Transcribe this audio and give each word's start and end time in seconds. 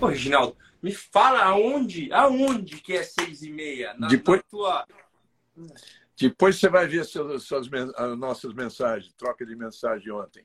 Ô, 0.00 0.06
Reginaldo, 0.06 0.56
me 0.82 0.92
fala 0.92 1.44
aonde, 1.44 2.12
aonde 2.12 2.80
que 2.80 2.94
é 2.94 3.02
seis 3.02 3.42
e 3.42 3.50
meia? 3.50 3.94
Na, 3.94 4.08
Depois... 4.08 4.38
na 4.38 4.44
tua... 4.48 4.86
Depois 6.18 6.56
você 6.56 6.68
vai 6.68 6.86
ver 6.86 7.04
suas, 7.04 7.44
suas, 7.44 7.68
as 7.96 8.18
nossas 8.18 8.52
mensagens, 8.52 9.12
troca 9.14 9.44
de 9.44 9.56
mensagem 9.56 10.12
ontem. 10.12 10.44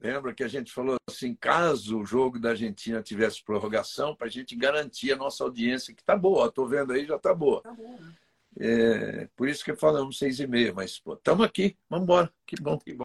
Lembra 0.00 0.32
que 0.32 0.44
a 0.44 0.48
gente 0.48 0.72
falou 0.72 0.96
assim, 1.08 1.34
caso 1.34 1.98
o 1.98 2.06
jogo 2.06 2.38
da 2.38 2.50
Argentina 2.50 3.02
tivesse 3.02 3.42
prorrogação, 3.42 4.14
para 4.14 4.26
a 4.26 4.30
gente 4.30 4.54
garantir 4.54 5.12
a 5.12 5.16
nossa 5.16 5.42
audiência, 5.42 5.94
que 5.94 6.02
está 6.02 6.16
boa. 6.16 6.46
Estou 6.46 6.68
vendo 6.68 6.92
aí, 6.92 7.04
já 7.04 7.16
está 7.16 7.34
boa. 7.34 7.62
Tá 7.62 7.72
bom, 7.72 7.98
né? 7.98 8.14
é, 8.60 9.28
por 9.34 9.48
isso 9.48 9.64
que 9.64 9.74
falamos 9.74 10.18
seis 10.18 10.40
e 10.40 10.46
meia, 10.46 10.72
mas 10.72 11.02
estamos 11.04 11.44
aqui, 11.44 11.76
vamos 11.88 12.04
embora. 12.04 12.32
Que 12.46 12.56
bom, 12.60 12.78
que 12.78 12.94
bom. 12.94 13.04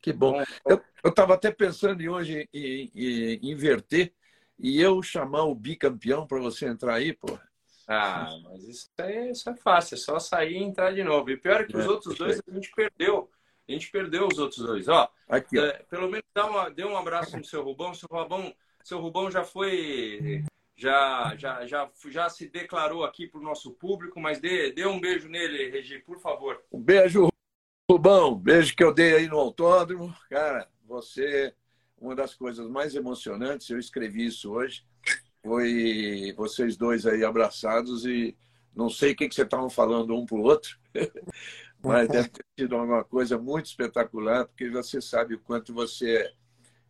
Que 0.00 0.12
bom. 0.12 0.42
Eu 0.64 1.10
estava 1.10 1.34
até 1.34 1.50
pensando 1.50 2.00
em 2.00 2.08
hoje 2.08 2.48
em, 2.54 2.58
em, 2.58 2.90
em, 2.94 3.50
inverter 3.50 4.14
e 4.60 4.80
eu 4.80 5.02
chamar 5.02 5.44
o 5.44 5.54
bicampeão 5.54 6.26
para 6.26 6.38
você 6.38 6.66
entrar 6.66 6.94
aí, 6.94 7.12
pô. 7.12 7.38
Ah, 7.88 8.38
mas 8.44 8.62
isso 8.68 8.88
é, 8.98 9.30
isso 9.30 9.50
é 9.50 9.56
fácil, 9.56 9.94
é 9.94 9.98
só 9.98 10.18
sair 10.20 10.52
e 10.52 10.62
entrar 10.62 10.92
de 10.92 11.02
novo. 11.02 11.30
E 11.30 11.36
pior 11.36 11.62
é 11.62 11.64
que 11.64 11.76
os 11.76 11.84
é, 11.84 11.88
outros 11.88 12.16
dois 12.16 12.40
a 12.46 12.52
gente 12.52 12.70
perdeu. 12.70 13.28
A 13.68 13.72
gente 13.72 13.90
perdeu 13.90 14.28
os 14.28 14.38
outros 14.38 14.64
dois. 14.64 14.88
Ó, 14.88 15.08
Aqui, 15.28 15.58
ó. 15.58 15.64
É, 15.64 15.72
pelo 15.88 16.08
menos 16.08 16.26
dá 16.34 16.46
uma, 16.46 16.68
dê 16.68 16.84
um 16.84 16.96
abraço 16.96 17.36
no 17.36 17.44
seu 17.44 17.62
Rubão. 17.62 17.94
Seu 17.94 18.08
Rubão, 18.10 18.54
seu 18.82 19.00
Rubão 19.00 19.30
já 19.30 19.44
foi. 19.44 20.44
Já, 20.76 21.36
já, 21.36 21.66
já, 21.66 21.90
já 22.08 22.28
se 22.28 22.48
declarou 22.48 23.04
aqui 23.04 23.26
para 23.26 23.38
o 23.38 23.42
nosso 23.42 23.72
público, 23.72 24.18
mas 24.18 24.40
dê, 24.40 24.72
dê 24.72 24.86
um 24.86 24.98
beijo 24.98 25.28
nele, 25.28 25.70
Regi, 25.70 25.98
por 25.98 26.18
favor. 26.18 26.62
Um 26.72 26.80
beijo, 26.80 27.28
Rubão. 27.88 28.34
Beijo 28.34 28.74
que 28.74 28.82
eu 28.82 28.92
dei 28.92 29.14
aí 29.14 29.28
no 29.28 29.38
autódromo. 29.38 30.14
Cara, 30.28 30.68
você, 30.84 31.54
uma 32.00 32.14
das 32.14 32.34
coisas 32.34 32.66
mais 32.68 32.94
emocionantes, 32.94 33.68
eu 33.68 33.78
escrevi 33.78 34.26
isso 34.26 34.50
hoje, 34.52 34.84
foi 35.42 36.32
vocês 36.36 36.76
dois 36.76 37.06
aí 37.06 37.22
abraçados 37.22 38.06
e 38.06 38.36
não 38.74 38.88
sei 38.88 39.12
o 39.12 39.16
que, 39.16 39.28
que 39.28 39.34
vocês 39.34 39.46
estavam 39.46 39.68
falando 39.68 40.16
um 40.16 40.24
para 40.24 40.38
o 40.38 40.42
outro, 40.42 40.78
mas 41.82 42.08
deve 42.08 42.28
ter 42.28 42.44
sido 42.58 42.76
uma 42.76 43.04
coisa 43.04 43.38
muito 43.38 43.66
espetacular, 43.66 44.46
porque 44.46 44.70
você 44.70 45.00
sabe 45.00 45.34
o 45.34 45.40
quanto 45.40 45.74
você 45.74 46.16
é 46.16 46.32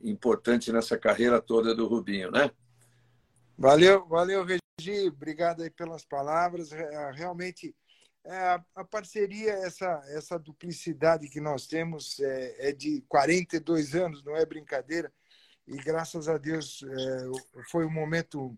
importante 0.02 0.72
nessa 0.72 0.96
carreira 0.96 1.40
toda 1.40 1.74
do 1.74 1.86
Rubinho, 1.86 2.30
né? 2.30 2.50
Valeu, 3.58 4.06
valeu, 4.06 4.44
Regi. 4.44 5.08
Obrigado 5.08 5.62
aí 5.62 5.70
pelas 5.70 6.04
palavras. 6.04 6.72
É, 6.72 7.10
realmente, 7.12 7.74
é, 8.24 8.60
a 8.74 8.84
parceria, 8.84 9.52
essa, 9.52 10.02
essa 10.08 10.38
duplicidade 10.38 11.28
que 11.28 11.40
nós 11.40 11.66
temos 11.66 12.20
é, 12.20 12.68
é 12.68 12.72
de 12.72 13.02
42 13.08 13.94
anos, 13.94 14.22
não 14.22 14.36
é 14.36 14.44
brincadeira. 14.44 15.12
E 15.66 15.76
graças 15.76 16.28
a 16.28 16.36
Deus 16.36 16.82
é, 16.82 17.62
foi 17.70 17.86
um 17.86 17.90
momento 17.90 18.56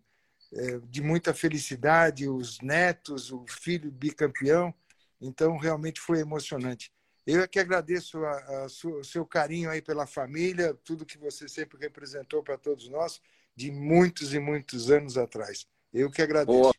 é, 0.51 0.79
de 0.79 1.01
muita 1.01 1.33
felicidade. 1.33 2.27
Os 2.27 2.59
netos, 2.59 3.31
o 3.31 3.45
filho 3.47 3.91
bicampeão. 3.91 4.73
Então, 5.21 5.57
realmente 5.57 5.99
foi 5.99 6.19
emocionante. 6.19 6.91
Eu 7.25 7.41
é 7.41 7.47
que 7.47 7.59
agradeço 7.59 8.23
a, 8.25 8.65
a 8.65 8.69
sua, 8.69 8.99
o 8.99 9.03
seu 9.03 9.25
carinho 9.25 9.69
aí 9.69 9.81
pela 9.81 10.05
família, 10.05 10.77
tudo 10.83 11.05
que 11.05 11.17
você 11.17 11.47
sempre 11.47 11.77
representou 11.79 12.43
para 12.43 12.57
todos 12.57 12.89
nós, 12.89 13.21
de 13.55 13.71
muitos 13.71 14.33
e 14.33 14.39
muitos 14.39 14.91
anos 14.91 15.17
atrás. 15.17 15.65
Eu 15.93 16.11
que 16.11 16.21
agradeço. 16.21 16.59
Boa. 16.59 16.72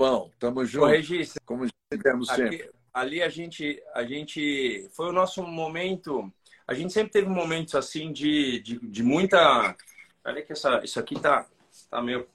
Rubão, 0.00 0.30
tamo 0.38 0.64
junto. 0.64 0.86
Regis, 0.86 1.34
como 1.44 1.66
tivemos 1.92 2.28
sempre. 2.28 2.70
Ali 2.92 3.22
a 3.22 3.28
gente, 3.28 3.82
a 3.94 4.02
gente. 4.02 4.88
Foi 4.92 5.10
o 5.10 5.12
nosso 5.12 5.42
momento. 5.42 6.32
A 6.66 6.72
gente 6.72 6.92
sempre 6.92 7.12
teve 7.12 7.28
momentos 7.28 7.74
assim 7.74 8.10
de, 8.10 8.60
de, 8.60 8.78
de 8.78 9.02
muita. 9.02 9.76
Olha 10.24 10.42
que 10.42 10.52
essa, 10.52 10.80
isso 10.82 10.98
aqui 10.98 11.20
tá, 11.20 11.46
tá 11.90 12.00
meio. 12.00 12.26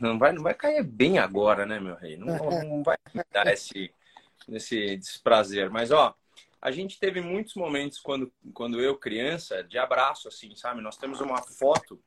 Não 0.00 0.18
vai, 0.18 0.32
não 0.32 0.42
vai 0.42 0.52
cair 0.52 0.84
bem 0.84 1.18
agora, 1.18 1.64
né, 1.64 1.80
meu 1.80 1.94
rei? 1.94 2.18
Não, 2.18 2.36
não 2.62 2.82
vai 2.82 2.98
dar 3.32 3.46
esse 3.46 3.90
nesse 4.46 4.98
desprazer. 4.98 5.70
Mas, 5.70 5.90
ó, 5.90 6.14
a 6.60 6.70
gente 6.70 7.00
teve 7.00 7.22
muitos 7.22 7.54
momentos 7.54 7.98
quando, 7.98 8.30
quando 8.52 8.82
eu, 8.82 8.98
criança, 8.98 9.64
de 9.64 9.78
abraço, 9.78 10.28
assim, 10.28 10.54
sabe? 10.54 10.82
Nós 10.82 10.98
temos 10.98 11.22
uma 11.22 11.42
foto 11.42 11.98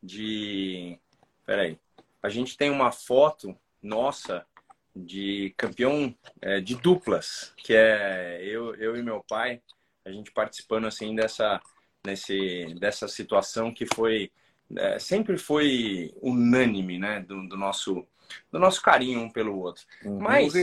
de. 0.00 0.96
Peraí. 1.44 1.76
A 2.22 2.28
gente 2.28 2.56
tem 2.56 2.70
uma 2.70 2.92
foto 2.92 3.58
nossa 3.82 4.46
de 4.94 5.54
campeão 5.56 6.14
é, 6.40 6.60
de 6.60 6.74
duplas, 6.74 7.52
que 7.56 7.74
é 7.74 8.40
eu, 8.42 8.74
eu 8.76 8.96
e 8.96 9.02
meu 9.02 9.24
pai, 9.28 9.60
a 10.04 10.10
gente 10.10 10.30
participando, 10.32 10.86
assim, 10.86 11.14
dessa, 11.14 11.60
nesse, 12.04 12.74
dessa 12.78 13.08
situação 13.08 13.72
que 13.72 13.86
foi. 13.94 14.30
É, 14.74 14.98
sempre 14.98 15.36
foi 15.36 16.14
unânime, 16.22 16.98
né? 16.98 17.20
Do, 17.20 17.46
do, 17.46 17.56
nosso, 17.56 18.06
do 18.50 18.58
nosso 18.58 18.80
carinho 18.80 19.20
um 19.20 19.30
pelo 19.30 19.58
outro. 19.58 19.84
Uhum. 20.04 20.18
Mas 20.18 20.54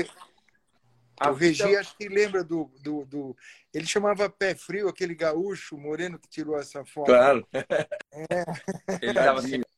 a 1.20 1.32
o 1.32 1.34
Regi, 1.34 1.64
vida... 1.64 1.80
acho 1.82 1.98
que 1.98 2.08
lembra 2.08 2.44
do, 2.44 2.72
do, 2.82 3.06
do, 3.06 3.38
Ele 3.74 3.86
chamava 3.86 4.30
Pé 4.30 4.56
Frio, 4.56 4.88
aquele 4.88 5.14
gaúcho 5.14 5.78
moreno 5.78 6.18
que 6.18 6.30
tirou 6.30 6.58
essa 6.58 6.84
foto. 6.86 7.08
Claro. 7.08 7.46
É. 7.54 8.46
Ele 9.02 9.12
estava 9.12 9.42
sempre. 9.44 9.70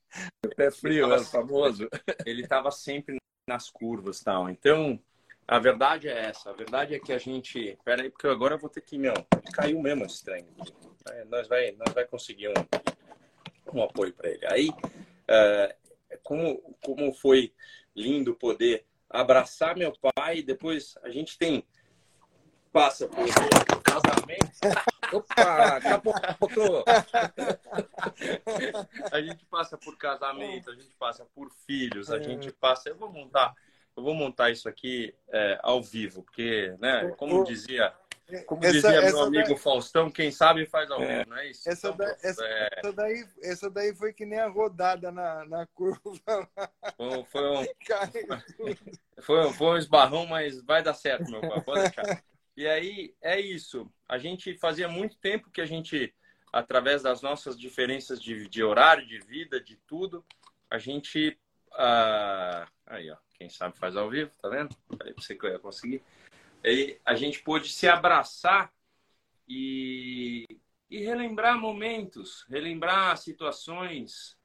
Pé 0.55 0.71
Frio, 0.71 1.11
é 1.11 1.23
famoso. 1.23 1.89
Ele 2.25 2.43
estava 2.43 2.69
sempre 2.71 3.17
nas 3.51 3.69
curvas 3.69 4.21
tal. 4.21 4.49
Então, 4.49 4.99
a 5.47 5.59
verdade 5.59 6.07
é 6.07 6.25
essa. 6.25 6.49
A 6.49 6.53
verdade 6.53 6.95
é 6.95 6.99
que 6.99 7.11
a 7.11 7.17
gente. 7.17 7.77
Pera 7.83 8.03
aí, 8.03 8.09
porque 8.09 8.27
agora 8.27 8.55
eu 8.55 8.59
vou 8.59 8.69
ter 8.69 8.81
que. 8.81 8.97
Meu, 8.97 9.13
caiu 9.53 9.81
mesmo 9.81 10.05
esse 10.05 10.23
trem. 10.23 10.45
É, 11.09 11.25
nós, 11.25 11.47
vai, 11.47 11.71
nós 11.73 11.93
vai 11.93 12.05
conseguir 12.05 12.49
um, 12.49 13.77
um 13.77 13.83
apoio 13.83 14.13
para 14.13 14.29
ele. 14.29 14.45
Aí, 14.47 14.69
é, 15.27 15.75
como, 16.23 16.75
como 16.83 17.13
foi 17.13 17.53
lindo 17.95 18.33
poder 18.33 18.85
abraçar 19.09 19.75
meu 19.75 19.93
pai. 20.15 20.41
Depois 20.41 20.95
a 21.03 21.09
gente 21.09 21.37
tem 21.37 21.65
passa 22.71 23.07
por 23.07 23.27
casamento. 23.83 24.90
Opa, 25.11 25.81
capotou. 25.81 26.83
a 29.11 29.21
gente 29.21 29.45
passa 29.45 29.77
por 29.77 29.97
casamento, 29.97 30.71
a 30.71 30.75
gente 30.75 30.95
passa 30.97 31.25
por 31.33 31.51
filhos, 31.65 32.09
a 32.11 32.19
gente 32.19 32.51
passa. 32.51 32.89
Eu 32.89 32.95
vou 32.95 33.11
montar, 33.11 33.53
eu 33.95 34.03
vou 34.03 34.13
montar 34.13 34.49
isso 34.51 34.69
aqui 34.69 35.13
é, 35.29 35.59
ao 35.61 35.81
vivo, 35.81 36.23
porque, 36.23 36.75
né? 36.79 37.13
Como 37.17 37.43
dizia 37.43 37.93
como 38.45 38.63
essa, 38.63 38.73
dizia 38.73 39.01
essa 39.01 39.17
meu 39.17 39.21
amigo 39.23 39.49
daí... 39.49 39.57
Faustão, 39.57 40.09
quem 40.09 40.31
sabe 40.31 40.65
faz 40.65 40.89
ao 40.89 41.01
é. 41.01 41.25
não 41.25 41.37
é 41.37 41.49
isso? 41.49 41.69
Essa, 41.69 41.89
então, 41.89 41.97
da, 41.97 42.17
essa, 42.23 42.45
é... 42.45 42.69
essa, 42.77 42.93
daí, 42.93 43.27
essa 43.43 43.69
daí 43.69 43.95
foi 43.95 44.13
que 44.13 44.25
nem 44.25 44.39
a 44.39 44.47
rodada 44.47 45.11
na, 45.11 45.45
na 45.45 45.67
curva. 45.67 45.99
Foi, 46.95 47.23
foi, 47.25 47.49
um, 47.49 47.65
foi, 49.21 49.47
um, 49.47 49.53
foi 49.53 49.67
um 49.67 49.77
esbarrão, 49.77 50.25
mas 50.25 50.61
vai 50.63 50.81
dar 50.81 50.93
certo, 50.93 51.29
meu 51.29 51.41
pai, 51.41 51.61
pode 51.61 51.81
deixar. 51.81 52.23
E 52.55 52.67
aí, 52.67 53.15
é 53.21 53.39
isso. 53.39 53.91
A 54.07 54.17
gente 54.17 54.57
fazia 54.57 54.87
muito 54.87 55.17
tempo 55.17 55.49
que 55.49 55.61
a 55.61 55.65
gente, 55.65 56.13
através 56.51 57.01
das 57.01 57.21
nossas 57.21 57.57
diferenças 57.57 58.21
de, 58.21 58.47
de 58.47 58.63
horário, 58.63 59.07
de 59.07 59.19
vida, 59.19 59.61
de 59.61 59.77
tudo, 59.87 60.25
a 60.69 60.77
gente... 60.77 61.37
Ah, 61.73 62.67
aí, 62.85 63.09
ó, 63.09 63.17
quem 63.37 63.49
sabe 63.49 63.77
faz 63.77 63.95
ao 63.95 64.09
vivo, 64.09 64.31
tá 64.41 64.49
vendo? 64.49 64.75
Falei 64.97 65.13
pra 65.13 65.23
você 65.23 65.35
que 65.35 65.45
eu 65.45 65.51
ia 65.51 65.59
conseguir 65.59 66.03
a 67.05 67.15
gente 67.15 67.41
pôde 67.41 67.69
se 67.69 67.87
abraçar 67.87 68.71
e, 69.47 70.45
e 70.89 71.03
relembrar 71.03 71.59
momentos, 71.59 72.45
relembrar 72.49 73.17
situações. 73.17 74.37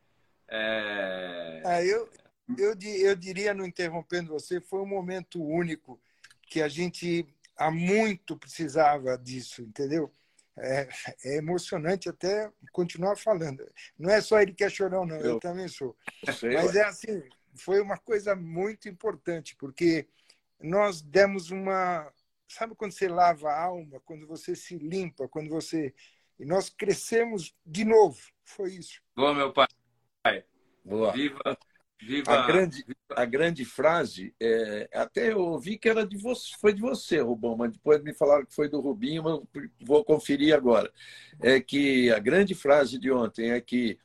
É... 0.49 1.62
Ah, 1.65 1.84
eu, 1.84 2.09
eu, 2.56 2.75
eu 2.81 3.17
diria, 3.17 3.53
não 3.53 3.67
interrompendo 3.67 4.33
você, 4.33 4.61
foi 4.61 4.81
um 4.81 4.87
momento 4.87 5.43
único 5.43 6.00
que 6.43 6.62
a 6.62 6.69
gente 6.69 7.27
há 7.56 7.71
muito 7.71 8.37
precisava 8.37 9.17
disso, 9.19 9.62
entendeu? 9.62 10.12
É, 10.58 10.88
é, 11.25 11.37
emocionante 11.37 12.08
até 12.08 12.50
continuar 12.73 13.17
falando. 13.17 13.62
Não 13.99 14.11
é 14.11 14.20
só 14.20 14.41
ele 14.41 14.55
que 14.55 14.64
é 14.64 14.70
chorão, 14.70 15.05
não, 15.05 15.17
eu, 15.17 15.32
eu 15.32 15.38
também 15.38 15.69
sou. 15.69 15.94
Sei, 16.32 16.55
Mas 16.55 16.75
é 16.75 16.85
assim, 16.85 17.23
foi 17.55 17.81
uma 17.81 17.99
coisa 17.99 18.35
muito 18.35 18.88
importante, 18.88 19.55
porque 19.56 20.08
nós 20.61 21.03
demos 21.03 21.50
uma. 21.50 22.11
Sabe 22.49 22.75
quando 22.75 22.93
você 22.93 23.08
lava 23.08 23.50
a 23.50 23.64
alma, 23.64 24.00
quando 24.05 24.26
você 24.26 24.55
se 24.55 24.79
limpa, 24.79 25.29
quando 25.29 25.50
você. 25.50 25.94
E 26.38 26.44
nós 26.44 26.70
crescemos 26.70 27.55
de 27.64 27.85
novo. 27.85 28.20
Foi 28.44 28.73
isso. 28.73 29.02
Boa, 29.14 29.35
meu 29.35 29.52
pai. 29.52 29.67
Boa. 30.85 31.12
Viva, 31.12 31.59
viva. 32.00 32.31
A 32.32 32.46
grande, 32.46 32.84
a 33.10 33.25
grande 33.25 33.64
frase, 33.64 34.34
é, 34.40 34.88
até 34.93 35.32
eu 35.32 35.40
ouvi 35.40 35.78
que 35.78 35.88
era 35.88 36.06
de 36.06 36.16
você, 36.16 36.54
foi 36.60 36.72
de 36.72 36.81
você, 36.81 37.20
Rubão, 37.20 37.56
mas 37.56 37.72
depois 37.72 38.02
me 38.02 38.12
falaram 38.12 38.44
que 38.44 38.54
foi 38.54 38.69
do 38.69 38.81
Rubinho, 38.81 39.22
mas 39.22 39.40
vou 39.81 40.04
conferir 40.04 40.54
agora. 40.54 40.90
É 41.40 41.60
que 41.60 42.10
a 42.10 42.19
grande 42.19 42.54
frase 42.54 42.98
de 42.98 43.10
ontem 43.10 43.50
é 43.50 43.60
que 43.60 43.98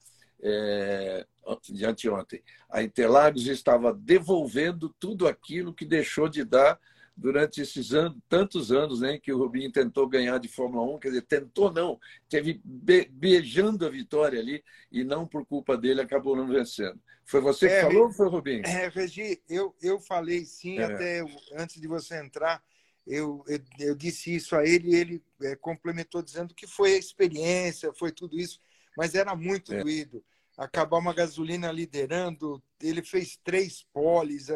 é, 0.43 1.25
de 1.69 1.85
anteontem, 1.85 2.41
a 2.69 2.81
Interlagos 2.81 3.47
estava 3.47 3.94
devolvendo 3.94 4.94
tudo 4.99 5.27
aquilo 5.27 5.73
que 5.73 5.85
deixou 5.85 6.29
de 6.29 6.44
dar 6.44 6.79
durante 7.15 7.61
esses 7.61 7.93
anos, 7.93 8.17
tantos 8.27 8.71
anos 8.71 9.01
né, 9.01 9.17
que 9.17 9.31
o 9.31 9.37
Rubinho 9.37 9.71
tentou 9.71 10.07
ganhar 10.07 10.37
de 10.39 10.47
Fórmula 10.47 10.95
1, 10.95 10.99
quer 10.99 11.07
dizer, 11.09 11.21
tentou 11.23 11.71
não, 11.71 11.99
teve 12.29 12.61
be 12.63 13.05
beijando 13.11 13.85
a 13.85 13.89
vitória 13.89 14.39
ali 14.39 14.63
e 14.91 15.03
não 15.03 15.27
por 15.27 15.45
culpa 15.45 15.77
dele 15.77 16.01
acabou 16.01 16.35
não 16.35 16.47
vencendo. 16.47 16.99
Foi 17.25 17.39
você 17.39 17.67
que 17.67 17.73
é, 17.73 17.81
falou 17.83 18.07
ou 18.07 18.11
foi 18.11 18.27
o 18.27 18.29
Rubinho? 18.29 18.65
É, 18.65 18.89
Regi, 18.89 19.41
eu, 19.47 19.75
eu 19.81 19.99
falei 19.99 20.45
sim, 20.45 20.79
é. 20.79 20.83
até 20.83 21.23
antes 21.57 21.79
de 21.79 21.87
você 21.87 22.19
entrar, 22.19 22.61
eu, 23.05 23.43
eu, 23.47 23.59
eu, 23.79 23.95
disse 23.95 24.35
isso 24.35 24.55
a 24.55 24.65
ele 24.65 24.91
e 24.91 24.95
ele 24.95 25.23
é, 25.41 25.55
complementou 25.55 26.21
dizendo 26.21 26.53
que 26.53 26.67
foi 26.67 26.93
a 26.93 26.97
experiência, 26.97 27.93
foi 27.93 28.11
tudo 28.11 28.39
isso, 28.39 28.59
mas 28.97 29.15
era 29.15 29.35
muito 29.35 29.73
é. 29.73 29.81
doído. 29.81 30.23
Acabar 30.63 30.97
uma 30.99 31.13
gasolina 31.13 31.71
liderando, 31.71 32.61
ele 32.79 33.01
fez 33.01 33.37
três 33.43 33.83
poles, 33.91 34.47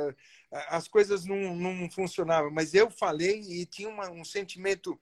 as 0.51 0.87
coisas 0.87 1.25
não, 1.25 1.55
não 1.55 1.89
funcionavam. 1.89 2.51
Mas 2.51 2.73
eu 2.73 2.91
falei 2.91 3.39
e 3.41 3.65
tinha 3.65 3.89
uma, 3.89 4.09
um 4.11 4.23
sentimento, 4.23 4.99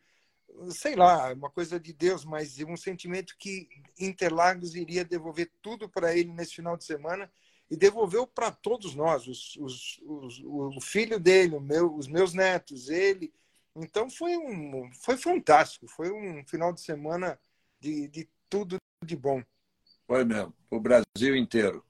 sei 0.72 0.96
lá, 0.96 1.34
uma 1.34 1.50
coisa 1.50 1.80
de 1.80 1.92
Deus, 1.92 2.24
mas 2.24 2.58
um 2.60 2.78
sentimento 2.78 3.36
que 3.38 3.68
Interlagos 4.00 4.76
iria 4.76 5.04
devolver 5.04 5.52
tudo 5.62 5.90
para 5.90 6.16
ele 6.16 6.32
nesse 6.32 6.56
final 6.56 6.78
de 6.78 6.86
semana 6.86 7.30
e 7.70 7.76
devolveu 7.76 8.28
para 8.28 8.52
todos 8.52 8.96
nós, 8.96 9.28
os, 9.28 9.56
os, 9.58 10.00
os, 10.06 10.40
o 10.44 10.80
filho 10.80 11.20
dele, 11.20 11.60
meu, 11.60 11.96
os 11.96 12.08
meus 12.08 12.34
netos, 12.34 12.90
ele. 12.90 13.34
Então 13.76 14.10
foi 14.10 14.38
um 14.38 14.92
foi 15.02 15.18
fantástico, 15.18 15.88
foi 15.88 16.12
um 16.12 16.46
final 16.46 16.72
de 16.72 16.82
semana 16.82 17.40
de, 17.80 18.08
de 18.08 18.30
tudo 18.50 18.78
de 19.04 19.16
bom. 19.16 19.44
Foi 20.06 20.26
mesmo, 20.26 20.54
o 20.70 20.80
Brasil 20.80 21.36
inteiro. 21.36 21.84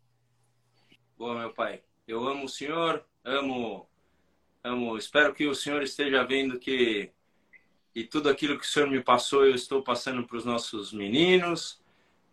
Boa, 1.17 1.39
meu 1.39 1.53
pai. 1.53 1.81
Eu 2.07 2.27
amo 2.27 2.45
o 2.45 2.49
senhor, 2.49 3.03
amo, 3.23 3.87
amo. 4.63 4.97
Espero 4.97 5.33
que 5.33 5.47
o 5.47 5.55
senhor 5.55 5.81
esteja 5.81 6.23
vendo 6.23 6.59
que 6.59 7.11
e 7.95 8.03
tudo 8.03 8.29
aquilo 8.29 8.57
que 8.57 8.65
o 8.65 8.67
senhor 8.67 8.89
me 8.89 9.01
passou 9.03 9.45
eu 9.45 9.53
estou 9.53 9.83
passando 9.83 10.25
para 10.25 10.37
os 10.37 10.45
nossos 10.45 10.91
meninos, 10.91 11.81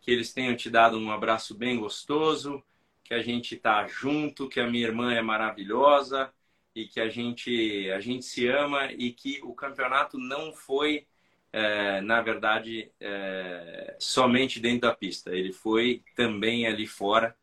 que 0.00 0.10
eles 0.10 0.32
tenham 0.32 0.56
te 0.56 0.70
dado 0.70 0.98
um 0.98 1.10
abraço 1.10 1.54
bem 1.54 1.78
gostoso, 1.78 2.62
que 3.04 3.12
a 3.12 3.22
gente 3.22 3.54
está 3.54 3.86
junto, 3.86 4.48
que 4.48 4.60
a 4.60 4.66
minha 4.66 4.86
irmã 4.86 5.12
é 5.12 5.20
maravilhosa 5.20 6.32
e 6.74 6.86
que 6.86 7.00
a 7.00 7.08
gente 7.08 7.90
a 7.90 8.00
gente 8.00 8.24
se 8.24 8.46
ama 8.46 8.92
e 8.92 9.12
que 9.12 9.40
o 9.42 9.54
campeonato 9.54 10.18
não 10.18 10.52
foi 10.52 11.06
é, 11.52 12.00
na 12.00 12.20
verdade 12.20 12.90
é, 13.00 13.96
somente 13.98 14.60
dentro 14.60 14.82
da 14.82 14.94
pista 14.94 15.34
ele 15.34 15.52
foi 15.52 16.02
também 16.14 16.66
ali 16.66 16.86
fora 16.86 17.36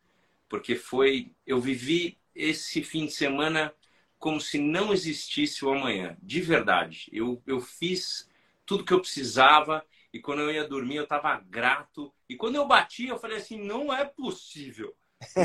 porque 0.48 0.74
foi 0.74 1.32
eu 1.46 1.60
vivi 1.60 2.18
esse 2.34 2.82
fim 2.82 3.06
de 3.06 3.12
semana 3.12 3.74
como 4.18 4.40
se 4.40 4.58
não 4.58 4.92
existisse 4.92 5.64
o 5.64 5.70
amanhã, 5.70 6.16
de 6.20 6.40
verdade. 6.40 7.08
Eu, 7.12 7.42
eu 7.46 7.60
fiz 7.60 8.28
tudo 8.66 8.84
que 8.84 8.92
eu 8.92 9.00
precisava 9.00 9.84
e 10.12 10.20
quando 10.20 10.42
eu 10.42 10.50
ia 10.50 10.66
dormir 10.66 10.96
eu 10.96 11.04
estava 11.04 11.40
grato. 11.48 12.12
E 12.28 12.36
quando 12.36 12.56
eu 12.56 12.66
bati, 12.66 13.06
eu 13.06 13.18
falei 13.18 13.36
assim: 13.36 13.62
não 13.62 13.92
é 13.92 14.04
possível. 14.04 14.94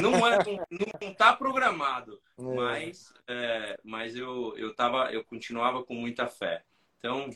Não 0.01 0.27
é, 0.27 0.37
não 0.69 1.09
está 1.09 1.33
programado, 1.33 2.21
é. 2.37 2.43
mas, 2.43 3.11
é, 3.27 3.79
mas 3.83 4.15
eu, 4.15 4.55
eu, 4.55 4.75
tava, 4.75 5.11
eu 5.11 5.23
continuava 5.23 5.83
com 5.83 5.95
muita 5.95 6.27
fé. 6.27 6.63
Então, 6.99 7.27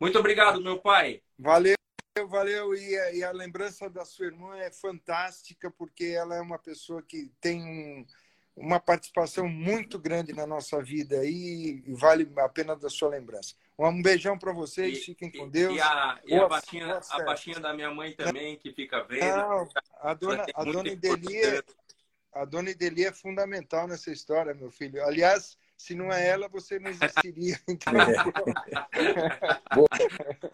muito 0.00 0.18
obrigado, 0.18 0.60
meu 0.60 0.78
pai. 0.78 1.22
Valeu, 1.38 1.76
valeu. 2.28 2.74
E 2.74 2.98
a, 2.98 3.12
e 3.12 3.24
a 3.24 3.30
lembrança 3.32 3.88
da 3.88 4.04
sua 4.04 4.26
irmã 4.26 4.56
é 4.56 4.70
fantástica, 4.70 5.70
porque 5.70 6.04
ela 6.06 6.34
é 6.34 6.40
uma 6.40 6.58
pessoa 6.58 7.02
que 7.02 7.30
tem 7.40 7.62
um 7.62 8.06
uma 8.56 8.78
participação 8.78 9.48
muito 9.48 9.98
grande 9.98 10.32
na 10.32 10.46
nossa 10.46 10.82
vida 10.82 11.24
e 11.24 11.82
vale 11.88 12.30
a 12.36 12.48
pena 12.48 12.76
da 12.76 12.90
sua 12.90 13.08
lembrança. 13.08 13.54
Um 13.78 14.02
beijão 14.02 14.38
para 14.38 14.52
vocês, 14.52 14.98
e, 14.98 15.00
fiquem 15.00 15.30
com 15.30 15.48
Deus. 15.48 15.74
E 15.74 15.80
a, 15.80 16.20
e 16.26 16.34
a, 16.34 16.46
baixinha, 16.46 17.00
a 17.10 17.24
baixinha 17.24 17.58
da 17.58 17.72
minha 17.72 17.90
mãe 17.90 18.12
também, 18.12 18.58
que 18.58 18.72
fica 18.72 19.02
vendo. 19.04 19.24
Não, 19.24 19.68
a 20.00 20.14
dona, 20.14 20.44
a 20.54 20.64
dona 20.64 20.88
Ideli 20.88 21.62
a 22.32 22.44
dona 22.44 22.70
Ideli 22.70 23.06
é 23.06 23.12
fundamental 23.12 23.88
nessa 23.88 24.12
história, 24.12 24.54
meu 24.54 24.70
filho. 24.70 25.02
Aliás, 25.04 25.58
se 25.80 25.94
não 25.94 26.12
é 26.12 26.28
ela, 26.28 26.46
você 26.46 26.78
não 26.78 26.90
existiria. 26.90 27.58
Então... 27.66 27.92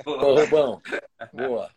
Boa, 0.05 0.41
Rubão. 0.41 0.83
Boa. 1.33 1.71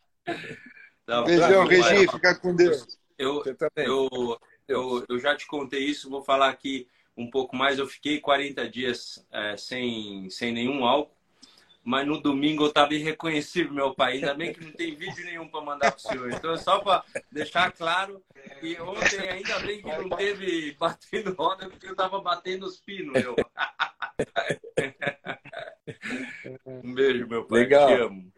Não, 1.07 1.23
Beijão, 1.23 1.65
Regi, 1.65 2.07
fica 2.11 2.35
com 2.35 2.55
Deus. 2.55 2.99
Eu, 3.17 3.43
eu, 3.75 4.39
eu, 4.67 5.05
eu 5.09 5.19
já 5.19 5.35
te 5.35 5.47
contei 5.47 5.83
isso, 5.83 6.11
vou 6.11 6.23
falar 6.23 6.49
aqui 6.49 6.87
um 7.17 7.27
pouco 7.29 7.55
mais. 7.55 7.79
Eu 7.79 7.87
fiquei 7.87 8.19
40 8.19 8.69
dias 8.69 9.25
é, 9.31 9.57
sem, 9.57 10.29
sem 10.29 10.53
nenhum 10.53 10.85
álcool, 10.85 11.17
mas 11.89 12.05
no 12.05 12.21
domingo 12.21 12.65
eu 12.65 12.67
estava 12.67 12.93
irreconhecível, 12.93 13.73
meu 13.73 13.95
pai. 13.95 14.13
Ainda 14.13 14.35
bem 14.35 14.53
que 14.53 14.63
não 14.63 14.71
tem 14.73 14.93
vídeo 14.93 15.25
nenhum 15.25 15.47
para 15.47 15.61
mandar 15.61 15.91
para 15.91 15.97
o 15.97 15.99
senhor. 15.99 16.31
Então, 16.31 16.55
só 16.55 16.77
para 16.77 17.03
deixar 17.31 17.71
claro, 17.71 18.23
e 18.61 18.79
ontem 18.79 19.27
ainda 19.27 19.57
bem 19.61 19.81
que 19.81 19.87
não 19.87 20.07
teve 20.09 20.73
batendo 20.73 21.33
roda, 21.33 21.67
porque 21.67 21.87
eu 21.87 21.93
estava 21.93 22.21
batendo 22.21 22.67
os 22.67 22.79
pinos, 22.79 23.13
meu. 23.13 23.35
Um 26.63 26.93
beijo, 26.93 27.27
meu 27.27 27.45
pai. 27.45 27.61
Legal. 27.61 27.87
Te 27.87 27.93
amo. 27.95 28.33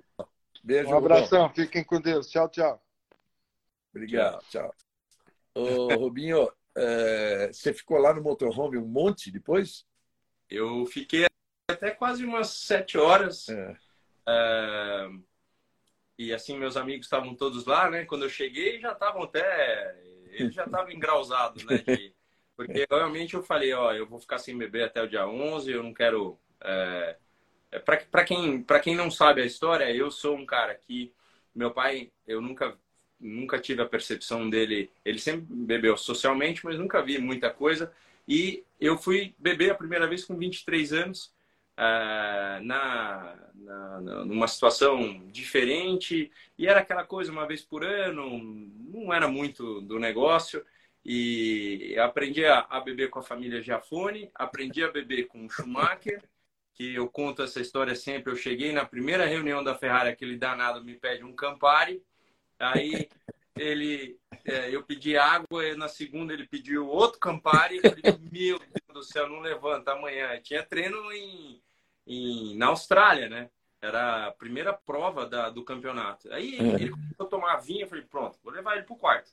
Beijo, 0.64 0.90
um 0.90 0.98
abração, 0.98 1.50
fiquem 1.54 1.84
com 1.84 2.00
Deus. 2.00 2.30
Tchau, 2.30 2.48
tchau. 2.48 2.82
Obrigado, 3.94 4.42
tchau. 4.50 4.74
Ô, 5.54 5.94
Rubinho, 5.96 6.50
é, 6.78 7.50
você 7.52 7.74
ficou 7.74 7.98
lá 7.98 8.14
no 8.14 8.22
motorhome 8.22 8.78
um 8.78 8.88
monte 8.88 9.30
depois? 9.30 9.86
Eu 10.50 10.86
fiquei 10.86 11.26
até 11.72 11.92
quase 11.92 12.24
umas 12.24 12.50
sete 12.50 12.98
horas. 12.98 13.50
É. 13.50 13.76
É, 14.28 15.10
e 16.18 16.34
assim, 16.34 16.58
meus 16.58 16.78
amigos 16.78 17.08
estavam 17.08 17.36
todos 17.36 17.66
lá, 17.66 17.90
né? 17.90 18.06
Quando 18.06 18.24
eu 18.24 18.30
cheguei, 18.30 18.80
já 18.80 18.92
estavam 18.92 19.24
até. 19.24 20.00
Eles 20.32 20.54
já 20.54 20.66
estavam 20.66 20.92
engrausados, 20.92 21.64
né? 21.66 21.78
De, 21.80 22.14
porque 22.56 22.86
realmente 22.90 23.34
eu 23.34 23.44
falei: 23.44 23.74
ó, 23.74 23.92
eu 23.94 24.06
vou 24.06 24.20
ficar 24.20 24.38
sem 24.38 24.58
beber 24.58 24.84
até 24.84 25.02
o 25.02 25.10
dia 25.10 25.28
11, 25.28 25.72
eu 25.72 25.84
não 25.84 25.94
quero. 25.94 26.40
É, 26.64 27.18
é 27.72 27.80
para 27.80 28.24
quem, 28.24 28.64
quem 28.84 28.96
não 28.96 29.10
sabe 29.10 29.42
a 29.42 29.46
história, 29.46 29.92
eu 29.94 30.12
sou 30.12 30.36
um 30.36 30.46
cara 30.46 30.76
que. 30.76 31.14
Meu 31.54 31.72
pai, 31.72 32.12
eu 32.26 32.42
nunca 32.42 32.78
nunca 33.22 33.60
tive 33.60 33.82
a 33.82 33.86
percepção 33.86 34.50
dele. 34.50 34.90
Ele 35.06 35.20
sempre 35.20 35.46
bebeu 35.50 35.96
socialmente, 35.96 36.66
mas 36.66 36.78
nunca 36.78 37.02
vi 37.02 37.20
muita 37.20 37.50
coisa. 37.52 37.92
E 38.28 38.64
eu 38.80 38.98
fui 38.98 39.36
beber 39.38 39.72
a 39.72 39.76
primeira 39.76 40.08
vez 40.08 40.26
com 40.26 40.36
23 40.36 40.94
anos, 40.94 41.34
uh, 41.82 42.64
na, 42.64 43.36
na, 43.56 44.00
numa 44.26 44.48
situação 44.48 45.28
diferente. 45.32 46.32
E 46.58 46.68
era 46.68 46.82
aquela 46.82 47.04
coisa, 47.04 47.32
uma 47.32 47.48
vez 47.48 47.64
por 47.64 47.84
ano, 47.84 48.40
não 48.94 49.12
era 49.14 49.28
muito 49.28 49.82
do 49.82 50.00
negócio. 50.00 50.64
E 51.04 51.98
aprendi 52.00 52.46
a, 52.46 52.60
a 52.70 52.80
beber 52.80 53.10
com 53.10 53.20
a 53.20 53.24
família 53.24 53.62
Giafone, 53.62 54.30
aprendi 54.36 54.84
a 54.84 54.92
beber 54.92 55.26
com 55.28 55.46
o 55.46 55.50
Schumacher, 55.50 56.22
que 56.76 56.94
eu 56.94 57.10
conto 57.10 57.42
essa 57.42 57.60
história 57.60 57.96
sempre. 57.96 58.32
Eu 58.32 58.38
cheguei 58.38 58.72
na 58.72 58.86
primeira 58.86 59.26
reunião 59.26 59.64
da 59.64 59.76
Ferrari, 59.76 60.10
aquele 60.10 60.38
danado 60.38 60.84
me 60.84 60.94
pede 60.96 61.24
um 61.24 61.34
Campari 61.34 62.04
Aí 62.62 63.10
ele, 63.58 64.20
é, 64.46 64.74
eu 64.74 64.84
pedi 64.84 65.18
água, 65.18 65.76
na 65.76 65.88
segunda 65.88 66.32
ele 66.32 66.46
pediu 66.48 66.88
outro 66.88 67.20
Campari. 67.20 67.78
Eu 67.78 67.82
falei, 67.82 68.20
meu 68.32 68.60
Deus 68.60 68.94
do 68.94 69.04
céu, 69.04 69.28
não 69.28 69.40
levanta 69.40 69.94
amanhã. 69.94 70.40
Tinha 70.42 70.64
treino 70.64 71.12
em, 71.12 71.60
em, 72.06 72.56
na 72.58 72.68
Austrália, 72.68 73.30
né? 73.30 73.50
Era 73.82 74.28
a 74.28 74.32
primeira 74.32 74.74
prova 74.74 75.26
da, 75.26 75.50
do 75.50 75.64
campeonato. 75.64 76.32
Aí 76.32 76.56
ele, 76.56 76.84
ele 76.84 76.90
começou 76.92 77.26
a 77.26 77.30
tomar 77.30 77.58
vinho, 77.58 77.82
eu 77.82 77.88
falei, 77.88 78.04
pronto, 78.04 78.40
vou 78.44 78.54
levar 78.54 78.76
ele 78.76 78.86
pro 78.86 78.96
quarto. 78.96 79.32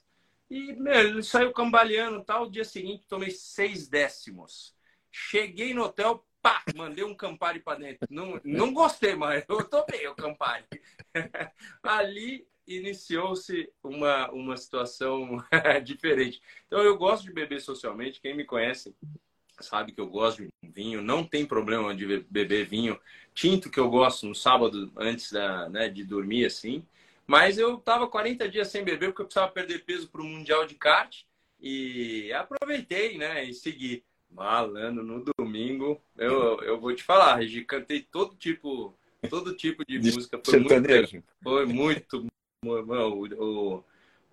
E, 0.50 0.72
meu, 0.72 0.94
ele 0.94 1.22
saiu 1.22 1.52
cambaleando 1.52 2.24
tal. 2.24 2.44
O 2.44 2.50
dia 2.50 2.64
seguinte, 2.64 3.06
tomei 3.06 3.30
seis 3.30 3.88
décimos. 3.88 4.74
Cheguei 5.10 5.74
no 5.74 5.84
hotel, 5.84 6.24
pá, 6.40 6.62
mandei 6.74 7.04
um 7.04 7.14
Campari 7.14 7.60
para 7.60 7.78
dentro. 7.78 8.06
Não, 8.10 8.40
não 8.44 8.72
gostei, 8.72 9.14
mas 9.14 9.44
eu 9.48 9.64
tomei 9.64 10.06
o 10.08 10.14
Campari. 10.14 10.64
Ali 11.82 12.48
iniciou-se 12.66 13.70
uma, 13.82 14.30
uma 14.30 14.56
situação 14.56 15.36
diferente. 15.84 16.40
Então, 16.66 16.82
eu 16.82 16.96
gosto 16.96 17.24
de 17.24 17.32
beber 17.32 17.60
socialmente. 17.60 18.20
Quem 18.20 18.34
me 18.34 18.44
conhece 18.44 18.94
sabe 19.64 19.92
que 19.92 20.00
eu 20.00 20.08
gosto 20.08 20.42
de 20.42 20.48
vinho. 20.62 21.02
Não 21.02 21.24
tem 21.24 21.46
problema 21.46 21.94
de 21.94 22.24
beber 22.28 22.66
vinho 22.66 22.98
tinto, 23.34 23.70
que 23.70 23.80
eu 23.80 23.88
gosto 23.88 24.26
no 24.26 24.34
sábado 24.34 24.90
antes 24.96 25.32
da, 25.32 25.68
né, 25.68 25.88
de 25.88 26.04
dormir, 26.04 26.46
assim. 26.46 26.84
Mas 27.26 27.58
eu 27.58 27.76
estava 27.76 28.08
40 28.08 28.48
dias 28.48 28.68
sem 28.68 28.82
beber 28.82 29.08
porque 29.08 29.22
eu 29.22 29.26
precisava 29.26 29.52
perder 29.52 29.84
peso 29.84 30.08
para 30.08 30.22
o 30.22 30.24
Mundial 30.24 30.66
de 30.66 30.74
Kart. 30.74 31.22
E 31.60 32.32
aproveitei, 32.32 33.18
né, 33.18 33.44
e 33.44 33.52
segui. 33.52 34.04
Malandro, 34.30 35.02
no 35.02 35.24
domingo, 35.38 36.00
eu, 36.16 36.60
eu 36.60 36.78
vou 36.78 36.94
te 36.94 37.02
falar, 37.02 37.36
Regi, 37.36 37.64
cantei 37.64 38.02
todo 38.02 38.36
tipo 38.36 38.94
todo 39.28 39.54
tipo 39.54 39.84
de 39.84 39.98
música. 39.98 40.40
Foi 40.44 40.60
muito, 40.60 40.86
foi 41.42 41.66
muito, 41.66 42.26
o, 43.42 43.84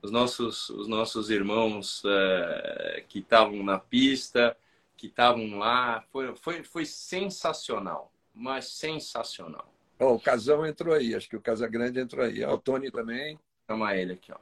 os, 0.02 0.12
nossos, 0.12 0.70
os 0.70 0.88
nossos 0.88 1.30
irmãos 1.30 2.04
é, 2.06 3.04
que 3.08 3.20
estavam 3.20 3.64
na 3.64 3.80
pista, 3.80 4.56
que 4.96 5.08
estavam 5.08 5.58
lá, 5.58 6.02
foi, 6.12 6.36
foi, 6.36 6.64
foi 6.64 6.86
sensacional. 6.86 8.12
mas 8.34 8.68
sensacional. 8.70 9.74
Oh, 9.98 10.16
o 10.16 10.20
Casão 10.20 10.66
entrou 10.66 10.94
aí, 10.94 11.16
acho 11.16 11.30
que 11.30 11.38
o 11.38 11.42
Casagrande 11.42 12.00
entrou 12.00 12.26
aí. 12.26 12.44
Oh, 12.44 12.54
o 12.54 12.58
Tony 12.58 12.92
também. 12.92 13.40
Chama 13.66 13.96
ele 13.96 14.14
aqui, 14.14 14.32
ó. 14.32 14.38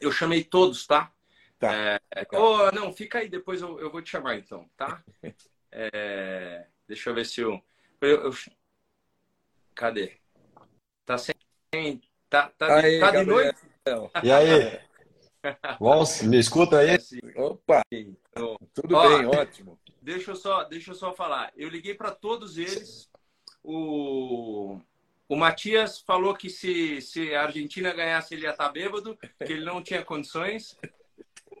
Eu 0.00 0.10
chamei 0.10 0.42
todos, 0.42 0.86
tá? 0.86 1.12
Tá. 1.58 1.72
É, 1.72 2.00
oh, 2.32 2.70
não, 2.72 2.92
fica 2.92 3.18
aí, 3.18 3.28
depois 3.28 3.62
eu, 3.62 3.78
eu 3.80 3.90
vou 3.90 4.02
te 4.02 4.10
chamar 4.10 4.36
então, 4.36 4.68
tá? 4.76 5.02
É, 5.78 6.68
deixa 6.88 7.10
eu 7.10 7.14
ver 7.14 7.26
se 7.26 7.42
eu, 7.42 7.62
eu, 8.00 8.22
eu. 8.22 8.32
Cadê? 9.74 10.16
Tá 11.04 11.18
sem. 11.18 11.34
Tá, 12.30 12.48
tá, 12.56 12.76
aí, 12.76 12.98
tá 12.98 13.10
de 13.10 13.24
noite? 13.24 13.60
E 14.22 14.30
aí? 14.30 14.80
Vamos, 15.80 16.22
me 16.22 16.38
escuta 16.38 16.78
aí? 16.78 16.96
Opa! 17.36 17.82
Então, 17.90 18.56
Tudo 18.74 18.96
Ó, 18.96 19.08
bem, 19.08 19.26
ótimo. 19.26 19.78
Deixa 20.00 20.30
eu 20.30 20.36
só, 20.36 20.64
deixa 20.64 20.90
eu 20.92 20.94
só 20.94 21.12
falar. 21.12 21.52
Eu 21.56 21.68
liguei 21.68 21.94
para 21.94 22.10
todos 22.10 22.58
eles. 22.58 23.10
O, 23.62 24.78
o 25.28 25.36
Matias 25.36 25.98
falou 25.98 26.34
que 26.34 26.48
se, 26.48 27.00
se 27.00 27.34
a 27.34 27.42
Argentina 27.42 27.92
ganhasse, 27.92 28.34
ele 28.34 28.44
ia 28.44 28.50
estar 28.50 28.68
bêbado, 28.68 29.18
que 29.44 29.52
ele 29.52 29.64
não 29.64 29.82
tinha 29.82 30.04
condições. 30.04 30.78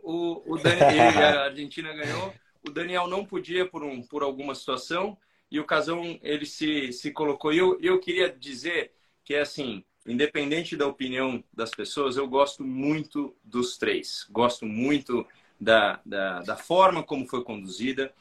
O, 0.02 0.54
o 0.54 0.58
ele, 0.58 1.00
a 1.00 1.44
Argentina 1.44 1.92
ganhou. 1.92 2.32
O 2.66 2.70
Daniel 2.70 3.08
não 3.08 3.24
podia 3.24 3.66
por, 3.66 3.82
um, 3.82 4.02
por 4.02 4.22
alguma 4.22 4.54
situação. 4.54 5.18
E 5.50 5.58
o 5.58 5.64
Casão, 5.64 6.18
ele 6.22 6.46
se, 6.46 6.92
se 6.92 7.10
colocou. 7.10 7.52
E 7.52 7.58
eu, 7.58 7.78
eu 7.80 8.00
queria 8.00 8.30
dizer 8.30 8.92
que, 9.24 9.34
é 9.34 9.40
assim, 9.40 9.84
independente 10.06 10.76
da 10.76 10.86
opinião 10.86 11.42
das 11.52 11.70
pessoas, 11.70 12.16
eu 12.16 12.28
gosto 12.28 12.64
muito 12.64 13.34
dos 13.42 13.76
três. 13.76 14.26
Gosto 14.30 14.64
muito 14.64 15.26
da, 15.60 16.00
da, 16.04 16.42
da 16.42 16.56
forma 16.56 17.02
como 17.02 17.26
foi 17.26 17.42
conduzida. 17.42 18.12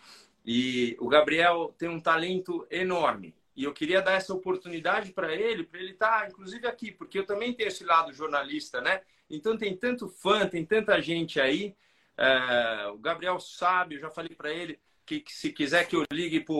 E 0.45 0.95
o 0.99 1.07
Gabriel 1.07 1.73
tem 1.77 1.89
um 1.89 1.99
talento 1.99 2.65
enorme. 2.69 3.33
E 3.55 3.63
eu 3.63 3.73
queria 3.73 4.01
dar 4.01 4.13
essa 4.13 4.33
oportunidade 4.33 5.13
para 5.13 5.33
ele, 5.33 5.63
para 5.63 5.79
ele 5.79 5.91
estar, 5.91 6.27
inclusive, 6.29 6.67
aqui, 6.67 6.91
porque 6.91 7.19
eu 7.19 7.25
também 7.25 7.53
tenho 7.53 7.67
esse 7.67 7.85
lado 7.85 8.11
jornalista, 8.11 8.81
né? 8.81 9.01
Então 9.29 9.57
tem 9.57 9.75
tanto 9.75 10.09
fã, 10.09 10.45
tem 10.47 10.65
tanta 10.65 11.01
gente 11.01 11.39
aí. 11.39 11.73
É, 12.17 12.87
o 12.93 12.97
Gabriel 12.97 13.39
sabe, 13.39 13.95
eu 13.95 13.99
já 13.99 14.09
falei 14.09 14.35
para 14.35 14.51
ele 14.51 14.79
que, 15.05 15.19
que, 15.19 15.33
se 15.33 15.51
quiser 15.51 15.87
que 15.87 15.95
eu 15.95 16.03
ligue 16.11 16.41
para 16.41 16.55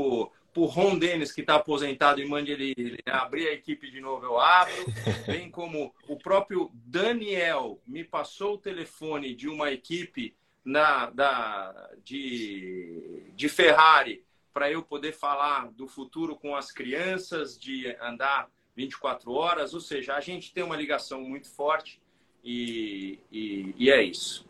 o 0.56 0.66
Ron 0.66 0.98
Dennis, 0.98 1.32
que 1.32 1.42
está 1.42 1.56
aposentado, 1.56 2.22
e 2.22 2.28
mande 2.28 2.52
ele, 2.52 2.74
ele 2.78 3.00
abrir 3.06 3.48
a 3.48 3.54
equipe 3.54 3.90
de 3.92 4.00
novo, 4.00 4.26
eu 4.26 4.40
abro. 4.40 4.74
Bem 5.28 5.50
como 5.50 5.94
o 6.08 6.18
próprio 6.18 6.72
Daniel 6.74 7.82
me 7.86 8.04
passou 8.04 8.56
o 8.56 8.58
telefone 8.58 9.36
de 9.36 9.48
uma 9.48 9.72
equipe 9.72 10.36
na, 10.64 11.10
da, 11.10 11.92
de, 12.04 13.32
de 13.36 13.50
Ferrari 13.50 14.24
para 14.54 14.72
eu 14.72 14.82
poder 14.82 15.12
falar 15.12 15.70
do 15.74 15.88
futuro 15.88 16.36
com 16.36 16.56
as 16.56 16.72
crianças, 16.72 17.60
de 17.60 17.94
andar 18.02 18.50
24 18.76 19.32
horas. 19.32 19.74
Ou 19.74 19.82
seja, 19.82 20.16
a 20.16 20.22
gente 20.22 20.54
tem 20.54 20.64
uma 20.64 20.78
ligação 20.78 21.22
muito 21.22 21.50
forte 21.50 22.02
e, 22.44 23.20
e, 23.32 23.76
e 23.78 23.92
é 23.92 24.02
isso. 24.02 24.46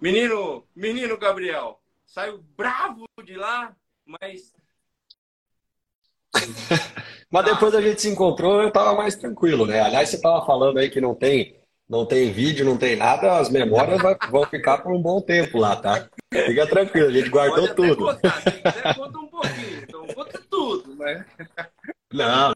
Menino, 0.00 0.66
menino 0.74 1.18
Gabriel, 1.18 1.78
saiu 2.06 2.42
bravo 2.56 3.04
de 3.22 3.34
lá, 3.34 3.76
mas 4.06 4.54
Mas 7.30 7.44
depois 7.44 7.74
a 7.74 7.80
gente 7.80 8.00
se 8.00 8.08
encontrou, 8.08 8.60
eu 8.60 8.72
tava 8.72 8.94
mais 8.94 9.14
tranquilo, 9.14 9.64
né? 9.64 9.80
Aliás, 9.80 10.08
você 10.08 10.20
tava 10.20 10.44
falando 10.44 10.78
aí 10.78 10.90
que 10.90 11.00
não 11.00 11.14
tem, 11.14 11.56
não 11.88 12.04
tem 12.04 12.32
vídeo, 12.32 12.64
não 12.64 12.76
tem 12.76 12.96
nada, 12.96 13.38
as 13.38 13.48
memórias 13.48 14.00
vão 14.30 14.44
ficar 14.44 14.78
por 14.78 14.92
um 14.92 15.00
bom 15.00 15.20
tempo 15.20 15.58
lá, 15.58 15.76
tá? 15.76 16.08
Fica 16.32 16.66
tranquilo, 16.66 17.08
a 17.08 17.12
gente 17.12 17.28
guardou 17.28 17.68
pode 17.68 17.74
tudo. 17.76 18.04
contar. 18.04 18.42
Se 18.42 18.50
quiser, 18.50 18.94
conta 18.96 19.18
um 19.18 19.26
pouquinho. 19.28 19.82
Então, 19.82 20.06
conta 20.08 20.42
tudo, 20.50 20.96
né? 20.96 21.24
Não, 22.12 22.52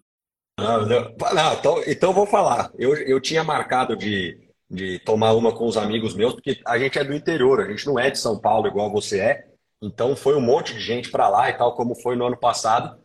não, 0.59 0.87
não. 0.87 1.15
Não, 1.35 1.55
então, 1.55 1.83
então 1.87 2.11
eu 2.11 2.15
vou 2.15 2.27
falar. 2.27 2.71
Eu, 2.79 2.95
eu 2.97 3.21
tinha 3.21 3.43
marcado 3.43 3.97
de, 3.97 4.39
de 4.71 4.99
tomar 5.01 5.33
uma 5.33 5.53
com 5.53 5.67
os 5.67 5.77
amigos 5.77 6.15
meus, 6.15 6.35
porque 6.35 6.61
a 6.67 6.79
gente 6.79 6.99
é 6.99 7.05
do 7.05 7.15
interior, 7.15 7.61
a 7.61 7.69
gente 7.69 7.87
não 7.87 7.99
é 7.99 8.11
de 8.11 8.19
São 8.19 8.39
Paulo 8.39 8.67
igual 8.67 8.91
você 8.91 9.21
é. 9.21 9.47
Então 9.83 10.17
foi 10.17 10.35
um 10.37 10.41
monte 10.41 10.75
de 10.75 10.81
gente 10.81 11.11
para 11.11 11.29
lá 11.29 11.51
e 11.51 11.53
tal, 11.55 11.75
como 11.75 11.95
foi 11.95 12.17
no 12.17 12.27
ano 12.27 12.37
passado. 12.37 12.99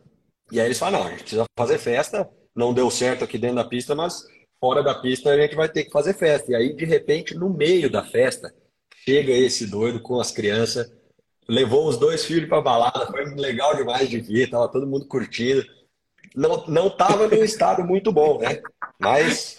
E 0.50 0.60
aí 0.60 0.66
eles 0.66 0.78
falaram, 0.78 1.04
não, 1.04 1.06
a 1.06 1.10
gente 1.10 1.22
precisa 1.22 1.44
fazer 1.56 1.78
festa. 1.78 2.28
Não 2.54 2.74
deu 2.74 2.90
certo 2.90 3.24
aqui 3.24 3.38
dentro 3.38 3.56
da 3.56 3.64
pista, 3.64 3.94
mas 3.94 4.24
fora 4.60 4.82
da 4.82 4.94
pista 4.94 5.30
a 5.30 5.40
gente 5.40 5.54
vai 5.54 5.68
ter 5.68 5.84
que 5.84 5.90
fazer 5.90 6.14
festa. 6.14 6.50
E 6.50 6.54
aí, 6.54 6.74
de 6.74 6.84
repente, 6.84 7.34
no 7.34 7.48
meio 7.48 7.90
da 7.90 8.04
festa, 8.04 8.52
chega 9.04 9.32
esse 9.32 9.66
doido 9.66 10.00
com 10.00 10.20
as 10.20 10.30
crianças, 10.30 10.92
levou 11.48 11.88
os 11.88 11.96
dois 11.96 12.24
filhos 12.24 12.48
para 12.48 12.60
balada, 12.60 13.06
foi 13.06 13.24
legal 13.34 13.76
demais 13.76 14.08
de 14.08 14.20
ver, 14.20 14.50
tava 14.50 14.70
todo 14.70 14.86
mundo 14.86 15.06
curtindo. 15.06 15.64
Não, 16.34 16.66
não 16.66 16.90
tava 16.90 17.26
num 17.26 17.42
estado 17.42 17.82
muito 17.84 18.12
bom, 18.12 18.38
né? 18.38 18.60
Mas 18.98 19.56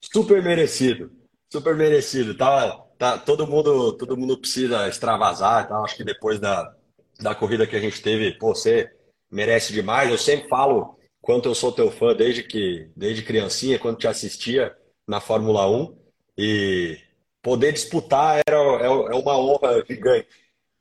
super 0.00 0.42
merecido, 0.42 1.12
super 1.52 1.76
merecido. 1.76 2.36
Tava, 2.36 2.84
tá, 2.98 3.18
todo 3.18 3.46
mundo, 3.46 3.92
todo 3.92 4.16
mundo 4.16 4.38
precisa 4.38 4.88
extravasar, 4.88 5.68
tal. 5.68 5.84
Acho 5.84 5.96
que 5.96 6.04
depois 6.04 6.40
da, 6.40 6.74
da 7.20 7.34
corrida 7.34 7.66
que 7.66 7.76
a 7.76 7.80
gente 7.80 8.02
teve, 8.02 8.32
pô, 8.38 8.54
você 8.54 8.90
merece 9.30 9.72
demais. 9.72 10.10
Eu 10.10 10.18
sempre 10.18 10.48
falo 10.48 10.98
quanto 11.20 11.48
eu 11.48 11.54
sou 11.54 11.72
teu 11.72 11.90
fã 11.90 12.14
desde 12.14 12.42
que, 12.42 12.90
desde 12.96 13.22
criancinha, 13.22 13.78
quando 13.78 13.98
te 13.98 14.08
assistia 14.08 14.76
na 15.06 15.20
Fórmula 15.20 15.68
1 15.70 15.98
e 16.36 16.98
poder 17.42 17.72
disputar 17.72 18.40
era, 18.46 18.56
é, 18.56 18.86
é 18.86 19.14
uma 19.14 19.38
honra 19.38 19.84
gigante. 19.86 20.28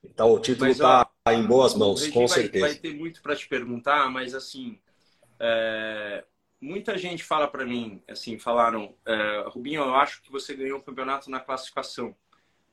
Então 0.03 0.31
o 0.31 0.39
título 0.39 0.69
está 0.69 1.09
em 1.29 1.45
boas 1.45 1.75
mãos, 1.75 2.07
com 2.07 2.27
vai, 2.27 2.27
certeza. 2.27 2.65
vai 2.65 2.75
ter 2.75 2.93
muito 2.93 3.21
para 3.21 3.35
te 3.35 3.47
perguntar, 3.47 4.09
mas 4.09 4.33
assim, 4.33 4.79
é, 5.39 6.23
muita 6.61 6.97
gente 6.97 7.23
fala 7.23 7.47
para 7.47 7.65
mim, 7.65 8.01
assim, 8.07 8.39
falaram, 8.39 8.95
é, 9.05 9.45
Rubinho, 9.47 9.81
eu 9.81 9.95
acho 9.95 10.21
que 10.21 10.31
você 10.31 10.55
ganhou 10.55 10.79
o 10.79 10.83
campeonato 10.83 11.29
na 11.29 11.39
classificação. 11.39 12.15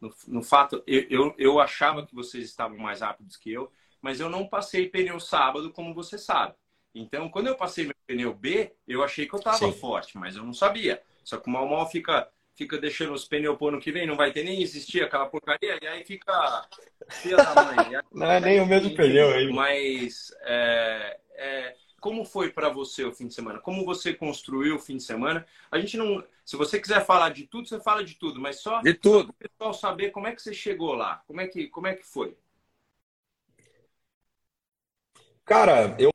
No, 0.00 0.12
no 0.26 0.42
fato, 0.42 0.82
eu, 0.86 1.06
eu, 1.08 1.34
eu 1.38 1.60
achava 1.60 2.06
que 2.06 2.14
vocês 2.14 2.44
estavam 2.44 2.78
mais 2.78 3.00
rápidos 3.00 3.36
que 3.36 3.52
eu, 3.52 3.70
mas 4.04 4.20
eu 4.20 4.28
não 4.28 4.46
passei 4.46 4.86
pneu 4.86 5.18
sábado, 5.18 5.72
como 5.72 5.94
você 5.94 6.18
sabe. 6.18 6.54
Então, 6.94 7.30
quando 7.30 7.46
eu 7.46 7.56
passei 7.56 7.86
meu 7.86 7.94
pneu 8.06 8.34
B, 8.34 8.70
eu 8.86 9.02
achei 9.02 9.26
que 9.26 9.34
eu 9.34 9.38
estava 9.38 9.72
forte, 9.72 10.18
mas 10.18 10.36
eu 10.36 10.44
não 10.44 10.52
sabia. 10.52 11.02
Só 11.24 11.38
que 11.38 11.48
o 11.48 11.50
mal 11.50 11.66
mal 11.66 11.88
fica, 11.90 12.28
fica 12.54 12.76
deixando 12.76 13.14
os 13.14 13.24
pneus 13.24 13.56
pro 13.56 13.68
ano 13.68 13.80
que 13.80 13.90
vem, 13.90 14.06
não 14.06 14.14
vai 14.14 14.30
ter 14.30 14.44
nem 14.44 14.62
existir 14.62 15.02
aquela 15.02 15.24
porcaria, 15.26 15.78
e 15.82 15.86
aí 15.86 16.04
fica 16.04 16.68
filha 17.22 17.38
da 17.38 17.54
mãe. 17.64 17.96
Aí- 17.96 18.02
Não 18.12 18.30
é 18.30 18.40
nem 18.40 18.60
o 18.60 18.66
mesmo 18.66 18.94
pneu 18.94 19.30
aí. 19.32 19.50
Mas 19.50 20.30
é, 20.42 21.18
é, 21.36 21.76
como 21.98 22.26
foi 22.26 22.50
para 22.50 22.68
você 22.68 23.04
o 23.04 23.12
fim 23.12 23.26
de 23.26 23.32
semana? 23.34 23.58
Como 23.58 23.86
você 23.86 24.12
construiu 24.12 24.76
o 24.76 24.78
fim 24.78 24.98
de 24.98 25.02
semana? 25.02 25.46
A 25.70 25.78
gente 25.78 25.96
não. 25.96 26.22
Se 26.44 26.56
você 26.56 26.78
quiser 26.78 27.02
falar 27.06 27.30
de 27.30 27.46
tudo, 27.46 27.66
você 27.66 27.80
fala 27.80 28.04
de 28.04 28.16
tudo, 28.16 28.38
mas 28.38 28.60
só 28.60 28.82
De 28.82 28.92
tudo. 28.92 29.30
o 29.30 29.32
pessoal 29.32 29.72
saber 29.72 30.10
como 30.10 30.26
é 30.26 30.34
que 30.34 30.42
você 30.42 30.52
chegou 30.52 30.92
lá. 30.94 31.22
Como 31.26 31.40
é 31.40 31.48
que, 31.48 31.68
como 31.68 31.86
é 31.86 31.94
que 31.94 32.04
foi? 32.04 32.36
Cara, 35.44 35.96
eu, 35.98 36.10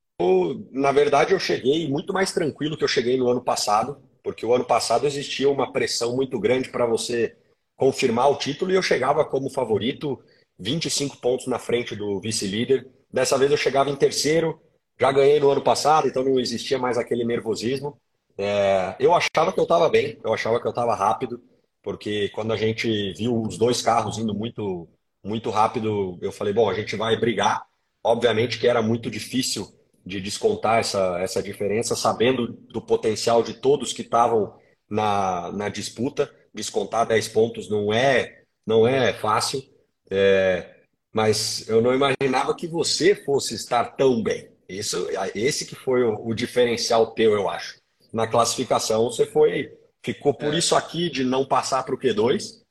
na 0.72 0.92
verdade, 0.92 1.34
eu 1.34 1.40
cheguei 1.40 1.88
muito 1.88 2.14
mais 2.14 2.32
tranquilo 2.34 2.78
que 2.78 2.84
eu 2.84 2.88
cheguei 2.88 3.18
no 3.18 3.30
ano 3.30 3.42
passado, 3.44 3.98
porque 4.24 4.46
o 4.46 4.54
ano 4.54 4.66
passado 4.66 5.06
existia 5.06 5.50
uma 5.50 5.72
pressão 5.72 6.16
muito 6.16 6.40
grande 6.40 6.70
para 6.70 6.86
você 6.86 7.36
confirmar 7.76 8.30
o 8.32 8.38
título 8.38 8.72
e 8.72 8.76
eu 8.76 8.82
chegava 8.82 9.24
como 9.26 9.50
favorito, 9.50 10.20
25 10.58 11.18
pontos 11.18 11.48
na 11.48 11.60
frente 11.60 11.96
do 11.96 12.20
vice-líder. 12.20 12.88
Dessa 13.12 13.38
vez 13.38 13.52
eu 13.52 13.58
chegava 13.58 13.90
em 13.90 13.96
terceiro, 13.96 14.60
já 15.00 15.12
ganhei 15.12 15.40
no 15.40 15.50
ano 15.50 15.64
passado, 15.64 16.08
então 16.08 16.24
não 16.24 16.40
existia 16.40 16.78
mais 16.78 16.98
aquele 16.98 17.24
nervosismo. 17.24 17.98
É, 18.38 18.96
eu 19.00 19.14
achava 19.14 19.54
que 19.54 19.60
eu 19.60 19.64
estava 19.64 19.90
bem, 19.90 20.20
eu 20.24 20.34
achava 20.34 20.60
que 20.60 20.68
eu 20.68 20.72
estava 20.72 20.96
rápido, 20.96 21.42
porque 21.82 22.30
quando 22.30 22.52
a 22.54 22.58
gente 22.58 23.14
viu 23.14 23.42
os 23.42 23.58
dois 23.58 23.82
carros 23.82 24.18
indo 24.18 24.34
muito, 24.34 24.88
muito 25.24 25.50
rápido, 25.50 26.18
eu 26.22 26.32
falei, 26.32 26.54
bom, 26.54 26.70
a 26.70 26.74
gente 26.74 26.96
vai 26.96 27.18
brigar. 27.20 27.69
Obviamente 28.04 28.60
que 28.60 28.68
era 28.68 28.82
muito 28.82 29.10
difícil 29.10 29.68
de 30.06 30.20
descontar 30.20 30.80
essa, 30.80 31.20
essa 31.20 31.44
diferença, 31.44 31.96
sabendo 31.96 32.48
do 32.48 32.82
potencial 32.82 33.44
de 33.44 33.54
todos 33.54 33.94
que 33.94 34.02
estavam 34.02 34.56
na, 34.90 35.52
na 35.52 35.70
disputa. 35.70 36.34
Descontar 36.54 37.06
10 37.06 37.28
pontos 37.30 37.70
não 37.70 37.94
é, 37.94 38.42
não 38.66 38.88
é 38.88 39.14
fácil, 39.14 39.64
é, 40.10 40.78
mas 41.14 41.68
eu 41.70 41.82
não 41.82 41.94
imaginava 41.94 42.56
que 42.56 42.68
você 42.68 43.14
fosse 43.14 43.54
estar 43.54 43.96
tão 43.96 44.24
bem. 44.24 44.50
Isso, 44.68 45.08
esse 45.36 45.66
que 45.66 45.76
foi 45.76 46.04
o, 46.04 46.28
o 46.28 46.34
diferencial 46.34 47.08
teu, 47.14 47.34
eu 47.34 47.50
acho. 47.50 47.80
Na 48.12 48.28
classificação 48.28 49.06
você 49.06 49.26
foi, 49.26 49.72
ficou 50.04 50.34
por 50.34 50.54
isso 50.54 50.76
aqui 50.76 51.10
de 51.10 51.24
não 51.24 51.46
passar 51.46 51.84
para 51.84 51.94
o 51.94 51.98
Q2, 51.98 52.62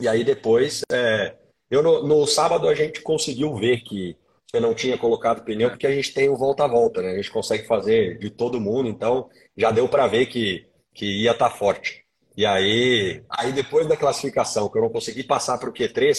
e 0.00 0.08
aí 0.08 0.24
depois, 0.24 0.82
é, 0.90 1.34
eu 1.70 1.82
no, 1.82 2.06
no 2.06 2.26
sábado 2.26 2.68
a 2.68 2.74
gente 2.74 3.00
conseguiu 3.00 3.54
ver 3.56 3.80
que 3.82 4.16
você 4.54 4.60
não 4.60 4.72
tinha 4.72 4.96
colocado 4.96 5.42
pneu, 5.42 5.70
porque 5.70 5.86
a 5.86 5.90
gente 5.90 6.14
tem 6.14 6.28
o 6.28 6.36
volta 6.36 6.64
a 6.64 6.68
volta, 6.68 7.02
né? 7.02 7.10
A 7.10 7.16
gente 7.16 7.30
consegue 7.30 7.66
fazer 7.66 8.18
de 8.18 8.30
todo 8.30 8.60
mundo, 8.60 8.88
então 8.88 9.28
já 9.56 9.72
deu 9.72 9.88
para 9.88 10.06
ver 10.06 10.26
que, 10.26 10.66
que 10.94 11.22
ia 11.22 11.32
estar 11.32 11.50
forte. 11.50 12.04
E 12.36 12.46
aí, 12.46 13.22
aí 13.28 13.52
depois 13.52 13.86
da 13.88 13.96
classificação, 13.96 14.68
que 14.68 14.78
eu 14.78 14.82
não 14.82 14.90
consegui 14.90 15.24
passar 15.24 15.58
para 15.58 15.68
o 15.68 15.72
Q3, 15.72 16.16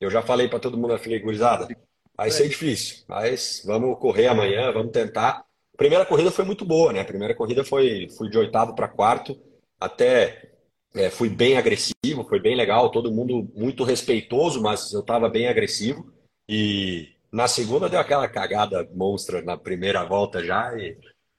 eu 0.00 0.10
já 0.10 0.22
falei 0.22 0.48
para 0.48 0.58
todo 0.58 0.78
mundo, 0.78 0.94
eu 0.94 0.98
falei, 0.98 1.20
gurizada, 1.20 1.68
vai 2.16 2.30
ser 2.30 2.48
difícil, 2.48 3.04
mas 3.06 3.62
vamos 3.66 3.98
correr 3.98 4.28
amanhã, 4.28 4.72
vamos 4.72 4.92
tentar. 4.92 5.44
Primeira 5.76 6.06
corrida 6.06 6.30
foi 6.30 6.44
muito 6.44 6.64
boa, 6.64 6.92
né? 6.92 7.04
Primeira 7.04 7.34
corrida 7.34 7.64
foi 7.64 8.08
fui 8.16 8.30
de 8.30 8.38
oitavo 8.38 8.74
para 8.74 8.88
quarto, 8.88 9.38
até 9.78 10.52
é, 10.94 11.10
fui 11.10 11.28
bem 11.28 11.58
agressivo, 11.58 12.24
foi 12.28 12.40
bem 12.40 12.56
legal, 12.56 12.90
todo 12.90 13.12
mundo 13.12 13.50
muito 13.54 13.84
respeitoso, 13.84 14.62
mas 14.62 14.92
eu 14.92 15.00
estava 15.00 15.28
bem 15.28 15.48
agressivo. 15.48 16.12
E 16.48 17.13
na 17.34 17.48
segunda 17.48 17.88
deu 17.88 17.98
aquela 17.98 18.28
cagada 18.28 18.88
monstra 18.94 19.42
na 19.42 19.58
primeira 19.58 20.04
volta 20.04 20.40
já, 20.40 20.72
e 20.78 20.96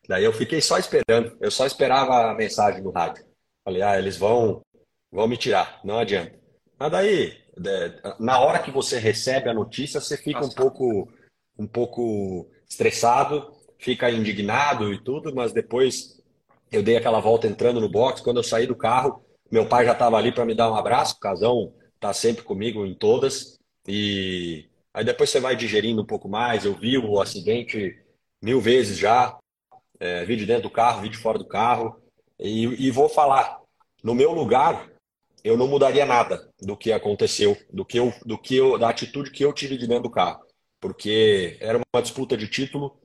daí 0.09 0.25
eu 0.25 0.33
fiquei 0.33 0.59
só 0.59 0.77
esperando. 0.77 1.37
Eu 1.39 1.49
só 1.49 1.65
esperava 1.65 2.31
a 2.31 2.35
mensagem 2.35 2.81
no 2.81 2.91
rádio. 2.91 3.23
Falei, 3.63 3.81
ah, 3.81 3.97
eles 3.97 4.17
vão, 4.17 4.61
vão 5.09 5.25
me 5.25 5.37
tirar, 5.37 5.79
não 5.85 5.97
adianta. 5.97 6.37
Mas 6.77 6.91
daí, 6.91 7.37
na 8.19 8.41
hora 8.41 8.59
que 8.59 8.71
você 8.71 8.99
recebe 8.99 9.49
a 9.49 9.53
notícia, 9.53 10.01
você 10.01 10.17
fica 10.17 10.41
Nossa. 10.41 10.51
um 10.51 10.53
pouco, 10.53 11.09
um 11.57 11.65
pouco 11.65 12.51
estressado, 12.69 13.53
fica 13.79 14.11
indignado 14.11 14.93
e 14.93 15.01
tudo, 15.01 15.33
mas 15.33 15.53
depois 15.53 16.21
eu 16.73 16.83
dei 16.83 16.97
aquela 16.97 17.21
volta 17.21 17.47
entrando 17.47 17.79
no 17.79 17.87
box. 17.87 18.21
Quando 18.21 18.37
eu 18.37 18.43
saí 18.43 18.67
do 18.67 18.75
carro, 18.75 19.23
meu 19.49 19.65
pai 19.65 19.85
já 19.85 19.93
estava 19.93 20.17
ali 20.17 20.33
para 20.33 20.43
me 20.43 20.53
dar 20.53 20.69
um 20.69 20.75
abraço. 20.75 21.15
O 21.15 21.19
Casão 21.21 21.73
está 21.95 22.11
sempre 22.11 22.43
comigo 22.43 22.85
em 22.85 22.93
todas. 22.93 23.57
E 23.87 24.67
Aí 24.95 25.03
depois 25.03 25.29
você 25.29 25.41
vai 25.41 25.57
digerindo 25.57 26.01
um 26.01 26.05
pouco 26.05 26.29
mais. 26.29 26.63
Eu 26.63 26.73
vi 26.73 26.97
o 26.97 27.19
acidente 27.19 28.01
mil 28.41 28.61
vezes 28.61 28.97
já. 28.97 29.37
É, 29.99 30.23
vi 30.23 30.37
de 30.37 30.45
dentro 30.45 30.63
do 30.63 30.69
carro, 30.69 31.01
vi 31.01 31.09
de 31.09 31.17
fora 31.17 31.37
do 31.37 31.45
carro. 31.45 32.01
E, 32.39 32.63
e 32.87 32.91
vou 32.91 33.09
falar, 33.09 33.59
no 34.01 34.15
meu 34.15 34.31
lugar, 34.31 34.89
eu 35.43 35.57
não 35.57 35.67
mudaria 35.67 36.05
nada 36.05 36.49
do 36.61 36.77
que 36.77 36.93
aconteceu, 36.93 37.57
do 37.71 37.83
que 37.83 37.99
eu, 37.99 38.13
do 38.25 38.37
que 38.37 38.55
eu, 38.55 38.77
da 38.79 38.89
atitude 38.89 39.31
que 39.31 39.43
eu 39.43 39.51
tive 39.51 39.77
de 39.77 39.85
dentro 39.85 40.03
do 40.03 40.09
carro, 40.09 40.43
porque 40.79 41.57
era 41.59 41.77
uma 41.77 42.01
disputa 42.01 42.35
de 42.35 42.47
título, 42.47 42.97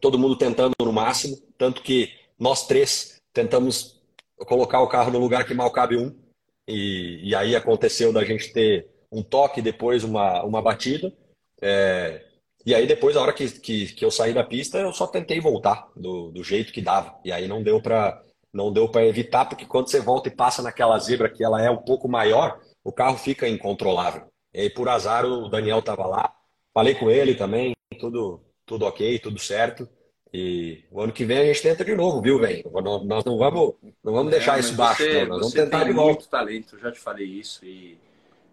todo 0.00 0.18
mundo 0.18 0.36
tentando 0.36 0.74
no 0.80 0.92
máximo, 0.92 1.36
tanto 1.56 1.82
que 1.82 2.12
nós 2.38 2.66
três 2.66 3.16
tentamos 3.32 4.02
colocar 4.36 4.80
o 4.80 4.88
carro 4.88 5.10
no 5.10 5.18
lugar 5.18 5.46
que 5.46 5.54
mal 5.54 5.70
cabe 5.70 5.96
um, 5.96 6.14
e, 6.68 7.30
e 7.30 7.34
aí 7.34 7.56
aconteceu 7.56 8.12
da 8.12 8.24
gente 8.24 8.52
ter 8.52 8.91
um 9.12 9.22
toque, 9.22 9.60
depois 9.60 10.02
uma, 10.02 10.42
uma 10.42 10.62
batida. 10.62 11.12
É, 11.60 12.24
e 12.64 12.74
aí 12.74 12.86
depois, 12.86 13.16
a 13.16 13.20
hora 13.20 13.32
que, 13.32 13.48
que, 13.60 13.92
que, 13.92 14.04
eu 14.04 14.10
saí 14.10 14.32
da 14.32 14.42
pista, 14.42 14.78
eu 14.78 14.92
só 14.92 15.06
tentei 15.06 15.38
voltar 15.38 15.88
do, 15.94 16.30
do 16.30 16.42
jeito 16.42 16.72
que 16.72 16.80
dava. 16.80 17.14
E 17.24 17.30
aí 17.30 17.46
não 17.46 17.62
deu 17.62 17.80
para 17.80 18.22
não 18.52 18.70
deu 18.70 18.86
para 18.86 19.06
evitar, 19.06 19.46
porque 19.46 19.64
quando 19.64 19.88
você 19.88 19.98
volta 19.98 20.28
e 20.28 20.36
passa 20.36 20.60
naquela 20.60 20.98
zebra 20.98 21.30
que 21.30 21.42
ela 21.42 21.62
é 21.62 21.70
um 21.70 21.78
pouco 21.78 22.06
maior, 22.06 22.60
o 22.84 22.92
carro 22.92 23.16
fica 23.16 23.48
incontrolável. 23.48 24.26
E 24.52 24.60
aí, 24.60 24.70
por 24.70 24.90
azar, 24.90 25.24
o 25.24 25.48
Daniel 25.48 25.78
estava 25.78 26.06
lá. 26.06 26.34
Falei 26.74 26.94
com 26.94 27.10
ele 27.10 27.34
também, 27.34 27.74
tudo, 27.98 28.42
tudo 28.66 28.84
ok, 28.84 29.18
tudo 29.18 29.38
certo. 29.38 29.88
E 30.34 30.84
o 30.90 31.00
ano 31.00 31.12
que 31.12 31.24
vem 31.24 31.38
a 31.38 31.44
gente 31.44 31.62
tenta 31.62 31.84
de 31.84 31.94
novo, 31.94 32.20
viu, 32.20 32.38
velho? 32.38 32.70
Nós 33.04 33.24
não 33.24 33.38
vamos, 33.38 33.74
não 34.04 34.12
vamos 34.12 34.32
é, 34.32 34.36
deixar 34.36 34.58
isso 34.58 34.74
baixo, 34.74 35.02
você, 35.02 35.22
não. 35.22 35.28
Nós 35.28 35.38
vamos 35.38 35.54
tentar 35.54 35.84
de 35.84 35.92
volta. 35.92 36.12
muito 36.12 36.28
talento, 36.28 36.78
já 36.78 36.92
te 36.92 37.00
falei 37.00 37.26
isso. 37.26 37.64
E 37.64 37.98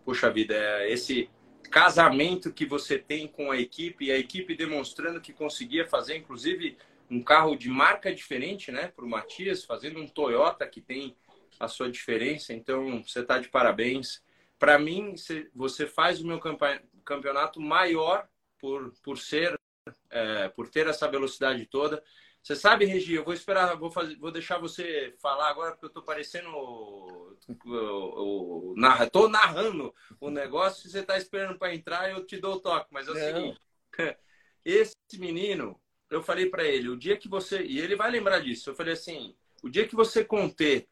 puxa 0.04 0.30
vida, 0.30 0.56
é 0.56 0.92
esse 0.92 1.30
casamento 1.70 2.52
que 2.52 2.66
você 2.66 2.98
tem 2.98 3.28
com 3.28 3.52
a 3.52 3.58
equipe 3.58 4.06
e 4.06 4.12
a 4.12 4.18
equipe 4.18 4.56
demonstrando 4.56 5.22
que 5.22 5.32
conseguia 5.32 5.88
fazer, 5.88 6.18
inclusive, 6.18 6.78
um 7.10 7.22
carro 7.22 7.56
de 7.56 7.70
marca 7.70 8.14
diferente, 8.14 8.72
né, 8.72 8.88
para 8.88 9.06
o 9.06 9.10
Matias, 9.10 9.64
fazendo 9.64 10.00
um 10.00 10.08
Toyota 10.08 10.68
que 10.68 10.82
tem 10.82 11.16
a 11.60 11.68
sua 11.68 11.90
diferença. 11.92 12.54
Então, 12.54 13.04
você 13.04 13.20
está 13.20 13.40
de 13.40 13.50
parabéns. 13.50 14.24
Para 14.58 14.78
mim, 14.78 15.16
você 15.54 15.86
faz 15.88 16.22
o 16.22 16.28
meu 16.28 16.40
campeonato 17.04 17.60
maior 17.60 18.28
por, 18.60 18.94
por 19.04 19.18
ser, 19.18 19.60
é, 20.10 20.50
por 20.50 20.70
ter 20.70 20.88
essa 20.88 21.08
velocidade 21.08 21.66
toda. 21.66 22.04
Você 22.42 22.56
sabe, 22.56 22.86
Regi, 22.86 23.14
eu 23.14 23.24
vou 23.24 23.34
esperar, 23.34 23.76
vou, 23.76 23.92
fazer, 23.92 24.16
vou 24.16 24.32
deixar 24.32 24.58
você 24.58 25.14
falar 25.22 25.50
agora, 25.50 25.72
porque 25.72 25.86
eu 25.86 25.90
estou 25.90 26.04
parecendo. 26.04 27.29
Narra, 28.76 29.10
tô 29.10 29.28
narrando 29.28 29.94
o 30.20 30.30
negócio, 30.30 30.84
se 30.84 30.92
você 30.92 31.00
está 31.00 31.18
esperando 31.18 31.58
para 31.58 31.74
entrar, 31.74 32.10
eu 32.10 32.26
te 32.26 32.38
dou 32.38 32.56
o 32.56 32.60
toque. 32.60 32.88
Mas 32.92 33.08
é 33.08 33.12
o 33.12 33.14
Não. 33.14 33.22
seguinte: 33.22 33.62
esse 34.66 34.96
menino, 35.18 35.80
eu 36.10 36.22
falei 36.22 36.50
para 36.50 36.64
ele, 36.64 36.90
o 36.90 36.98
dia 36.98 37.18
que 37.18 37.28
você. 37.28 37.62
E 37.64 37.80
ele 37.80 37.96
vai 37.96 38.10
lembrar 38.12 38.40
disso, 38.40 38.70
eu 38.70 38.76
falei 38.76 38.94
assim: 38.94 39.36
o 39.64 39.70
dia 39.70 39.88
que 39.88 39.96
você 39.96 40.24
conter 40.24 40.88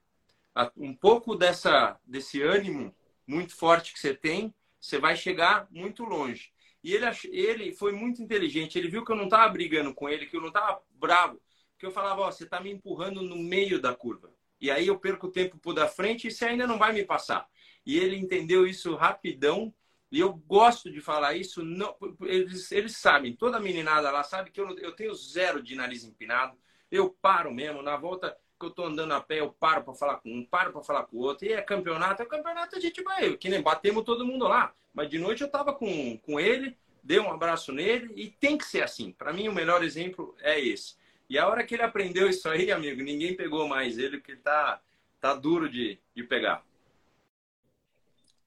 um 0.75 0.95
pouco 0.95 1.36
dessa, 1.36 1.99
desse 2.05 2.41
ânimo 2.41 2.95
muito 3.25 3.55
forte 3.55 3.93
que 3.93 3.99
você 3.99 4.13
tem, 4.15 4.53
você 4.79 4.97
vai 4.97 5.15
chegar 5.15 5.67
muito 5.69 6.03
longe. 6.03 6.51
E 6.83 6.93
ele, 6.93 7.05
ele 7.25 7.73
foi 7.73 7.91
muito 7.91 8.21
inteligente. 8.21 8.77
Ele 8.77 8.88
viu 8.88 9.03
que 9.03 9.12
eu 9.12 9.15
não 9.15 9.25
estava 9.25 9.51
brigando 9.51 9.93
com 9.93 10.07
ele, 10.07 10.25
que 10.25 10.38
eu 10.38 10.41
não 10.41 10.47
estava 10.47 10.81
bravo. 10.91 11.41
Que 11.77 11.86
eu 11.86 11.91
falava, 11.91 12.21
ó, 12.21 12.31
você 12.31 12.45
está 12.45 12.62
me 12.62 12.71
empurrando 12.71 13.21
no 13.21 13.36
meio 13.36 13.81
da 13.81 13.93
curva. 13.93 14.31
E 14.59 14.71
aí 14.71 14.87
eu 14.87 14.97
perco 14.99 15.27
o 15.27 15.31
tempo 15.31 15.57
por 15.57 15.73
da 15.73 15.87
frente 15.87 16.27
e 16.27 16.31
você 16.31 16.45
ainda 16.45 16.65
não 16.65 16.77
vai 16.77 16.93
me 16.93 17.03
passar. 17.03 17.47
E 17.85 17.97
ele 17.97 18.17
entendeu 18.17 18.67
isso 18.67 18.95
rapidão. 18.95 19.73
E 20.11 20.19
eu 20.19 20.33
gosto 20.33 20.91
de 20.91 21.01
falar 21.01 21.35
isso. 21.35 21.63
Não, 21.63 21.95
eles, 22.21 22.71
eles 22.71 22.97
sabem, 22.97 23.35
toda 23.35 23.59
meninada 23.59 24.09
lá 24.09 24.23
sabe 24.23 24.51
que 24.51 24.59
eu, 24.59 24.77
eu 24.79 24.93
tenho 24.93 25.13
zero 25.13 25.61
de 25.61 25.75
nariz 25.75 26.03
empinado. 26.03 26.57
Eu 26.89 27.09
paro 27.09 27.53
mesmo. 27.53 27.81
Na 27.81 27.97
volta 27.97 28.37
que 28.59 28.65
eu 28.65 28.71
tô 28.71 28.85
andando 28.85 29.13
a 29.13 29.21
pé, 29.21 29.39
eu 29.39 29.51
paro 29.51 29.83
para 29.83 29.93
falar 29.93 30.17
com 30.17 30.29
um, 30.33 30.45
paro 30.45 30.71
para 30.71 30.83
falar 30.83 31.03
com 31.03 31.17
o 31.17 31.21
outro. 31.21 31.45
E 31.45 31.53
é 31.53 31.61
campeonato, 31.61 32.21
é 32.21 32.25
campeonato, 32.25 32.75
a 32.75 32.79
gente 32.79 33.01
vai. 33.03 33.35
Que 33.37 33.49
nem 33.49 33.61
batemos 33.61 34.03
todo 34.03 34.25
mundo 34.25 34.47
lá. 34.47 34.73
Mas 34.93 35.09
de 35.09 35.19
noite 35.19 35.43
eu 35.43 35.51
tava 35.51 35.73
com, 35.73 36.17
com 36.17 36.39
ele, 36.39 36.75
dei 37.03 37.19
um 37.19 37.31
abraço 37.31 37.71
nele 37.71 38.11
e 38.15 38.29
tem 38.29 38.57
que 38.57 38.65
ser 38.65 38.81
assim. 38.81 39.11
Para 39.11 39.31
mim, 39.31 39.47
o 39.47 39.53
melhor 39.53 39.83
exemplo 39.83 40.35
é 40.39 40.59
esse. 40.59 40.95
E 41.29 41.37
a 41.37 41.47
hora 41.47 41.65
que 41.65 41.75
ele 41.75 41.83
aprendeu 41.83 42.29
isso 42.29 42.47
aí, 42.47 42.71
amigo, 42.71 43.01
ninguém 43.01 43.35
pegou 43.35 43.67
mais 43.67 43.97
ele, 43.97 44.17
porque 44.17 44.35
tá, 44.35 44.81
tá 45.19 45.33
duro 45.33 45.69
de, 45.69 45.99
de 46.15 46.23
pegar. 46.23 46.63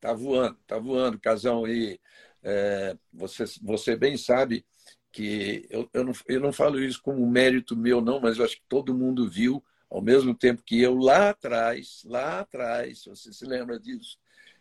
Tá 0.01 0.15
voando, 0.15 0.57
tá 0.67 0.79
voando, 0.79 1.21
Casão. 1.21 1.67
E 1.69 2.01
é, 2.43 2.97
você, 3.13 3.45
você 3.63 3.95
bem 3.95 4.17
sabe 4.17 4.65
que 5.13 5.67
eu, 5.69 5.89
eu, 5.93 6.05
não, 6.05 6.13
eu 6.27 6.41
não 6.41 6.53
falo 6.53 6.83
isso 6.83 7.03
como 7.03 7.27
mérito 7.31 7.77
meu, 7.77 8.01
não, 8.01 8.21
mas 8.21 8.39
eu 8.39 8.45
acho 8.45 8.57
que 8.57 8.65
todo 8.69 8.95
mundo 8.95 9.29
viu, 9.29 9.63
ao 9.91 10.01
mesmo 10.01 10.35
tempo 10.35 10.63
que 10.65 10.81
eu 10.81 10.95
lá 10.95 11.31
atrás, 11.31 12.03
lá 12.07 12.41
atrás, 12.41 13.05
você 13.05 13.33
se 13.33 13.45
lembra 13.45 13.79
disso, 13.79 14.19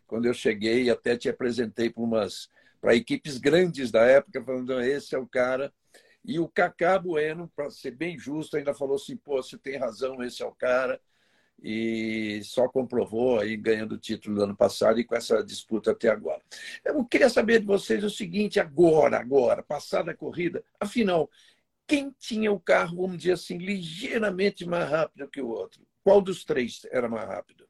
quando 0.08 0.26
eu 0.26 0.34
cheguei, 0.34 0.90
até 0.90 1.16
te 1.16 1.30
apresentei 1.30 1.90
para 1.90 2.04
umas 2.04 2.50
para 2.82 2.96
equipes 2.96 3.38
grandes 3.38 3.92
da 3.92 4.04
época, 4.06 4.44
falando, 4.44 4.80
esse 4.82 5.14
é 5.14 5.20
o 5.20 5.28
cara. 5.28 5.72
E 6.24 6.40
o 6.40 6.48
Cacá 6.48 7.00
Bueno, 7.00 7.52
para 7.56 7.70
ser 7.72 7.92
bem 7.92 8.18
justo, 8.18 8.58
ainda 8.58 8.74
falou 8.74 8.96
assim, 8.96 9.18
pô, 9.18 9.42
você 9.42 9.58
tem 9.58 9.78
razão, 9.78 10.22
esse 10.24 10.42
é 10.44 10.46
o 10.46 10.54
cara. 10.54 11.00
E 11.62 12.42
só 12.44 12.70
comprovou 12.70 13.40
aí 13.40 13.58
ganhando 13.58 13.94
o 13.94 13.98
título 13.98 14.36
do 14.36 14.44
ano 14.44 14.56
passado 14.56 15.00
e 15.00 15.04
com 15.04 15.16
essa 15.16 15.44
disputa 15.44 15.92
até 15.92 16.10
agora. 16.10 16.42
Eu 16.86 17.04
queria 17.06 17.30
saber 17.30 17.60
de 17.60 17.66
vocês 17.66 18.04
o 18.04 18.10
seguinte, 18.10 18.60
agora, 18.60 19.20
agora, 19.20 19.62
passada 19.62 20.12
a 20.12 20.16
corrida, 20.16 20.64
afinal, 20.80 21.30
quem 21.86 22.16
tinha 22.18 22.52
o 22.52 22.60
carro, 22.60 23.02
vamos 23.02 23.18
dizer 23.18 23.34
assim, 23.34 23.58
ligeiramente 23.58 24.66
mais 24.66 24.90
rápido 24.90 25.28
que 25.30 25.42
o 25.42 25.50
outro? 25.50 25.86
Qual 26.04 26.22
dos 26.22 26.46
três 26.46 26.86
era 26.92 27.10
mais 27.10 27.28
rápido? 27.28 27.68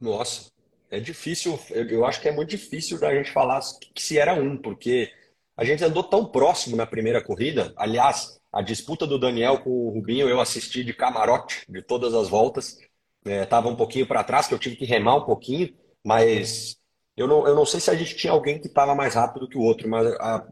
Nossa, 0.00 0.50
é 0.90 1.00
difícil, 1.00 1.58
eu 1.70 2.04
acho 2.04 2.20
que 2.20 2.28
é 2.28 2.32
muito 2.32 2.50
difícil 2.50 2.98
da 2.98 3.14
gente 3.14 3.32
falar 3.32 3.60
que 3.94 4.02
se 4.02 4.18
era 4.18 4.34
um, 4.34 4.56
porque 4.56 5.10
a 5.56 5.64
gente 5.64 5.84
andou 5.84 6.04
tão 6.04 6.26
próximo 6.26 6.76
na 6.76 6.86
primeira 6.86 7.22
corrida. 7.22 7.72
Aliás, 7.76 8.40
a 8.52 8.62
disputa 8.62 9.06
do 9.06 9.18
Daniel 9.18 9.58
com 9.58 9.70
o 9.70 9.90
Rubinho 9.90 10.28
eu 10.28 10.40
assisti 10.40 10.84
de 10.84 10.94
camarote 10.94 11.64
de 11.68 11.82
todas 11.82 12.14
as 12.14 12.28
voltas. 12.28 12.78
É, 13.24 13.46
um 13.56 13.74
pouquinho 13.74 14.06
para 14.06 14.22
trás, 14.22 14.46
que 14.46 14.54
eu 14.54 14.58
tive 14.58 14.76
que 14.76 14.84
remar 14.84 15.16
um 15.16 15.24
pouquinho, 15.24 15.74
mas 16.04 16.76
eu 17.16 17.26
não, 17.26 17.46
eu 17.46 17.56
não 17.56 17.66
sei 17.66 17.80
se 17.80 17.90
a 17.90 17.94
gente 17.94 18.14
tinha 18.14 18.32
alguém 18.32 18.60
que 18.60 18.68
estava 18.68 18.94
mais 18.94 19.14
rápido 19.14 19.48
que 19.48 19.58
o 19.58 19.62
outro, 19.62 19.88
mas 19.88 20.06
a, 20.20 20.46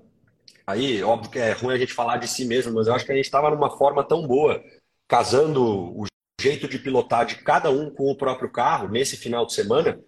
aí, 0.66 1.02
óbvio 1.02 1.30
que 1.30 1.38
é 1.38 1.52
ruim 1.52 1.74
a 1.74 1.78
gente 1.78 1.92
falar 1.92 2.16
de 2.16 2.26
si 2.26 2.44
mesmo, 2.44 2.74
mas 2.74 2.88
eu 2.88 2.94
acho 2.94 3.06
que 3.06 3.12
a 3.12 3.14
gente 3.14 3.26
estava 3.26 3.50
numa 3.50 3.70
forma 3.76 4.02
tão 4.02 4.26
boa, 4.26 4.60
casando 5.06 5.62
o 5.62 6.04
jeito 6.40 6.66
de 6.66 6.78
pilotar 6.78 7.24
de 7.26 7.36
cada 7.36 7.70
um 7.70 7.90
com 7.90 8.10
o 8.10 8.16
próprio 8.16 8.50
carro 8.50 8.88
nesse 8.88 9.16
final 9.16 9.46
de 9.46 9.52
semana, 9.52 10.00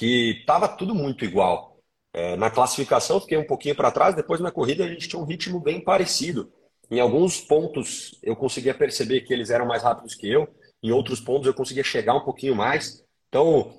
que 0.00 0.38
estava 0.40 0.66
tudo 0.66 0.94
muito 0.94 1.26
igual. 1.26 1.76
É, 2.14 2.34
na 2.34 2.50
classificação 2.50 3.20
fiquei 3.20 3.36
um 3.36 3.46
pouquinho 3.46 3.76
para 3.76 3.90
trás, 3.90 4.14
depois 4.14 4.40
na 4.40 4.50
corrida 4.50 4.82
a 4.82 4.88
gente 4.88 5.06
tinha 5.06 5.20
um 5.20 5.26
ritmo 5.26 5.60
bem 5.60 5.78
parecido. 5.78 6.50
Em 6.90 6.98
alguns 7.00 7.38
pontos 7.38 8.18
eu 8.22 8.34
conseguia 8.34 8.72
perceber 8.72 9.20
que 9.20 9.34
eles 9.34 9.50
eram 9.50 9.66
mais 9.66 9.82
rápidos 9.82 10.14
que 10.14 10.26
eu, 10.26 10.48
em 10.82 10.90
outros 10.90 11.20
pontos 11.20 11.46
eu 11.46 11.52
conseguia 11.52 11.84
chegar 11.84 12.14
um 12.14 12.24
pouquinho 12.24 12.56
mais. 12.56 13.04
Então 13.28 13.74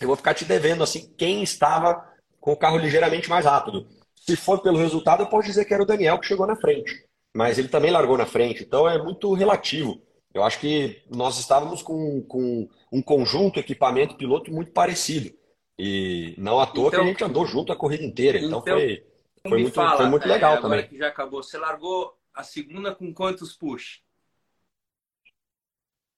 eu 0.00 0.06
vou 0.06 0.16
ficar 0.16 0.32
te 0.32 0.46
devendo 0.46 0.82
assim 0.82 1.12
quem 1.18 1.42
estava 1.42 2.02
com 2.40 2.52
o 2.52 2.56
carro 2.56 2.78
ligeiramente 2.78 3.28
mais 3.28 3.44
rápido. 3.44 3.86
Se 4.16 4.36
for 4.36 4.62
pelo 4.62 4.78
resultado, 4.78 5.22
eu 5.22 5.26
posso 5.26 5.48
dizer 5.48 5.66
que 5.66 5.74
era 5.74 5.82
o 5.82 5.86
Daniel 5.86 6.18
que 6.18 6.26
chegou 6.26 6.46
na 6.46 6.56
frente, 6.56 7.04
mas 7.36 7.58
ele 7.58 7.68
também 7.68 7.90
largou 7.90 8.16
na 8.16 8.24
frente, 8.24 8.64
então 8.64 8.88
é 8.88 8.96
muito 8.96 9.34
relativo. 9.34 10.00
Eu 10.32 10.42
acho 10.42 10.58
que 10.60 11.02
nós 11.14 11.38
estávamos 11.38 11.82
com, 11.82 12.22
com 12.22 12.66
um 12.90 13.02
conjunto 13.02 13.60
equipamento 13.60 14.16
piloto 14.16 14.50
muito 14.50 14.72
parecido. 14.72 15.36
E 15.78 16.34
não 16.36 16.58
à 16.58 16.66
toa 16.66 16.88
então, 16.88 16.90
que 16.90 16.96
a 16.96 16.98
então 16.98 17.08
gente 17.08 17.24
andou 17.24 17.46
junto 17.46 17.72
a 17.72 17.76
corrida 17.76 18.02
inteira. 18.04 18.38
Então, 18.38 18.58
então 18.60 18.76
foi, 18.76 19.06
foi, 19.46 19.62
muito, 19.62 19.74
fala, 19.74 19.96
foi 19.96 20.06
muito 20.06 20.26
legal 20.26 20.54
é, 20.54 20.60
também. 20.60 20.88
que 20.88 20.98
já 20.98 21.08
acabou, 21.08 21.42
você 21.42 21.56
largou 21.56 22.18
a 22.34 22.42
segunda 22.42 22.94
com 22.94 23.14
quantos 23.14 23.52
push? 23.54 24.00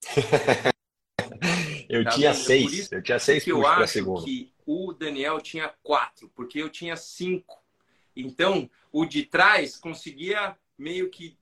eu 1.89 2.05
tá 2.05 2.11
tinha 2.11 2.33
vendo? 2.33 2.43
seis. 2.43 2.91
Eu 2.91 3.03
tinha 3.03 3.19
seis 3.19 3.45
push 3.45 3.61
para 3.61 3.87
segunda. 3.87 4.25
que 4.25 4.51
o 4.65 4.95
Daniel 4.95 5.41
tinha 5.41 5.73
quatro, 5.83 6.31
porque 6.35 6.59
eu 6.59 6.71
tinha 6.71 6.97
cinco. 6.97 7.61
Então, 8.17 8.69
o 8.91 9.05
de 9.05 9.25
trás 9.25 9.77
conseguia 9.77 10.57
meio 10.79 11.11
que 11.11 11.37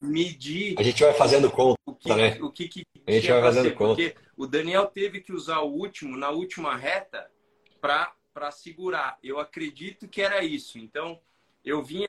medir. 0.00 0.74
A 0.78 0.82
gente 0.82 1.02
vai 1.02 1.12
fazendo 1.12 1.50
conta, 1.50 1.78
o 1.84 1.94
que, 1.94 2.14
né? 2.14 2.38
O 2.40 2.50
que, 2.50 2.66
que 2.68 2.82
a 3.06 3.12
gente 3.12 3.30
vai 3.30 3.40
fazendo 3.42 3.74
conta. 3.74 3.94
Porque 3.94 4.14
o 4.40 4.46
Daniel 4.46 4.86
teve 4.86 5.20
que 5.20 5.34
usar 5.34 5.60
o 5.60 5.70
último 5.70 6.16
na 6.16 6.30
última 6.30 6.74
reta 6.74 7.30
para 7.78 8.50
segurar. 8.50 9.18
Eu 9.22 9.38
acredito 9.38 10.08
que 10.08 10.22
era 10.22 10.42
isso. 10.42 10.78
Então, 10.78 11.20
eu 11.62 11.84
vinha. 11.84 12.08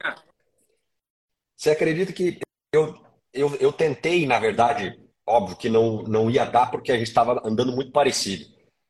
Você 1.57 1.71
acredita 1.71 2.13
que 2.13 2.39
eu, 2.73 2.97
eu, 3.33 3.53
eu 3.55 3.73
tentei, 3.73 4.25
na 4.25 4.39
verdade, 4.39 4.97
óbvio 5.27 5.57
que 5.57 5.67
não, 5.67 6.03
não 6.03 6.31
ia 6.31 6.45
dar 6.45 6.71
porque 6.71 6.93
a 6.93 6.97
gente 6.97 7.09
estava 7.09 7.45
andando 7.45 7.73
muito 7.73 7.91
parecido. 7.91 8.45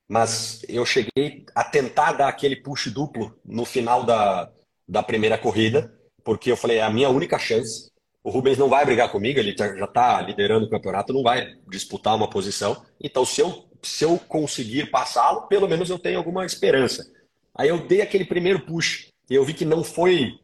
Mas 0.08 0.62
eu 0.69 0.86
cheguei 0.86 1.43
a 1.56 1.63
tentar 1.63 2.12
dar 2.12 2.27
aquele 2.27 2.58
push 2.58 2.91
duplo 2.93 3.36
no 3.43 3.65
final 3.65 4.04
da, 4.04 4.51
da 4.88 5.01
primeira 5.01 5.36
corrida, 5.39 5.91
porque 6.23 6.51
eu 6.51 6.58
falei, 6.58 6.77
é 6.77 6.84
a 6.84 6.91
minha 6.91 7.10
única 7.10 7.39
chance. 7.39 7.90
O 8.23 8.29
Rubens 8.29 8.57
não 8.57 8.69
vai 8.69 8.86
brigar 8.86 9.12
comigo, 9.12 9.39
ele 9.39 9.55
já 9.57 9.86
está 9.86 10.21
liderando 10.21 10.65
o 10.65 10.69
campeonato, 10.69 11.13
não 11.13 11.23
vai 11.23 11.55
disputar 11.67 12.15
uma 12.15 12.29
posição. 12.29 12.84
Então, 12.99 13.25
se 13.25 13.41
eu, 13.41 13.65
se 13.81 14.03
eu 14.03 14.19
conseguir 14.27 14.91
passá-lo, 14.91 15.47
pelo 15.47 15.67
menos 15.67 15.89
eu 15.89 15.97
tenho 15.97 16.19
alguma 16.19 16.45
esperança. 16.45 17.12
Aí 17.55 17.69
eu 17.69 17.79
dei 17.88 18.01
aquele 18.01 18.25
primeiro 18.25 18.65
push 18.65 19.07
e 19.29 19.34
eu 19.34 19.43
vi 19.43 19.53
que 19.53 19.65
não 19.65 19.84
foi, 19.84 20.39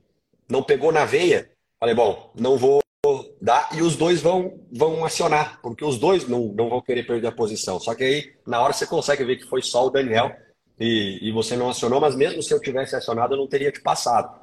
não 0.50 0.64
pegou 0.64 0.92
na 0.92 1.06
veia. 1.06 1.52
Falei, 1.80 1.94
bom, 1.94 2.32
não 2.36 2.58
vou 2.58 2.82
dar 3.40 3.70
e 3.78 3.82
os 3.82 3.96
dois 3.96 4.22
vão, 4.22 4.60
vão 4.72 5.06
acionar, 5.06 5.60
porque 5.62 5.86
os 5.86 5.98
dois 5.98 6.28
não, 6.28 6.54
não 6.54 6.70
vão 6.70 6.82
querer 6.82 7.06
perder 7.06 7.28
a 7.28 7.32
posição. 7.32 7.80
Só 7.80 7.94
que 7.94 8.04
aí, 8.04 8.34
na 8.46 8.60
hora, 8.62 8.74
você 8.74 8.88
consegue 8.88 9.24
ver 9.24 9.38
que 9.38 9.46
foi 9.46 9.62
só 9.62 9.86
o 9.86 9.90
Daniel 9.90 10.36
e, 10.80 11.20
e 11.22 11.32
você 11.32 11.56
não 11.56 11.70
acionou, 11.70 12.02
mas 12.02 12.16
mesmo 12.16 12.42
se 12.42 12.54
eu 12.54 12.60
tivesse 12.60 12.96
acionado, 12.96 13.34
eu 13.34 13.38
não 13.38 13.48
teria 13.48 13.72
te 13.72 13.82
passado. 13.82 14.42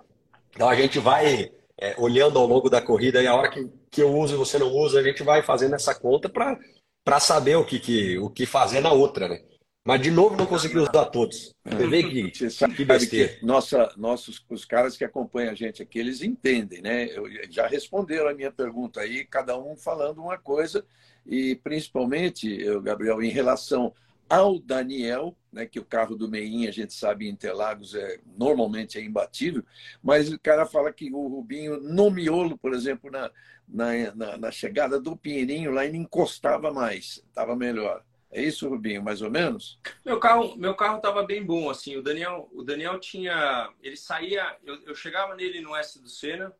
Então 0.55 0.69
a 0.69 0.75
gente 0.75 0.99
vai 0.99 1.51
é, 1.81 1.95
olhando 1.99 2.39
ao 2.39 2.47
longo 2.47 2.71
da 2.71 2.81
corrida 2.81 3.23
e 3.23 3.27
a 3.27 3.35
hora 3.35 3.51
que, 3.51 3.69
que 3.91 4.03
eu 4.03 4.17
uso 4.17 4.35
e 4.35 4.39
você 4.39 4.59
não 4.59 4.73
usa, 4.73 5.01
a 5.01 5.03
gente 5.03 5.23
vai 5.23 5.43
fazendo 5.43 5.75
essa 5.75 5.95
conta 5.95 6.29
para 6.29 7.21
saber 7.21 7.57
o 7.57 7.65
que, 7.65 7.79
que, 7.79 8.19
o 8.19 8.31
que 8.31 8.47
fazer 8.47 8.81
na 8.81 8.93
outra, 8.93 9.29
né? 9.29 9.43
Mas 9.87 10.01
de 10.01 10.11
novo 10.11 10.35
não 10.35 10.47
consegui 10.47 10.79
usar 10.79 11.05
todos. 11.07 11.55
Você 11.63 11.87
vê 11.87 12.03
que, 12.03 12.35
você 12.35 12.49
sabe 12.49 12.75
que 12.75 12.87
besteira. 12.87 13.35
Que 13.35 13.45
nossa, 13.45 13.93
nossos, 13.99 14.43
os 14.49 14.65
caras 14.65 14.97
que 14.97 15.05
acompanham 15.05 15.53
a 15.53 15.55
gente 15.55 15.83
aqui, 15.83 15.99
eles 15.99 16.23
entendem, 16.23 16.81
né? 16.81 17.07
Eu, 17.15 17.27
já 17.51 17.67
responderam 17.67 18.29
a 18.29 18.35
minha 18.35 18.51
pergunta 18.51 19.01
aí, 19.01 19.27
cada 19.27 19.59
um 19.59 19.77
falando 19.77 20.23
uma 20.23 20.39
coisa, 20.39 20.87
e 21.27 21.57
principalmente, 21.57 22.49
eu, 22.63 22.81
Gabriel, 22.81 23.23
em 23.23 23.29
relação 23.29 23.93
ao 24.29 24.59
Daniel, 24.59 25.37
né, 25.53 25.67
que 25.67 25.79
o 25.79 25.85
carro 25.85 26.17
do 26.17 26.29
Meinha, 26.29 26.69
a 26.69 26.73
gente 26.73 26.93
sabe, 26.93 27.27
em 27.27 27.31
Interlagos 27.31 27.95
é, 27.95 28.19
normalmente 28.37 28.99
é 28.99 29.03
imbatível, 29.03 29.65
mas 30.03 30.33
o 30.33 30.39
cara 30.39 30.67
fala 30.67 30.93
que 30.93 31.13
o 31.13 31.29
Rubinho, 31.29 31.81
no 31.81 32.11
miolo, 32.11 32.59
por 32.59 32.75
exemplo, 32.75 33.11
na, 33.11 33.31
na, 33.69 34.15
na, 34.15 34.37
na 34.37 34.51
chegada 34.51 35.01
do 35.01 35.17
Pinheirinho, 35.17 35.71
lá 35.71 35.85
ele 35.85 35.97
encostava 35.97 36.73
mais, 36.73 37.23
estava 37.29 37.55
melhor. 37.55 38.03
É 38.31 38.43
isso, 38.43 38.69
Rubinho, 38.69 39.01
mais 39.01 39.23
ou 39.23 39.31
menos? 39.31 39.79
Meu 40.05 40.19
carro, 40.19 40.57
meu 40.57 40.75
carro 40.75 40.97
estava 40.97 41.23
bem 41.23 41.45
bom, 41.45 41.71
assim. 41.71 41.97
O 41.97 42.03
Daniel, 42.03 42.51
o 42.53 42.65
Daniel 42.65 42.99
tinha, 42.99 43.73
ele 43.81 43.97
saía, 43.97 44.57
eu, 44.65 44.75
eu 44.87 44.95
chegava 44.95 45.37
nele 45.37 45.61
no 45.61 45.77
S 45.77 46.03
do 46.03 46.09
Senna, 46.09 46.53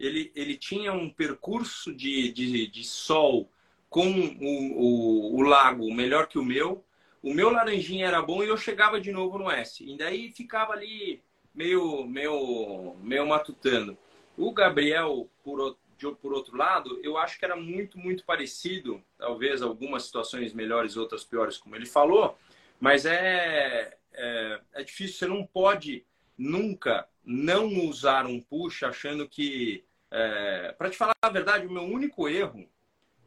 ele, 0.00 0.32
ele 0.34 0.56
tinha 0.56 0.90
um 0.90 1.10
percurso 1.10 1.94
de, 1.94 2.32
de, 2.32 2.66
de 2.68 2.84
sol 2.84 3.50
com 3.90 4.08
o, 4.08 4.80
o, 4.80 5.36
o 5.36 5.42
lago 5.42 5.92
melhor 5.92 6.28
que 6.28 6.38
o 6.38 6.44
meu, 6.44 6.82
o 7.22 7.34
meu 7.34 7.50
laranjinha 7.50 8.06
era 8.06 8.22
bom 8.22 8.42
e 8.42 8.48
eu 8.48 8.56
chegava 8.56 9.00
de 9.00 9.10
novo 9.10 9.38
no 9.38 9.50
S. 9.50 9.84
E 9.84 9.96
daí 9.96 10.30
ficava 10.30 10.72
ali 10.72 11.22
meio, 11.54 12.06
meio, 12.06 12.94
meio 13.02 13.26
matutando. 13.26 13.98
O 14.36 14.52
Gabriel, 14.52 15.28
por, 15.42 15.76
por 16.20 16.32
outro 16.32 16.56
lado, 16.56 17.00
eu 17.02 17.18
acho 17.18 17.38
que 17.38 17.44
era 17.44 17.56
muito, 17.56 17.98
muito 17.98 18.24
parecido. 18.24 19.02
Talvez 19.18 19.62
algumas 19.62 20.04
situações 20.04 20.52
melhores, 20.52 20.96
outras 20.96 21.24
piores, 21.24 21.58
como 21.58 21.74
ele 21.74 21.86
falou. 21.86 22.38
Mas 22.78 23.04
é, 23.04 23.96
é, 24.12 24.60
é 24.74 24.82
difícil. 24.84 25.18
Você 25.18 25.26
não 25.26 25.44
pode 25.44 26.06
nunca 26.36 27.08
não 27.24 27.66
usar 27.88 28.26
um 28.26 28.40
push 28.40 28.84
achando 28.84 29.28
que... 29.28 29.84
É, 30.10 30.72
Para 30.78 30.88
te 30.88 30.96
falar 30.96 31.14
a 31.20 31.28
verdade, 31.28 31.66
o 31.66 31.70
meu 31.70 31.82
único 31.82 32.28
erro 32.28 32.68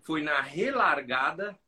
foi 0.02 0.22
na 0.22 0.42
relargada 0.42 1.60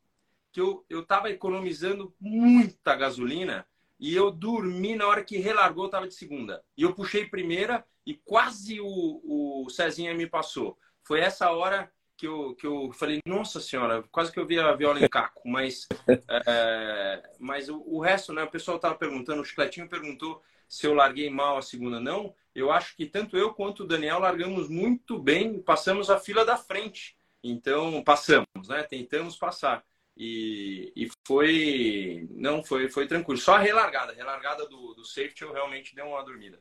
que 0.54 0.62
eu 0.62 0.86
estava 0.90 1.32
economizando 1.32 2.16
muita 2.22 2.96
gasolina 2.96 3.66
e 4.00 4.16
eu 4.16 4.32
dormi 4.32 4.96
na 4.96 5.08
hora 5.08 5.24
que 5.24 5.38
relargou, 5.38 5.88
estava 5.88 6.08
de 6.08 6.14
segunda. 6.14 6.64
E 6.78 6.84
eu 6.84 6.94
puxei 6.94 7.26
primeira 7.26 7.84
e 8.06 8.14
quase 8.14 8.80
o, 8.80 9.64
o 9.66 9.70
Cezinha 9.70 10.14
me 10.14 10.28
passou. 10.28 10.78
Foi 11.02 11.20
essa 11.20 11.50
hora 11.52 11.92
que 12.16 12.28
eu, 12.28 12.54
que 12.56 12.68
eu 12.68 12.92
falei, 12.92 13.20
nossa 13.26 13.60
senhora, 13.60 14.04
quase 14.12 14.32
que 14.32 14.40
eu 14.40 14.46
vi 14.46 14.60
a 14.60 14.76
viola 14.76 15.04
em 15.04 15.10
caco. 15.10 15.42
Mas, 15.48 15.88
é, 16.48 17.24
mas 17.40 17.68
o, 17.68 17.82
o, 17.88 18.00
resto, 18.00 18.32
né? 18.32 18.44
O 18.44 18.52
pessoal 18.52 18.78
estava 18.78 18.96
perguntando, 18.96 19.42
o 19.42 19.46
Chicletinho 19.46 19.90
perguntou 19.90 20.42
se 20.70 20.86
eu 20.86 20.94
larguei 20.94 21.30
mal 21.30 21.58
a 21.58 21.64
segunda. 21.64 22.00
Não, 22.00 22.36
eu 22.54 22.72
acho 22.72 22.96
que 22.96 23.08
tanto 23.08 23.36
eu 23.36 23.54
quanto 23.54 23.84
o 23.84 23.88
Daniel 23.88 24.20
largamos 24.20 24.70
muito 24.70 25.18
bem, 25.18 25.60
passamos 25.62 26.12
a 26.12 26.20
fila 26.20 26.46
da 26.46 26.58
frente. 26.58 27.18
Então, 27.44 28.04
passamos, 28.04 28.68
né? 28.70 28.84
Tentamos 28.84 29.36
passar. 29.36 29.84
E, 30.16 30.92
e 30.96 31.10
foi. 31.26 32.28
Não, 32.32 32.64
foi, 32.64 32.90
foi 32.90 33.08
tranquilo. 33.08 33.40
Só 33.40 33.56
a 33.56 33.60
relargada. 33.60 34.12
A 34.12 34.16
relargada 34.16 34.68
do, 34.68 34.94
do 34.94 35.04
safety 35.04 35.42
eu 35.42 35.52
realmente 35.52 35.96
dei 35.96 36.04
uma 36.04 36.24
dormida. 36.24 36.60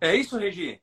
É 0.00 0.14
isso, 0.14 0.36
Regi? 0.36 0.80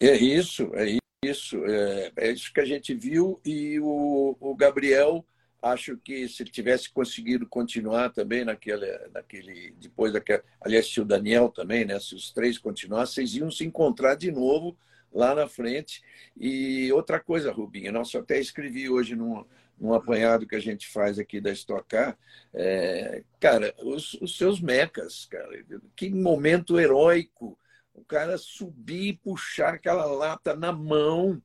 É 0.00 0.16
isso, 0.16 0.70
é 0.74 0.98
isso. 1.24 1.64
É, 1.66 2.12
é 2.16 2.32
isso 2.32 2.52
que 2.52 2.60
a 2.60 2.64
gente 2.64 2.94
viu. 2.94 3.40
E 3.44 3.78
o, 3.80 4.36
o 4.40 4.54
Gabriel, 4.54 5.26
acho 5.60 5.96
que 5.98 6.28
se 6.28 6.44
tivesse 6.44 6.88
conseguido 6.88 7.46
continuar 7.46 8.10
também 8.10 8.44
naquele, 8.44 8.86
naquele 9.08 9.72
depois 9.72 10.12
daquela. 10.12 10.44
Aliás, 10.60 10.86
se 10.86 11.00
o 11.00 11.04
Daniel 11.04 11.48
também, 11.48 11.84
né? 11.84 11.98
Se 11.98 12.14
os 12.14 12.32
três 12.32 12.56
continuassem, 12.56 13.26
vocês 13.26 13.34
iam 13.34 13.50
se 13.50 13.64
encontrar 13.64 14.14
de 14.14 14.30
novo 14.30 14.78
lá 15.12 15.34
na 15.34 15.48
frente. 15.48 16.02
E 16.36 16.92
outra 16.92 17.20
coisa, 17.20 17.52
Rubinho, 17.52 17.92
nós 17.92 18.14
até 18.14 18.38
escrevi 18.38 18.88
hoje 18.88 19.14
num, 19.14 19.44
num 19.80 19.94
apanhado 19.94 20.46
que 20.46 20.56
a 20.56 20.60
gente 20.60 20.88
faz 20.88 21.18
aqui 21.18 21.40
da 21.40 21.52
Stock 21.52 21.86
Car, 21.88 22.18
é, 22.52 23.22
cara, 23.38 23.74
os, 23.82 24.14
os 24.14 24.36
seus 24.36 24.60
mecas, 24.60 25.26
cara, 25.26 25.64
que 25.94 26.10
momento 26.10 26.78
heróico. 26.78 27.58
O 27.94 28.04
cara 28.04 28.38
subir 28.38 29.08
e 29.08 29.12
puxar 29.12 29.74
aquela 29.74 30.04
lata 30.04 30.54
na 30.54 30.70
mão, 30.70 31.42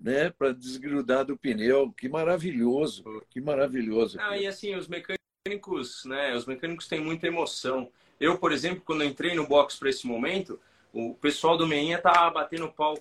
né, 0.00 0.30
para 0.30 0.52
desgrudar 0.52 1.24
do 1.24 1.36
pneu. 1.36 1.92
Que 1.92 2.08
maravilhoso, 2.08 3.04
que 3.30 3.40
maravilhoso. 3.40 4.18
Ah, 4.20 4.36
e 4.36 4.44
assim, 4.44 4.74
os 4.74 4.88
mecânicos, 4.88 6.04
né, 6.04 6.34
os 6.34 6.44
mecânicos 6.44 6.88
têm 6.88 7.00
muita 7.00 7.28
emoção. 7.28 7.88
Eu, 8.18 8.36
por 8.36 8.50
exemplo, 8.50 8.82
quando 8.84 9.04
entrei 9.04 9.34
no 9.34 9.46
box 9.46 9.76
para 9.78 9.90
esse 9.90 10.04
momento, 10.04 10.58
o 10.92 11.14
pessoal 11.14 11.56
do 11.56 11.66
Meinha 11.66 11.98
tá 11.98 12.28
batendo 12.30 12.70
pau, 12.70 12.96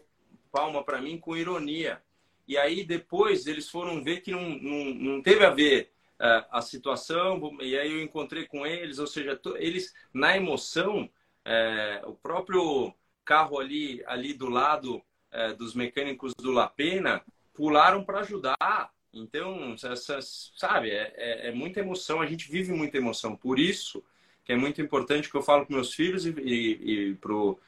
palma 0.51 0.83
para 0.83 1.01
mim 1.01 1.17
com 1.17 1.35
ironia. 1.35 2.01
E 2.47 2.57
aí 2.57 2.83
depois 2.83 3.47
eles 3.47 3.69
foram 3.69 4.03
ver 4.03 4.21
que 4.21 4.31
não, 4.31 4.49
não, 4.49 4.85
não 4.93 5.21
teve 5.21 5.45
a 5.45 5.49
ver 5.49 5.91
uh, 6.19 6.45
a 6.51 6.61
situação, 6.61 7.57
e 7.61 7.77
aí 7.77 7.91
eu 7.91 8.01
encontrei 8.01 8.45
com 8.45 8.65
eles, 8.65 8.99
ou 8.99 9.07
seja, 9.07 9.39
eles 9.57 9.93
na 10.13 10.35
emoção, 10.35 11.09
uh, 11.45 12.09
o 12.09 12.13
próprio 12.13 12.93
carro 13.25 13.59
ali, 13.59 14.03
ali 14.05 14.33
do 14.33 14.49
lado 14.49 14.97
uh, 14.97 15.55
dos 15.57 15.73
mecânicos 15.73 16.33
do 16.35 16.51
La 16.51 16.67
Pena 16.67 17.23
pularam 17.53 18.03
para 18.03 18.21
ajudar. 18.21 18.91
Então, 19.13 19.73
essas, 19.73 20.53
sabe, 20.55 20.89
é, 20.89 21.13
é, 21.17 21.47
é, 21.49 21.51
muita 21.51 21.81
emoção, 21.81 22.21
a 22.21 22.25
gente 22.25 22.49
vive 22.49 22.71
muita 22.71 22.97
emoção. 22.97 23.35
Por 23.35 23.59
isso 23.59 24.03
que 24.45 24.53
é 24.53 24.55
muito 24.55 24.81
importante 24.81 25.29
que 25.29 25.35
eu 25.35 25.41
falo 25.41 25.65
com 25.65 25.73
meus 25.73 25.93
filhos 25.93 26.25
e, 26.25 26.29
e, 26.39 27.09
e 27.09 27.15
para 27.15 27.33
o 27.33 27.59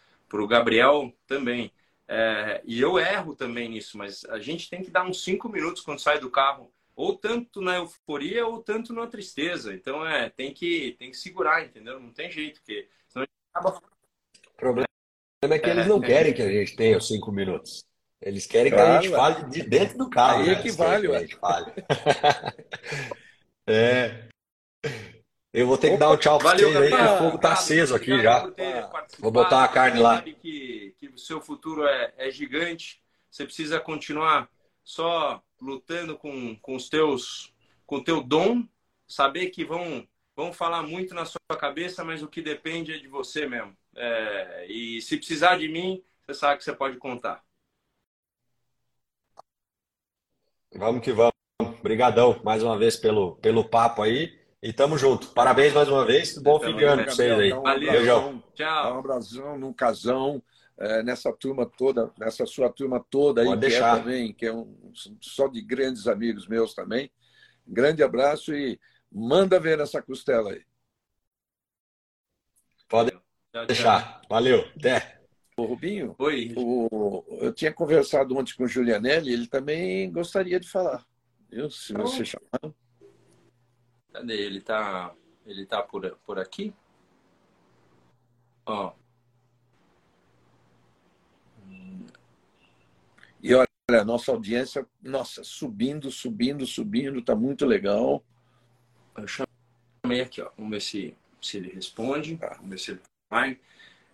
Gabriel 0.48 1.14
também. 1.28 1.72
É, 2.08 2.62
e 2.66 2.82
eu 2.82 3.00
erro 3.00 3.36
também 3.36 3.70
nisso, 3.70 3.98
mas 3.98 4.26
a 4.26 4.40
gente 4.40 4.70
tem 4.70 4.84
que 4.84 4.92
dar 4.92 5.06
uns 5.06 5.24
cinco 5.24 5.50
minutos 5.50 5.82
quando 5.82 6.00
sai 6.00 6.20
do 6.20 6.30
carro, 6.30 6.72
ou 6.96 7.18
tanto 7.18 7.62
na 7.62 7.78
euforia 7.78 8.46
ou 8.46 8.62
tanto 8.62 8.94
na 8.94 9.08
tristeza. 9.08 9.74
Então 9.74 10.06
é, 10.06 10.30
tem 10.30 10.54
que 10.54 10.96
tem 11.00 11.10
que 11.10 11.18
segurar, 11.18 11.64
entendeu? 11.64 12.00
Não 12.00 12.12
tem 12.12 12.30
jeito, 12.30 12.60
porque 12.60 12.88
senão 13.08 13.24
a 13.24 13.26
gente 13.26 13.34
acaba. 13.54 13.78
O 14.48 14.58
problema 14.58 14.88
é 15.42 15.60
que 15.60 15.70
eles 15.70 15.88
não 15.88 16.04
é. 16.04 16.08
querem 16.08 16.34
que 16.34 16.42
a 16.42 16.52
gente 16.52 16.76
tenha 16.76 16.98
os 16.98 17.08
cinco 17.08 17.32
minutos. 17.32 17.86
Eles 18.22 18.46
querem 18.46 18.72
claro, 18.72 18.86
que 18.86 18.98
a 18.98 19.02
gente 19.02 19.16
fale 19.16 19.50
de 19.50 19.64
dentro 19.64 19.98
do 19.98 20.10
carro. 20.10 20.44
Aí 20.44 20.50
é 20.50 20.56
né? 20.56 20.62
que 20.62 20.72
vale, 20.72 21.08
que 21.08 21.16
a 21.16 21.20
gente 21.20 21.36
fale. 21.36 21.74
é. 23.68 24.33
Eu 25.54 25.68
vou 25.68 25.78
ter 25.78 25.92
que 25.92 25.98
dar 25.98 26.10
um 26.10 26.18
tchau 26.18 26.40
para 26.40 26.58
vocês 26.58 26.76
aí, 26.76 26.90
que 26.90 26.96
o 26.96 27.18
fogo 27.20 27.38
tá 27.38 27.54
aceso 27.54 27.96
aqui 27.96 28.20
já. 28.20 28.52
Vou 29.20 29.32
botar 29.32 29.64
a 29.64 29.68
carne 29.68 30.02
lá. 30.02 30.16
Sabe 30.16 30.34
que, 30.34 30.96
que 30.98 31.08
o 31.08 31.18
seu 31.18 31.40
futuro 31.40 31.86
é, 31.86 32.12
é 32.18 32.32
gigante. 32.32 33.00
Você 33.30 33.46
precisa 33.46 33.80
continuar 33.80 34.50
só 34.84 35.44
lutando 35.62 36.18
com, 36.18 36.56
com 36.56 36.76
os 36.76 36.90
teus 36.90 37.54
com 37.86 37.98
o 37.98 38.04
teu 38.04 38.24
dom, 38.24 38.64
saber 39.08 39.52
que 39.52 39.64
vão 39.64 40.08
vão 40.36 40.52
falar 40.52 40.82
muito 40.82 41.14
na 41.14 41.26
sua 41.26 41.38
cabeça, 41.60 42.04
mas 42.04 42.24
o 42.24 42.28
que 42.28 42.42
depende 42.42 42.92
é 42.92 42.98
de 42.98 43.08
você 43.08 43.46
mesmo. 43.46 43.78
É, 43.96 44.66
e 44.68 45.00
se 45.02 45.18
precisar 45.18 45.58
de 45.58 45.68
mim, 45.68 46.04
você 46.26 46.34
sabe 46.34 46.58
que 46.58 46.64
você 46.64 46.74
pode 46.74 46.98
contar. 46.98 47.44
Vamos 50.76 51.04
que 51.04 51.12
vamos. 51.12 51.34
Obrigadão 51.60 52.42
mais 52.44 52.64
uma 52.64 52.76
vez 52.76 52.96
pelo, 52.96 53.36
pelo 53.36 53.64
papo 53.64 54.02
aí. 54.02 54.43
E 54.64 54.72
tamo 54.72 54.98
junto. 54.98 55.28
Parabéns 55.34 55.74
mais 55.74 55.90
uma 55.90 56.06
vez. 56.06 56.38
Bom 56.38 56.58
fim 56.58 56.74
de 56.74 56.86
ano 56.86 57.04
pra 57.04 57.12
vocês 57.12 57.38
aí. 57.38 57.50
Valeu. 57.50 57.92
Beijão. 57.92 58.44
Tchau. 58.54 58.96
Um 58.96 59.00
abração 59.00 59.58
num 59.60 59.74
casão, 59.74 60.42
é, 60.78 61.04
nessa 61.04 61.34
turma 61.34 61.66
toda, 61.66 62.10
nessa 62.18 62.46
sua 62.46 62.70
turma 62.70 63.06
toda 63.10 63.42
aí, 63.42 63.48
Pode 63.48 63.60
que 63.60 63.66
é 63.66 63.70
deixar. 63.70 63.98
é 63.98 64.00
também, 64.00 64.34
que 64.34 64.46
é 64.46 64.54
um, 64.54 64.74
só 65.20 65.50
de 65.50 65.62
grandes 65.62 66.08
amigos 66.08 66.48
meus 66.48 66.74
também. 66.74 67.12
Grande 67.68 68.02
abraço 68.02 68.56
e 68.56 68.80
manda 69.12 69.60
ver 69.60 69.82
essa 69.82 70.02
costela 70.02 70.52
aí. 70.52 70.62
Pode 72.88 73.12
deixar. 73.68 74.22
Valeu. 74.30 74.66
Até. 74.78 75.20
O 75.58 75.66
Rubinho, 75.66 76.16
Oi. 76.18 76.54
O, 76.56 77.22
eu 77.42 77.54
tinha 77.54 77.74
conversado 77.74 78.38
ontem 78.38 78.56
com 78.56 78.64
o 78.64 78.68
Julianelli, 78.68 79.34
ele 79.34 79.48
também 79.48 80.10
gostaria 80.10 80.58
de 80.58 80.70
falar. 80.70 81.06
Viu? 81.52 81.70
Se 81.70 81.92
você 81.92 82.24
chamar. 82.24 82.74
Cadê? 84.14 84.36
Ele 84.36 84.62
tá, 84.62 85.14
ele 85.44 85.66
tá 85.66 85.82
por, 85.82 86.16
por 86.24 86.40
aqui? 86.40 86.72
Ó. 88.64 88.94
E 93.42 93.54
olha, 93.54 93.68
a 93.90 94.06
nossa 94.06 94.32
audiência, 94.32 94.88
nossa, 95.02 95.44
subindo, 95.44 96.12
subindo, 96.12 96.66
subindo, 96.66 97.22
tá 97.22 97.36
muito 97.36 97.66
legal. 97.66 98.24
Eu 99.18 99.28
chamei 99.28 100.22
aqui, 100.22 100.42
ó. 100.42 100.50
Vamos 100.56 100.72
ver 100.72 100.82
se, 100.82 101.18
se 101.42 101.58
ele 101.58 101.74
responde. 101.74 102.38
Tá. 102.38 102.54
Vamos 102.54 102.70
ver 102.70 102.78
se 102.78 102.92
ele 102.92 103.02
vai. 103.30 103.60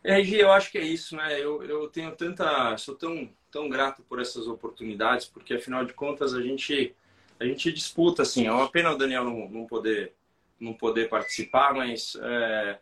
RG, 0.01 0.41
eu 0.41 0.51
acho 0.51 0.71
que 0.71 0.77
é 0.77 0.83
isso, 0.83 1.15
né? 1.17 1.39
Eu, 1.39 1.61
eu 1.63 1.89
tenho 1.89 2.15
tanta. 2.15 2.75
Sou 2.77 2.95
tão, 2.95 3.29
tão 3.51 3.67
grato 3.67 4.01
por 4.03 4.19
essas 4.19 4.47
oportunidades, 4.47 5.27
porque 5.27 5.55
afinal 5.55 5.83
de 5.85 5.93
contas 5.93 6.33
a 6.33 6.41
gente 6.41 6.95
a 7.39 7.45
gente 7.45 7.71
disputa, 7.71 8.23
assim. 8.23 8.47
É 8.47 8.51
uma 8.51 8.69
pena 8.69 8.91
o 8.91 8.97
Daniel 8.97 9.23
não, 9.23 9.49
não 9.49 9.65
poder 9.65 10.13
não 10.59 10.73
poder 10.73 11.07
participar, 11.07 11.73
mas 11.73 12.17
é, 12.21 12.79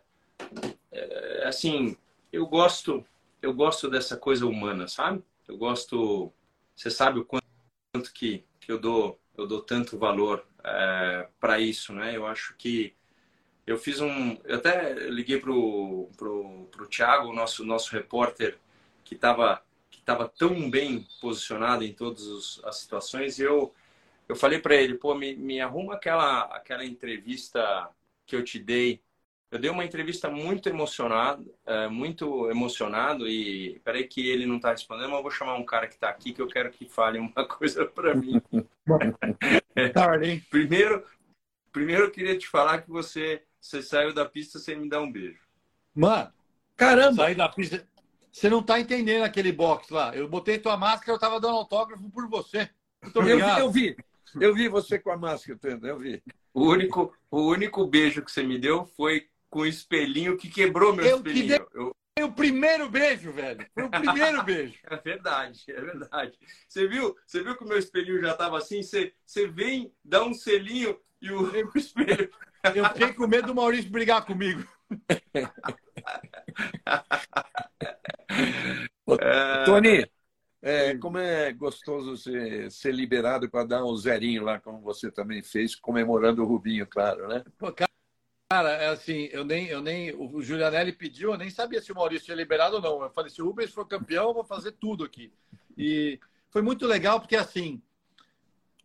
é, 0.90 1.44
assim, 1.46 1.96
eu 2.32 2.46
gosto 2.46 3.04
eu 3.40 3.54
gosto 3.54 3.88
dessa 3.88 4.16
coisa 4.16 4.46
humana, 4.46 4.88
sabe? 4.88 5.22
Eu 5.46 5.56
gosto, 5.56 6.32
você 6.74 6.90
sabe 6.90 7.20
o 7.20 7.24
quanto, 7.24 7.46
quanto 7.92 8.12
que, 8.12 8.44
que 8.60 8.72
eu 8.72 8.80
dou 8.80 9.20
eu 9.36 9.46
dou 9.46 9.62
tanto 9.62 9.96
valor 9.96 10.44
é, 10.64 11.28
para 11.38 11.60
isso, 11.60 11.92
né? 11.92 12.16
Eu 12.16 12.26
acho 12.26 12.56
que 12.56 12.94
eu 13.64 13.78
fiz 13.78 14.00
um, 14.00 14.36
eu 14.44 14.56
até 14.56 14.94
liguei 15.08 15.38
pro 15.38 16.10
pro, 16.16 16.68
pro 16.72 16.88
Thiago, 16.88 17.32
nosso 17.32 17.64
nosso 17.64 17.92
repórter 17.92 18.58
que 19.04 19.14
estava 19.14 19.62
que 19.90 20.02
tava 20.02 20.28
tão 20.28 20.68
bem 20.68 21.06
posicionado 21.20 21.84
em 21.84 21.92
todas 21.92 22.60
as 22.64 22.78
situações, 22.78 23.38
e 23.38 23.42
eu 23.42 23.72
eu 24.28 24.36
falei 24.36 24.58
para 24.58 24.74
ele, 24.74 24.94
pô, 24.94 25.14
me, 25.14 25.34
me 25.34 25.60
arruma 25.60 25.94
aquela, 25.94 26.42
aquela 26.54 26.84
entrevista 26.84 27.90
que 28.26 28.36
eu 28.36 28.44
te 28.44 28.58
dei. 28.58 29.00
Eu 29.50 29.58
dei 29.58 29.70
uma 29.70 29.84
entrevista 29.84 30.28
muito 30.28 30.68
emocionado, 30.68 31.50
é, 31.64 31.88
muito 31.88 32.50
emocionado 32.50 33.26
e 33.26 33.80
peraí 33.82 34.06
que 34.06 34.28
ele 34.28 34.44
não 34.44 34.56
está 34.56 34.72
respondendo, 34.72 35.08
mas 35.08 35.16
eu 35.16 35.22
vou 35.22 35.30
chamar 35.30 35.54
um 35.54 35.64
cara 35.64 35.88
que 35.88 35.94
está 35.94 36.10
aqui 36.10 36.34
que 36.34 36.42
eu 36.42 36.46
quero 36.46 36.70
que 36.70 36.84
fale 36.84 37.18
uma 37.18 37.48
coisa 37.48 37.86
para 37.86 38.14
mim. 38.14 38.42
primeiro, 40.50 41.02
primeiro 41.72 42.04
eu 42.04 42.10
queria 42.10 42.36
te 42.36 42.46
falar 42.46 42.82
que 42.82 42.90
você, 42.90 43.42
você 43.58 43.82
saiu 43.82 44.12
da 44.12 44.26
pista 44.26 44.58
sem 44.58 44.76
me 44.76 44.90
dar 44.90 45.00
um 45.00 45.10
beijo. 45.10 45.40
Mano, 45.94 46.30
caramba! 46.76 47.24
Saí 47.24 47.34
da 47.34 47.48
pista. 47.48 47.88
Você 48.30 48.50
não 48.50 48.60
está 48.60 48.78
entendendo 48.78 49.24
aquele 49.24 49.50
box 49.50 49.90
lá. 49.90 50.14
Eu 50.14 50.28
botei 50.28 50.58
tua 50.58 50.76
máscara, 50.76 51.12
eu 51.12 51.16
estava 51.16 51.40
dando 51.40 51.56
autógrafo 51.56 52.08
por 52.10 52.28
você. 52.28 52.68
Muito 53.02 53.18
obrigado. 53.18 53.60
Eu 53.60 53.70
vi, 53.70 53.88
eu 53.88 53.94
vi. 53.94 54.07
Eu 54.40 54.54
vi 54.54 54.68
você 54.68 54.98
com 54.98 55.10
a 55.10 55.16
máscara, 55.16 55.58
eu 55.82 55.98
vi. 55.98 56.22
O 56.52 56.66
único, 56.66 57.14
o 57.30 57.42
único 57.42 57.86
beijo 57.86 58.22
que 58.22 58.32
você 58.32 58.42
me 58.42 58.58
deu 58.58 58.84
foi 58.84 59.28
com 59.48 59.60
o 59.60 59.66
espelhinho 59.66 60.36
que 60.36 60.48
quebrou 60.48 60.94
meu 60.94 61.06
eu 61.06 61.16
espelhinho. 61.16 61.48
Dei... 61.48 61.66
Eu... 61.74 61.92
Foi 62.18 62.26
o 62.26 62.32
primeiro 62.32 62.90
beijo, 62.90 63.30
velho. 63.30 63.64
Foi 63.72 63.84
o 63.84 63.90
primeiro 63.90 64.42
beijo. 64.42 64.74
É 64.90 64.96
verdade, 64.96 65.62
é 65.68 65.80
verdade. 65.80 66.36
Você 66.68 66.88
viu, 66.88 67.16
você 67.24 67.44
viu 67.44 67.56
que 67.56 67.64
o 67.64 67.68
meu 67.68 67.78
espelhinho 67.78 68.20
já 68.20 68.32
estava 68.32 68.58
assim? 68.58 68.82
Você, 68.82 69.12
você 69.24 69.46
vem, 69.46 69.92
dá 70.04 70.24
um 70.24 70.34
selinho 70.34 70.98
e 71.22 71.30
o, 71.30 71.42
o 71.42 71.70
espelho. 71.78 72.28
Eu 72.74 72.84
fiquei 72.86 73.12
com 73.12 73.28
medo 73.28 73.46
do 73.46 73.54
Maurício 73.54 73.90
brigar 73.90 74.24
comigo. 74.24 74.66
é... 79.20 79.64
Tony, 79.64 80.10
é, 80.60 80.96
como 80.96 81.18
é 81.18 81.52
gostoso 81.52 82.16
ser, 82.16 82.70
ser 82.70 82.92
liberado 82.92 83.48
para 83.48 83.64
dar 83.64 83.84
um 83.84 83.96
zerinho 83.96 84.42
lá, 84.42 84.58
como 84.58 84.80
você 84.80 85.10
também 85.10 85.42
fez, 85.42 85.74
comemorando 85.76 86.42
o 86.42 86.46
Rubinho, 86.46 86.86
claro, 86.86 87.28
né? 87.28 87.44
Pô, 87.56 87.72
cara, 87.72 88.70
é 88.72 88.88
assim, 88.88 89.28
eu 89.30 89.44
nem, 89.44 89.66
eu 89.66 89.80
nem. 89.80 90.14
O 90.16 90.42
Julianelli 90.42 90.92
pediu, 90.92 91.32
eu 91.32 91.38
nem 91.38 91.50
sabia 91.50 91.80
se 91.80 91.92
o 91.92 91.94
Maurício 91.94 92.26
tinha 92.26 92.36
liberado 92.36 92.76
ou 92.76 92.82
não. 92.82 93.02
Eu 93.02 93.10
falei, 93.10 93.30
se 93.30 93.40
o 93.40 93.46
Rubens 93.46 93.72
for 93.72 93.86
campeão, 93.86 94.28
eu 94.28 94.34
vou 94.34 94.44
fazer 94.44 94.72
tudo 94.72 95.04
aqui. 95.04 95.32
E 95.76 96.18
foi 96.50 96.62
muito 96.62 96.86
legal, 96.86 97.20
porque 97.20 97.36
assim. 97.36 97.80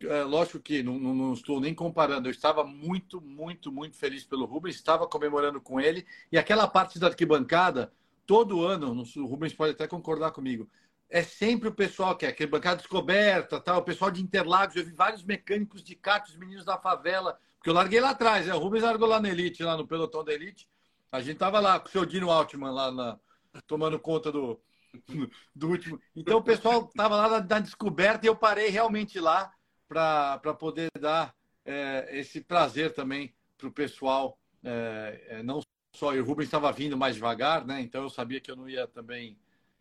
É, 0.00 0.22
lógico 0.22 0.60
que 0.60 0.82
não, 0.82 0.98
não, 0.98 1.14
não, 1.14 1.32
estou 1.32 1.60
nem 1.60 1.72
comparando, 1.72 2.26
eu 2.26 2.30
estava 2.30 2.62
muito, 2.64 3.22
muito, 3.22 3.72
muito 3.72 3.96
feliz 3.96 4.24
pelo 4.24 4.44
Rubens, 4.44 4.74
estava 4.74 5.06
comemorando 5.06 5.60
com 5.60 5.80
ele, 5.80 6.04
e 6.30 6.36
aquela 6.36 6.66
parte 6.66 6.98
da 6.98 7.06
arquibancada, 7.06 7.90
todo 8.26 8.62
ano, 8.66 9.04
o 9.16 9.24
Rubens 9.24 9.54
pode 9.54 9.72
até 9.72 9.86
concordar 9.86 10.32
comigo, 10.32 10.68
é 11.14 11.22
sempre 11.22 11.68
o 11.68 11.72
pessoal 11.72 12.16
que 12.16 12.26
é 12.26 12.30
aquele 12.30 12.50
bancada 12.50 12.78
descoberta, 12.78 13.60
tal, 13.60 13.78
o 13.78 13.84
pessoal 13.84 14.10
de 14.10 14.20
Interlagos. 14.20 14.74
Eu 14.74 14.84
vi 14.84 14.90
vários 14.90 15.22
mecânicos 15.22 15.80
de 15.80 15.94
kart, 15.94 16.28
os 16.28 16.36
meninos 16.36 16.64
da 16.64 16.76
favela, 16.76 17.38
porque 17.56 17.70
eu 17.70 17.74
larguei 17.74 18.00
lá 18.00 18.10
atrás, 18.10 18.48
né? 18.48 18.52
O 18.52 18.58
Rubens 18.58 18.82
largou 18.82 19.06
lá 19.06 19.20
na 19.20 19.28
Elite, 19.28 19.62
lá 19.62 19.76
no 19.76 19.86
pelotão 19.86 20.24
da 20.24 20.34
Elite. 20.34 20.68
A 21.12 21.20
gente 21.20 21.38
tava 21.38 21.60
lá 21.60 21.78
com 21.78 21.86
o 21.86 21.90
seu 21.92 22.04
Dino 22.04 22.32
Altman 22.32 22.72
lá 22.72 22.90
na, 22.90 23.20
tomando 23.64 23.96
conta 23.96 24.32
do, 24.32 24.60
do 25.54 25.68
último. 25.68 26.00
Então 26.16 26.38
o 26.38 26.42
pessoal 26.42 26.88
tava 26.88 27.14
lá 27.14 27.28
na, 27.28 27.46
na 27.46 27.60
descoberta 27.60 28.26
e 28.26 28.28
eu 28.28 28.34
parei 28.34 28.68
realmente 28.68 29.20
lá 29.20 29.52
para 29.86 30.52
poder 30.58 30.88
dar 30.98 31.32
é, 31.64 32.08
esse 32.10 32.40
prazer 32.40 32.92
também 32.92 33.32
para 33.56 33.68
o 33.68 33.72
pessoal. 33.72 34.36
É, 34.64 35.26
é, 35.28 35.42
não 35.44 35.60
só 35.94 36.12
o 36.12 36.24
Rubens 36.24 36.46
estava 36.46 36.72
vindo 36.72 36.96
mais 36.96 37.14
devagar, 37.14 37.64
né? 37.64 37.80
Então 37.80 38.02
eu 38.02 38.10
sabia 38.10 38.40
que 38.40 38.50
eu 38.50 38.56
não 38.56 38.68
ia 38.68 38.88
também 38.88 39.38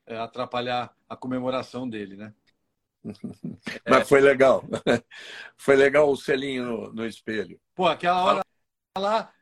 atrapalhar 0.07 0.95
a 1.07 1.15
comemoração 1.15 1.89
dele, 1.89 2.15
né? 2.15 2.33
Mas 3.89 4.07
foi 4.07 4.21
legal. 4.21 4.63
Foi 5.57 5.75
legal 5.75 6.09
o 6.09 6.15
selinho 6.15 6.63
no, 6.63 6.93
no 6.93 7.05
espelho. 7.05 7.59
Pô, 7.75 7.87
aquela 7.87 8.23
hora 8.23 8.41
lá, 8.97 9.33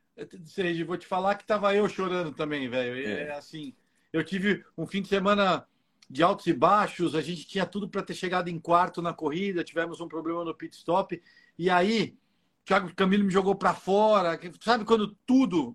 Sérgio, 0.45 0.85
vou 0.85 0.97
te 0.97 1.05
falar 1.05 1.35
que 1.35 1.45
tava 1.45 1.75
eu 1.75 1.87
chorando 1.87 2.33
também, 2.33 2.69
velho. 2.69 3.07
É. 3.07 3.23
é. 3.23 3.31
assim, 3.31 3.75
eu 4.11 4.23
tive 4.23 4.63
um 4.77 4.85
fim 4.85 5.01
de 5.01 5.07
semana 5.07 5.65
de 6.09 6.21
altos 6.21 6.45
e 6.47 6.53
baixos, 6.53 7.15
a 7.15 7.21
gente 7.21 7.47
tinha 7.47 7.65
tudo 7.65 7.87
para 7.87 8.03
ter 8.03 8.13
chegado 8.13 8.49
em 8.49 8.59
quarto 8.59 9.01
na 9.01 9.13
corrida, 9.13 9.63
tivemos 9.63 10.01
um 10.01 10.07
problema 10.09 10.43
no 10.43 10.53
pit 10.53 10.75
stop, 10.75 11.21
e 11.57 11.69
aí 11.69 12.17
o 12.61 12.65
Thiago 12.65 12.93
Camilo 12.93 13.23
me 13.23 13.31
jogou 13.31 13.55
para 13.55 13.73
fora, 13.73 14.37
sabe 14.59 14.83
quando 14.83 15.15
tudo, 15.25 15.73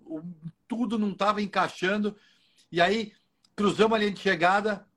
tudo 0.67 0.99
não 0.99 1.11
estava 1.11 1.41
encaixando, 1.41 2.15
e 2.71 2.79
aí 2.79 3.13
cruzamos 3.57 3.95
a 3.95 3.99
linha 3.99 4.11
de 4.11 4.21
chegada. 4.21 4.87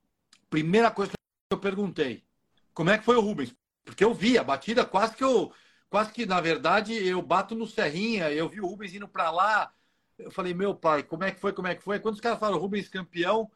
Primeira 0.49 0.90
coisa 0.90 1.12
que 1.12 1.55
eu 1.55 1.59
perguntei: 1.59 2.23
como 2.73 2.90
é 2.90 2.99
que 2.99 3.05
foi 3.05 3.16
o 3.16 3.20
Rubens? 3.20 3.57
Porque 3.85 4.05
eu 4.05 4.14
vi 4.14 4.38
a 4.38 4.44
batida 4.44 4.85
quase 4.85 5.16
que 5.16 5.25
eu. 5.25 5.53
Quase 5.88 6.12
que, 6.12 6.25
na 6.25 6.40
verdade, 6.40 6.94
eu 6.94 7.20
bato 7.20 7.57
no 7.57 7.66
Serrinha, 7.66 8.31
eu 8.31 8.49
vi 8.49 8.61
o 8.61 8.66
Rubens 8.66 8.94
indo 8.94 9.09
para 9.09 9.29
lá. 9.33 9.73
Eu 10.16 10.31
falei, 10.31 10.55
meu 10.55 10.73
pai, 10.73 11.03
como 11.03 11.25
é 11.25 11.33
que 11.33 11.40
foi? 11.40 11.53
Como 11.53 11.66
é 11.66 11.75
que 11.75 11.83
foi? 11.83 11.99
Quando 11.99 12.14
os 12.14 12.20
caras 12.20 12.38
falaram 12.38 12.61
Rubens 12.61 12.88
campeão, 12.88 13.51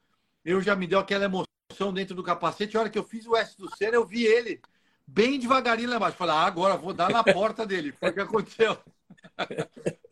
eu 0.45 0.61
já 0.61 0.75
me 0.75 0.89
deu 0.89 0.99
aquela 0.99 1.27
emoção 1.27 1.93
dentro 1.93 2.13
do 2.13 2.25
capacete. 2.25 2.77
A 2.77 2.81
hora 2.81 2.91
que 2.91 2.99
eu 2.99 3.05
fiz 3.05 3.25
o 3.25 3.37
S 3.37 3.57
do 3.57 3.73
Senna, 3.77 3.95
eu 3.95 4.05
vi 4.05 4.25
ele 4.25 4.61
bem 5.07 5.39
devagarinho 5.39 5.91
lá 5.91 5.97
embaixo. 5.97 6.17
Falei, 6.17 6.35
ah, 6.35 6.47
agora 6.47 6.77
vou 6.77 6.93
dar 6.93 7.11
na 7.11 7.23
porta 7.23 7.65
dele. 7.65 7.93
Foi 7.93 8.11
o 8.11 8.15
que 8.15 8.21
aconteceu. 8.21 8.77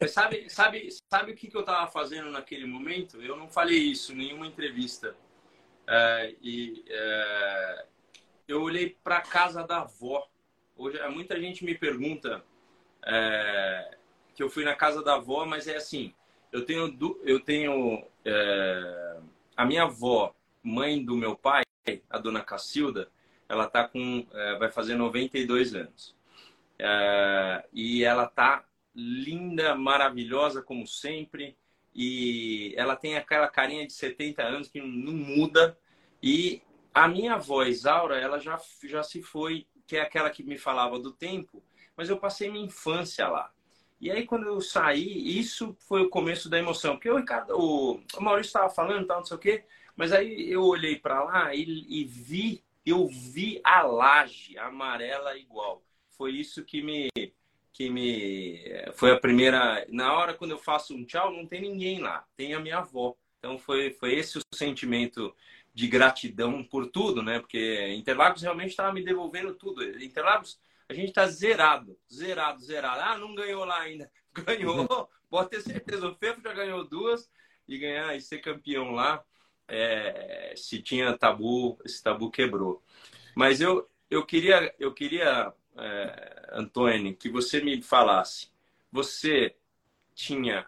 Sabe, 0.09 0.49
sabe, 0.51 0.89
sabe 1.11 1.33
o 1.33 1.35
que, 1.35 1.55
eu 1.55 1.61
estava 1.61 1.91
fazendo 1.91 2.31
naquele 2.31 2.67
momento? 2.67 3.21
Eu 3.23 3.37
não 3.37 3.49
falei 3.49 3.79
isso 3.79 4.13
em 4.13 4.17
nenhuma 4.17 4.47
entrevista. 4.47 5.17
É, 5.87 6.35
e 6.41 6.85
é, 6.89 7.87
eu 8.49 8.63
olhei 8.63 8.97
para 9.03 9.21
casa 9.21 9.65
da 9.65 9.81
avó. 9.81 10.29
Hoje, 10.77 10.99
muita 11.09 11.41
gente 11.41 11.65
me 11.65 11.75
pergunta 11.75 12.45
é, 13.05 13.97
que 14.35 14.43
eu 14.43 14.51
fui 14.51 14.65
na 14.65 14.75
casa 14.75 15.03
da 15.03 15.15
avó, 15.15 15.45
mas 15.45 15.67
é 15.67 15.77
assim, 15.77 16.15
eu 16.51 16.65
tenho, 16.65 16.97
eu 17.25 17.41
tenho 17.41 18.05
é, 18.25 19.19
a 19.57 19.65
minha 19.65 19.85
avó, 19.85 20.35
mãe 20.63 21.05
do 21.05 21.17
meu 21.17 21.37
pai, 21.37 21.63
a 22.09 22.19
dona 22.19 22.43
Cacilda, 22.43 23.11
ela 23.49 23.69
tá 23.69 23.87
com, 23.87 24.27
é, 24.33 24.57
vai 24.57 24.71
fazer 24.71 24.95
92 24.95 25.75
anos. 25.75 26.15
É, 26.79 27.65
e 27.73 28.05
ela 28.05 28.27
tá 28.27 28.65
linda, 28.95 29.75
maravilhosa 29.75 30.63
como 30.63 30.87
sempre. 30.87 31.57
E 31.95 32.75
ela 32.77 32.97
tem 32.97 33.17
aquela 33.17 33.49
carinha 33.49 33.87
de 33.87 33.93
70 33.93 34.43
anos 34.43 34.69
que 34.69 34.81
não 34.81 35.13
muda. 35.13 35.79
E 36.23 36.63
a 36.95 37.09
minha 37.09 37.35
avó, 37.35 37.65
Isaura, 37.65 38.19
ela 38.19 38.39
já, 38.39 38.61
já 38.85 39.03
se 39.03 39.23
foi, 39.23 39.67
que 39.87 39.97
é 39.97 40.01
aquela 40.01 40.31
que 40.31 40.43
me 40.43 40.57
falava 40.59 40.99
do 40.99 41.13
tempo, 41.13 41.63
mas 41.97 42.09
eu 42.09 42.17
passei 42.19 42.51
minha 42.51 42.65
infância 42.65 43.29
lá. 43.29 43.53
E 44.01 44.11
aí, 44.11 44.27
quando 44.27 44.47
eu 44.47 44.61
saí, 44.61 45.39
isso 45.39 45.77
foi 45.79 46.03
o 46.03 46.11
começo 46.11 46.49
da 46.49 46.59
emoção. 46.59 46.95
Porque 46.95 47.09
o 47.09 47.17
Ricardo, 47.19 47.57
o 47.57 48.01
Maurício 48.21 48.49
estava 48.49 48.69
falando, 48.69 49.07
tal, 49.07 49.19
não 49.19 49.25
sei 49.25 49.37
o 49.37 49.41
quê, 49.41 49.65
mas 49.95 50.13
aí 50.13 50.51
eu 50.51 50.65
olhei 50.65 50.97
para 50.97 51.23
lá 51.23 51.55
e, 51.55 51.87
e 51.89 52.05
vi, 52.05 52.65
eu 52.85 53.07
vi 53.07 53.61
a 53.63 53.83
laje 53.83 54.59
amarela 54.59 55.37
igual. 55.39 55.83
Foi 56.11 56.33
isso 56.33 56.65
que 56.65 56.83
me, 56.83 57.09
que 57.73 57.89
me 57.89 58.61
foi 58.95 59.13
a 59.13 59.19
primeira. 59.19 59.87
Na 59.89 60.15
hora 60.15 60.35
quando 60.35 60.53
eu 60.53 60.59
faço 60.59 60.95
um 60.95 61.05
tchau, 61.05 61.33
não 61.33 61.47
tem 61.47 61.61
ninguém 61.63 62.01
lá, 62.01 62.25
tem 62.37 62.55
a 62.55 62.61
minha 62.61 62.79
avó. 62.79 63.17
Então 63.39 63.59
foi, 63.59 63.93
foi 63.93 64.15
esse 64.15 64.39
o 64.39 64.43
sentimento 64.55 65.35
de 65.75 65.89
gratidão 65.89 66.63
por 66.63 66.87
tudo, 66.87 67.23
né? 67.23 67.41
Porque 67.41 67.89
Interlagos 67.95 68.43
realmente 68.43 68.71
estava 68.71 68.93
me 68.93 69.03
devolvendo 69.03 69.55
tudo. 69.55 69.83
Interlagos, 70.03 70.61
a 70.89 70.95
gente 70.95 71.09
está 71.09 71.27
zerado, 71.27 71.99
zerado, 72.13 72.61
zerado. 72.61 73.01
Ah, 73.01 73.19
não 73.19 73.35
ganhou 73.35 73.65
lá 73.65 73.81
ainda. 73.81 74.11
Ganhou, 74.47 75.11
pode 75.29 75.51
ter 75.51 75.61
certeza. 75.61 76.09
O 76.09 76.15
Fefo 76.15 76.41
já 76.41 76.55
ganhou 76.55 76.89
duas 76.89 77.31
e 77.69 77.79
ganhar 77.79 78.17
e 78.17 78.21
ser 78.21 78.39
campeão 78.39 78.93
lá. 78.93 79.23
É, 79.69 80.55
se 80.57 80.83
tinha 80.83 81.17
tabu, 81.17 81.79
esse 81.85 82.03
tabu 82.03 82.31
quebrou. 82.31 82.83
Mas 83.35 83.61
eu, 83.61 83.89
eu 84.11 84.25
queria, 84.25 84.75
eu 84.79 84.93
queria 84.93 85.53
é, 85.77 86.51
Antônio, 86.53 87.17
que 87.17 87.29
você 87.29 87.63
me 87.63 87.81
falasse. 87.83 88.51
Você 88.91 89.57
tinha 90.15 90.67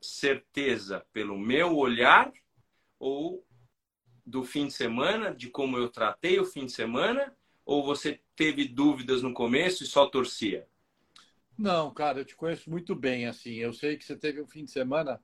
certeza 0.00 1.04
pelo 1.12 1.38
meu 1.38 1.76
olhar 1.76 2.32
ou 2.98 3.44
do 4.24 4.44
fim 4.44 4.66
de 4.66 4.72
semana, 4.72 5.34
de 5.34 5.48
como 5.48 5.76
eu 5.76 5.88
tratei 5.88 6.38
o 6.38 6.44
fim 6.44 6.66
de 6.66 6.72
semana? 6.72 7.34
Ou 7.64 7.84
você 7.84 8.20
teve 8.34 8.66
dúvidas 8.66 9.22
no 9.22 9.32
começo 9.32 9.84
e 9.84 9.86
só 9.86 10.06
torcia? 10.06 10.66
Não, 11.56 11.92
cara, 11.92 12.20
eu 12.20 12.24
te 12.24 12.34
conheço 12.34 12.70
muito 12.70 12.94
bem, 12.94 13.26
assim. 13.26 13.54
Eu 13.56 13.72
sei 13.72 13.96
que 13.96 14.04
você 14.04 14.16
teve 14.16 14.40
um 14.40 14.46
fim 14.46 14.64
de 14.64 14.70
semana 14.70 15.20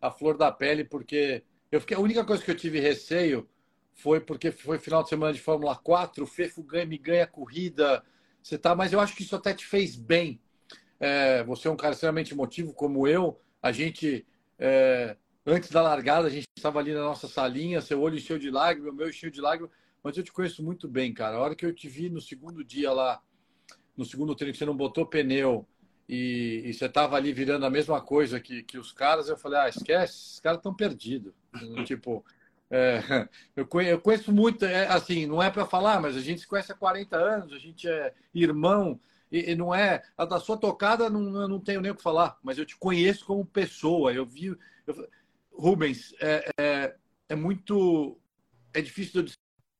a 0.00 0.10
flor 0.10 0.36
da 0.36 0.52
pele, 0.52 0.84
porque 0.84 1.42
eu 1.72 1.80
fiquei, 1.80 1.96
a 1.96 2.00
única 2.00 2.24
coisa 2.24 2.44
que 2.44 2.50
eu 2.50 2.56
tive 2.56 2.80
receio 2.80 3.48
foi 3.94 4.20
porque 4.20 4.50
foi 4.50 4.78
final 4.78 5.02
de 5.02 5.08
semana 5.08 5.32
de 5.32 5.40
Fórmula 5.40 5.76
4, 5.76 6.24
o 6.24 6.26
Fefo 6.26 6.62
ganha, 6.62 6.84
me 6.84 6.98
ganha 6.98 7.26
corrida, 7.26 8.04
você 8.44 8.58
tá, 8.58 8.74
mas 8.74 8.92
eu 8.92 9.00
acho 9.00 9.16
que 9.16 9.22
isso 9.22 9.34
até 9.34 9.54
te 9.54 9.64
fez 9.64 9.96
bem. 9.96 10.38
É, 11.00 11.42
você 11.44 11.66
é 11.66 11.70
um 11.70 11.76
cara 11.76 11.94
extremamente 11.94 12.34
emotivo 12.34 12.74
como 12.74 13.08
eu. 13.08 13.40
A 13.62 13.72
gente, 13.72 14.26
é, 14.58 15.16
antes 15.46 15.70
da 15.70 15.80
largada, 15.80 16.26
a 16.26 16.30
gente 16.30 16.44
estava 16.54 16.78
ali 16.78 16.92
na 16.92 17.00
nossa 17.00 17.26
salinha, 17.26 17.80
seu 17.80 17.98
olho 18.02 18.16
encheu 18.16 18.38
de 18.38 18.50
lágrimas, 18.50 18.94
meu 18.94 19.08
encheu 19.08 19.30
de 19.30 19.40
lágrimas, 19.40 19.74
mas 20.02 20.14
eu 20.18 20.22
te 20.22 20.30
conheço 20.30 20.62
muito 20.62 20.86
bem, 20.86 21.14
cara. 21.14 21.38
A 21.38 21.40
hora 21.40 21.54
que 21.54 21.64
eu 21.64 21.72
te 21.72 21.88
vi 21.88 22.10
no 22.10 22.20
segundo 22.20 22.62
dia 22.62 22.92
lá, 22.92 23.22
no 23.96 24.04
segundo 24.04 24.34
treino, 24.34 24.52
que 24.52 24.58
você 24.58 24.66
não 24.66 24.76
botou 24.76 25.06
pneu 25.06 25.66
e, 26.06 26.64
e 26.66 26.74
você 26.74 26.84
estava 26.84 27.16
ali 27.16 27.32
virando 27.32 27.64
a 27.64 27.70
mesma 27.70 28.02
coisa 28.02 28.38
que, 28.38 28.62
que 28.62 28.76
os 28.76 28.92
caras, 28.92 29.30
eu 29.30 29.38
falei, 29.38 29.58
ah, 29.58 29.68
esquece, 29.70 30.18
esses 30.18 30.40
caras 30.40 30.58
estão 30.58 30.74
perdidos. 30.74 31.32
tipo, 31.86 32.22
é, 32.74 33.28
eu, 33.54 33.66
conheço, 33.66 34.32
muito, 34.32 34.64
é, 34.64 34.88
assim, 34.88 35.26
não 35.26 35.40
é 35.40 35.48
para 35.48 35.64
falar, 35.64 36.00
mas 36.00 36.16
a 36.16 36.20
gente 36.20 36.40
se 36.40 36.46
conhece 36.46 36.72
há 36.72 36.74
40 36.74 37.16
anos, 37.16 37.52
a 37.52 37.58
gente 37.58 37.88
é 37.88 38.12
irmão, 38.34 38.98
e, 39.30 39.52
e 39.52 39.54
não 39.54 39.72
é. 39.72 40.02
A 40.18 40.24
da 40.24 40.40
sua 40.40 40.56
tocada 40.56 41.08
não, 41.08 41.48
não 41.48 41.60
tenho 41.60 41.80
nem 41.80 41.92
o 41.92 41.94
que 41.94 42.02
falar, 42.02 42.36
mas 42.42 42.58
eu 42.58 42.66
te 42.66 42.76
conheço 42.76 43.24
como 43.24 43.46
pessoa. 43.46 44.12
Eu 44.12 44.26
vi. 44.26 44.46
Eu, 44.86 45.08
Rubens, 45.52 46.12
é, 46.20 46.50
é, 46.58 46.96
é, 47.28 47.36
muito. 47.36 48.18
É 48.72 48.82
difícil 48.82 49.22
de 49.22 49.32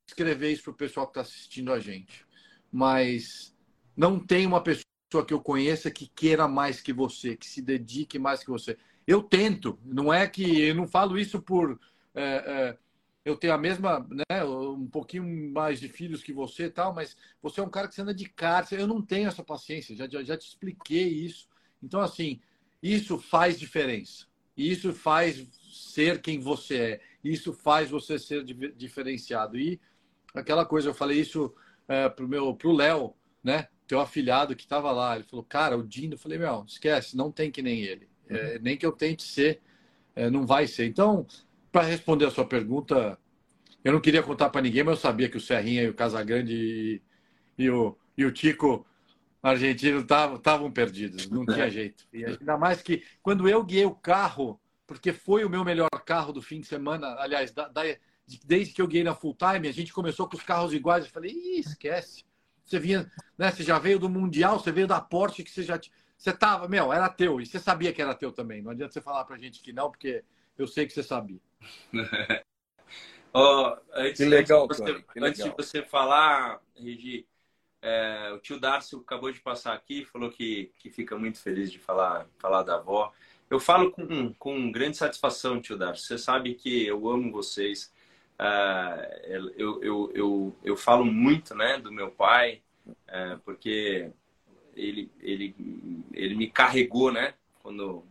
escrever 0.09 0.53
isso 0.53 0.63
para 0.63 0.73
o 0.73 0.77
pessoal 0.77 1.07
que 1.07 1.19
está 1.19 1.23
assistindo 1.23 1.73
a 1.73 1.81
gente, 1.81 2.25
mas 2.71 3.53
não 3.97 4.21
tem 4.21 4.47
uma 4.47 4.63
pessoa 4.63 5.25
que 5.27 5.35
eu 5.35 5.41
conheça 5.41 5.91
que 5.91 6.07
queira 6.07 6.47
mais 6.47 6.81
que 6.81 6.93
você, 6.93 7.37
que 7.37 7.47
se 7.47 7.61
dedique 7.61 8.21
mais 8.21 8.45
que 8.45 8.51
você. 8.51 8.79
Eu 9.05 9.21
tento, 9.21 9.79
não 9.85 10.15
é 10.15 10.29
que 10.29 10.61
eu 10.61 10.77
não 10.77 10.87
falo 10.87 11.19
isso 11.19 11.43
por. 11.43 11.79
É, 12.15 12.23
é, 12.23 12.84
eu 13.25 13.37
tenho 13.37 13.55
a 13.55 13.59
mesma, 13.59 14.07
né, 14.11 14.45
um 14.45 14.87
pouquinho 14.87 15.25
mais 15.53 15.81
de 15.81 15.89
filhos 15.89 16.23
que 16.23 16.33
você 16.33 16.65
e 16.65 16.71
tal, 16.71 16.95
mas 16.95 17.17
você 17.43 17.61
é 17.61 17.63
um 17.63 17.71
cara 17.71 17.89
que 17.89 17.95
você 17.95 18.03
anda 18.03 18.15
de 18.15 18.29
cárcere. 18.29 18.83
Eu 18.83 18.87
não 18.87 19.01
tenho 19.01 19.29
essa 19.29 19.43
paciência, 19.43 19.97
já, 19.97 20.07
já, 20.07 20.23
já 20.23 20.37
te 20.37 20.47
expliquei 20.47 21.09
isso. 21.09 21.49
Então, 21.83 22.01
assim, 22.01 22.41
isso 22.83 23.19
faz 23.19 23.59
diferença. 23.59 24.27
Isso 24.57 24.93
faz 24.93 25.47
ser 25.73 26.21
quem 26.21 26.39
você 26.39 26.77
é. 26.77 27.01
Isso 27.23 27.53
faz 27.53 27.91
você 27.91 28.19
ser 28.19 28.45
diferenciado. 28.77 29.59
E 29.59 29.81
aquela 30.35 30.67
coisa, 30.67 30.91
eu 30.91 30.95
falei 30.95 31.19
isso 31.19 31.55
é, 31.89 32.09
pro 32.09 32.29
meu, 32.29 32.55
pro 32.55 32.73
Léo, 32.73 33.15
né, 33.43 33.69
teu 33.87 34.01
afilhado 34.01 34.55
que 34.55 34.63
estava 34.63 34.93
lá. 34.93 35.17
Ele 35.17 35.25
falou, 35.25 35.45
cara, 35.45 35.79
o 35.79 35.83
Dino. 35.83 36.15
Eu 36.15 36.19
falei, 36.19 36.39
meu, 36.39 36.65
esquece, 36.69 37.17
não 37.17 37.33
tem 37.33 37.51
que 37.51 37.63
nem 37.63 37.81
ele. 37.81 38.07
É, 38.29 38.59
nem 38.59 38.77
que 38.77 38.85
eu 38.85 38.93
tente 38.93 39.23
ser, 39.23 39.63
é, 40.15 40.29
não 40.31 40.47
vai 40.47 40.67
ser. 40.67 40.87
Então, 40.87 41.27
para 41.75 41.89
responder 41.89 42.27
a 42.27 42.31
sua 42.31 42.47
pergunta, 42.47 43.19
eu 43.83 43.93
não 43.93 44.01
queria 44.01 44.23
contar 44.23 44.49
para 44.49 44.63
ninguém, 44.63 44.85
mas 44.85 44.95
eu 44.95 45.01
sabia 45.01 45.29
que 45.29 45.37
o 45.37 45.41
Serrinha 45.41 45.83
e 45.83 45.89
o 45.89 45.95
Casagrande 45.95 46.55
e, 46.55 47.03
e, 47.59 47.69
o, 47.69 47.99
e 48.17 48.25
o 48.25 48.31
Tico 48.31 48.87
argentino 49.43 49.99
estavam 49.99 50.71
perdidos, 50.71 51.29
não 51.29 51.45
tinha 51.45 51.69
jeito. 51.69 52.07
E 52.13 52.25
ainda 52.25 52.57
mais 52.57 52.81
que 52.81 53.03
quando 53.21 53.49
eu 53.49 53.65
guiei 53.65 53.85
o 53.85 53.93
carro, 53.93 54.61
porque 54.87 55.13
foi 55.13 55.45
o 55.45 55.51
meu 55.51 55.65
melhor 55.65 55.91
carro 56.07 56.33
do 56.33 56.41
fim 56.41 56.61
de 56.61 56.69
semana, 56.69 57.09
aliás, 57.19 57.51
da, 57.51 57.67
da, 57.67 57.83
desde 58.47 58.73
que 58.73 58.81
eu 58.81 58.87
guiei 58.87 59.03
na 59.03 59.13
full 59.13 59.37
time, 59.37 59.67
a 59.67 59.73
gente 59.73 59.93
começou 59.93 60.29
com 60.29 60.37
os 60.37 60.45
carros 60.45 60.73
iguais. 60.73 61.07
Eu 61.07 61.11
falei, 61.11 61.33
Ih, 61.33 61.59
esquece. 61.59 62.23
Você 62.65 62.79
vinha, 62.79 63.11
né? 63.37 63.51
Você 63.51 63.65
já 63.65 63.81
veio 63.81 63.99
do 63.99 64.09
Mundial, 64.09 64.61
você 64.61 64.71
veio 64.71 64.87
da 64.87 65.01
Porsche, 65.01 65.43
que 65.43 65.51
você 65.51 65.65
já. 65.65 65.81
Você 66.17 66.33
tava, 66.33 66.69
meu, 66.69 66.93
era 66.93 67.09
teu, 67.09 67.41
e 67.41 67.47
você 67.47 67.59
sabia 67.59 67.93
que 67.93 68.01
era 68.01 68.15
teu 68.15 68.31
também. 68.31 68.63
Não 68.63 68.71
adianta 68.71 68.93
você 68.93 69.01
falar 69.01 69.25
pra 69.25 69.37
gente 69.37 69.61
que 69.61 69.73
não, 69.73 69.91
porque 69.91 70.23
eu 70.57 70.67
sei 70.67 70.87
que 70.87 70.93
você 70.93 71.03
sabia. 71.03 71.41
Oh, 73.33 73.77
antes, 73.93 74.19
que 74.19 74.25
legal, 74.25 74.65
antes, 74.65 74.77
de 74.77 74.83
você, 74.83 75.03
que 75.03 75.21
antes 75.21 75.41
legal. 75.41 75.57
de 75.57 75.65
você 75.65 75.83
falar, 75.83 76.61
Regi, 76.77 77.27
é, 77.83 78.33
o 78.33 78.39
tio 78.39 78.59
Darcio 78.59 79.01
acabou 79.01 79.31
de 79.31 79.41
passar 79.41 79.75
aqui, 79.75 80.05
falou 80.07 80.31
que, 80.31 80.73
que 80.79 80.91
fica 80.91 81.19
muito 81.19 81.39
feliz 81.39 81.71
de 81.71 81.79
falar, 81.79 82.27
falar 82.39 82.63
da 82.63 82.77
avó. 82.77 83.13
Eu 83.51 83.61
falo 83.61 83.91
com, 83.91 84.33
com 84.35 84.73
grande 84.73 84.97
satisfação, 84.97 85.61
tio 85.61 85.77
Darcio. 85.77 86.07
Você 86.07 86.17
sabe 86.17 86.55
que 86.55 86.87
eu 86.87 87.07
amo 87.09 87.31
vocês. 87.31 87.93
Uh, 88.41 89.53
eu, 89.57 89.83
eu, 89.83 90.13
eu, 90.15 90.57
eu 90.65 90.77
falo 90.77 91.05
muito 91.05 91.55
né, 91.55 91.79
do 91.79 91.93
meu 91.93 92.11
pai, 92.11 92.63
uh, 92.87 93.39
porque 93.45 94.11
ele, 94.75 95.11
ele, 95.21 95.55
ele 96.13 96.35
me 96.35 96.51
carregou, 96.51 97.13
né? 97.13 97.35
Quando 97.63 97.99
uh, 97.99 98.05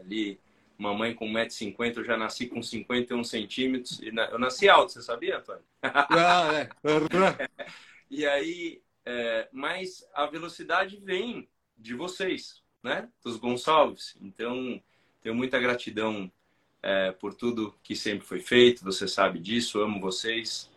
ali 0.00 0.40
Mamãe 0.78 1.12
com 1.12 1.26
1,50m, 1.26 1.96
eu 1.96 2.04
já 2.04 2.16
nasci 2.16 2.46
com 2.46 2.62
51 2.62 3.24
centímetros. 3.24 4.00
E 4.00 4.08
eu 4.08 4.38
nasci 4.38 4.68
alto, 4.68 4.92
você 4.92 5.02
sabia, 5.02 5.38
Antônio? 5.38 5.62
Ah, 5.82 6.50
é. 6.54 6.68
e 8.08 8.24
aí, 8.24 8.80
é, 9.04 9.48
mas 9.50 10.08
a 10.14 10.26
velocidade 10.26 11.00
vem 11.02 11.48
de 11.76 11.94
vocês, 11.94 12.62
né? 12.80 13.08
Dos 13.24 13.36
Gonçalves. 13.36 14.16
Então, 14.20 14.80
tenho 15.20 15.34
muita 15.34 15.58
gratidão 15.58 16.30
é, 16.80 17.10
por 17.10 17.34
tudo 17.34 17.74
que 17.82 17.96
sempre 17.96 18.24
foi 18.24 18.40
feito. 18.40 18.84
Você 18.84 19.08
sabe 19.08 19.40
disso, 19.40 19.80
amo 19.80 20.00
vocês 20.00 20.70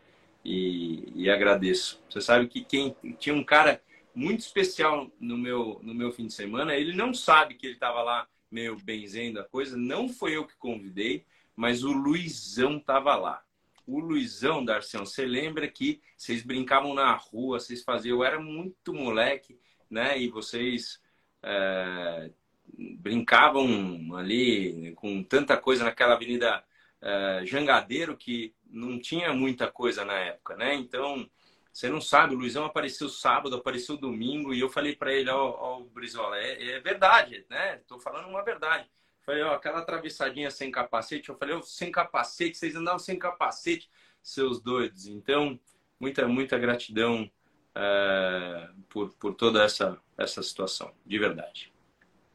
e, 0.44 1.12
e 1.16 1.30
agradeço. 1.30 2.02
Você 2.10 2.22
sabe 2.22 2.48
que 2.48 2.64
quem 2.64 2.96
tinha 3.20 3.36
um 3.36 3.44
cara 3.44 3.82
muito 4.16 4.40
especial 4.40 5.10
no 5.20 5.38
meu, 5.38 5.80
no 5.84 5.94
meu 5.94 6.12
fim 6.12 6.26
de 6.26 6.34
semana, 6.34 6.76
ele 6.76 6.96
não 6.96 7.14
sabe 7.14 7.54
que 7.54 7.68
ele 7.68 7.76
estava 7.76 8.02
lá 8.02 8.28
meio 8.52 8.76
benzendo 8.76 9.40
a 9.40 9.44
coisa. 9.44 9.78
Não 9.78 10.10
foi 10.10 10.36
eu 10.36 10.46
que 10.46 10.56
convidei, 10.58 11.26
mas 11.56 11.84
o 11.84 11.92
Luizão 11.92 12.80
tava 12.80 13.16
lá. 13.16 13.44
O 13.88 14.00
Luizão, 14.00 14.64
Darcião, 14.64 15.06
você 15.06 15.26
lembra 15.26 15.68
que 15.68 16.02
vocês 16.18 16.44
brincavam 16.44 16.94
na 16.94 17.14
rua, 17.16 17.60
vocês 17.60 17.84
faziam. 17.84 18.18
Eu 18.18 18.24
era 18.24 18.40
muito 18.40 18.94
moleque, 18.94 19.60
né? 19.90 20.20
E 20.20 20.30
vocês 20.30 21.02
é, 21.42 22.30
brincavam 22.74 24.16
ali 24.16 24.94
com 24.96 25.24
tanta 25.24 25.58
coisa 25.58 25.84
naquela 25.84 26.14
avenida 26.14 26.64
é, 27.02 27.42
Jangadeiro 27.46 28.16
que 28.16 28.54
não 28.70 29.00
tinha 29.00 29.34
muita 29.34 29.70
coisa 29.72 30.06
na 30.06 30.18
época, 30.18 30.56
né? 30.56 30.76
Então 30.76 31.28
Você 31.72 31.90
não 31.90 32.02
sabe, 32.02 32.36
o 32.36 32.38
Luizão 32.38 32.66
apareceu 32.66 33.08
sábado, 33.08 33.56
apareceu 33.56 33.96
domingo, 33.96 34.54
e 34.54 34.60
eu 34.60 34.70
falei 34.70 34.96
para 34.96 35.14
ele, 35.14 35.30
ó, 35.30 35.56
ó 35.58 35.80
Brizola, 35.82 36.38
é, 36.38 36.72
é, 36.72 36.80
verdade, 36.80 37.46
né? 37.50 37.80
Tô 37.88 37.98
falando 38.00 38.28
uma 38.28 38.44
verdade. 38.44 38.90
Falei, 39.26 39.42
ó, 39.44 39.54
aquela 39.54 39.80
atravessadinha 39.80 40.52
sem 40.52 40.70
capacete, 40.70 41.30
eu 41.30 41.38
falei, 41.38 41.56
ó, 41.56 41.62
sem 41.62 41.92
capacete, 41.92 42.58
vocês 42.58 42.76
andavam 42.76 43.00
sem 43.00 43.18
capacete, 43.18 43.90
seus 44.22 44.62
doidos. 44.62 45.08
Então, 45.08 45.58
muita, 46.00 46.28
muita 46.28 46.58
gratidão 46.58 47.32
é, 47.74 48.70
por, 48.90 49.14
por 49.14 49.34
toda 49.34 49.64
essa, 49.64 49.98
essa 50.18 50.44
situação, 50.44 50.92
de 51.06 51.18
verdade. 51.18 51.72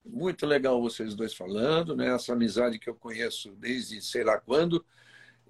Muito 0.05 0.47
legal 0.47 0.80
vocês 0.80 1.14
dois 1.14 1.34
falando, 1.34 1.97
né? 1.97 2.14
Essa 2.14 2.32
amizade 2.32 2.78
que 2.78 2.89
eu 2.89 2.95
conheço 2.95 3.51
desde 3.57 4.01
sei 4.01 4.22
lá 4.24 4.39
quando. 4.39 4.84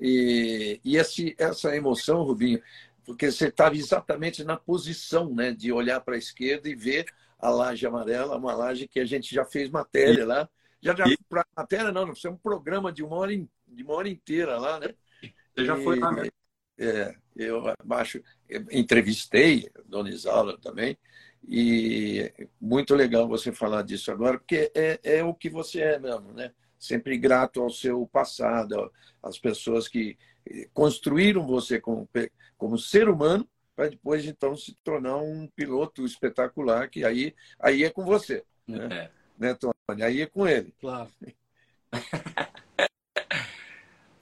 E, 0.01 0.81
e 0.85 0.97
esse, 0.97 1.35
essa 1.39 1.75
emoção, 1.75 2.23
Rubinho, 2.23 2.63
porque 3.07 3.31
você 3.31 3.47
estava 3.47 3.77
exatamente 3.77 4.43
na 4.43 4.57
posição 4.57 5.33
né, 5.33 5.53
de 5.53 5.73
olhar 5.73 6.01
para 6.01 6.17
a 6.17 6.19
esquerda 6.19 6.69
e 6.69 6.75
ver 6.75 7.07
a 7.39 7.49
laje 7.49 7.87
amarela, 7.87 8.37
uma 8.37 8.53
laje 8.53 8.89
que 8.89 8.99
a 8.99 9.05
gente 9.05 9.33
já 9.33 9.45
fez 9.45 9.71
matéria 9.71 10.23
e, 10.23 10.25
lá. 10.25 10.49
Já, 10.83 10.95
já 10.95 11.07
e... 11.07 11.17
para 11.29 11.47
matéria 11.57 11.93
não, 11.93 12.07
não, 12.07 12.17
foi 12.17 12.31
um 12.31 12.37
programa 12.37 12.93
de 12.93 13.05
uma 13.05 13.17
hora, 13.17 13.33
de 13.69 13.83
uma 13.85 13.95
hora 13.95 14.09
inteira 14.09 14.59
lá, 14.59 14.81
né? 14.81 14.93
Você 15.55 15.65
já 15.65 15.77
foi 15.77 15.99
lá, 15.99 16.11
né? 16.13 16.29
É, 16.79 17.15
eu 17.37 17.63
acho, 17.91 18.23
entrevistei 18.71 19.71
Dona 19.87 20.11
Isaura 20.11 20.59
também, 20.59 20.99
e 21.49 22.31
muito 22.61 22.95
legal 22.95 23.29
você 23.29 23.53
falar 23.53 23.83
disso 23.83 24.11
agora, 24.11 24.39
porque 24.39 24.71
é, 24.75 24.99
é 25.03 25.25
o 25.25 25.33
que 25.33 25.49
você 25.49 25.81
é 25.81 25.99
mesmo, 25.99 26.33
né? 26.33 26.53
Sempre 26.79 27.17
grato 27.17 27.63
ao 27.63 27.71
seu 27.71 28.07
passado, 28.07 28.93
às 29.23 29.39
pessoas 29.39 29.89
que 29.89 30.19
construíram 30.73 31.47
você 31.47 31.81
como, 31.81 32.09
como 32.57 32.79
ser 32.79 33.09
humano, 33.09 33.49
para 33.75 33.89
depois 33.89 34.25
então 34.25 34.57
se 34.57 34.75
tornar 34.83 35.17
um 35.19 35.47
piloto 35.49 36.05
espetacular, 36.05 36.89
que 36.89 37.05
aí, 37.05 37.35
aí 37.61 37.85
é 37.85 37.91
com 37.91 38.05
você. 38.05 38.45
Né, 38.67 38.89
é. 38.91 39.11
né 39.39 39.55
Tony? 39.55 40.03
Aí 40.03 40.23
é 40.23 40.27
com 40.27 40.49
ele. 40.49 40.75
Claro. 40.81 41.11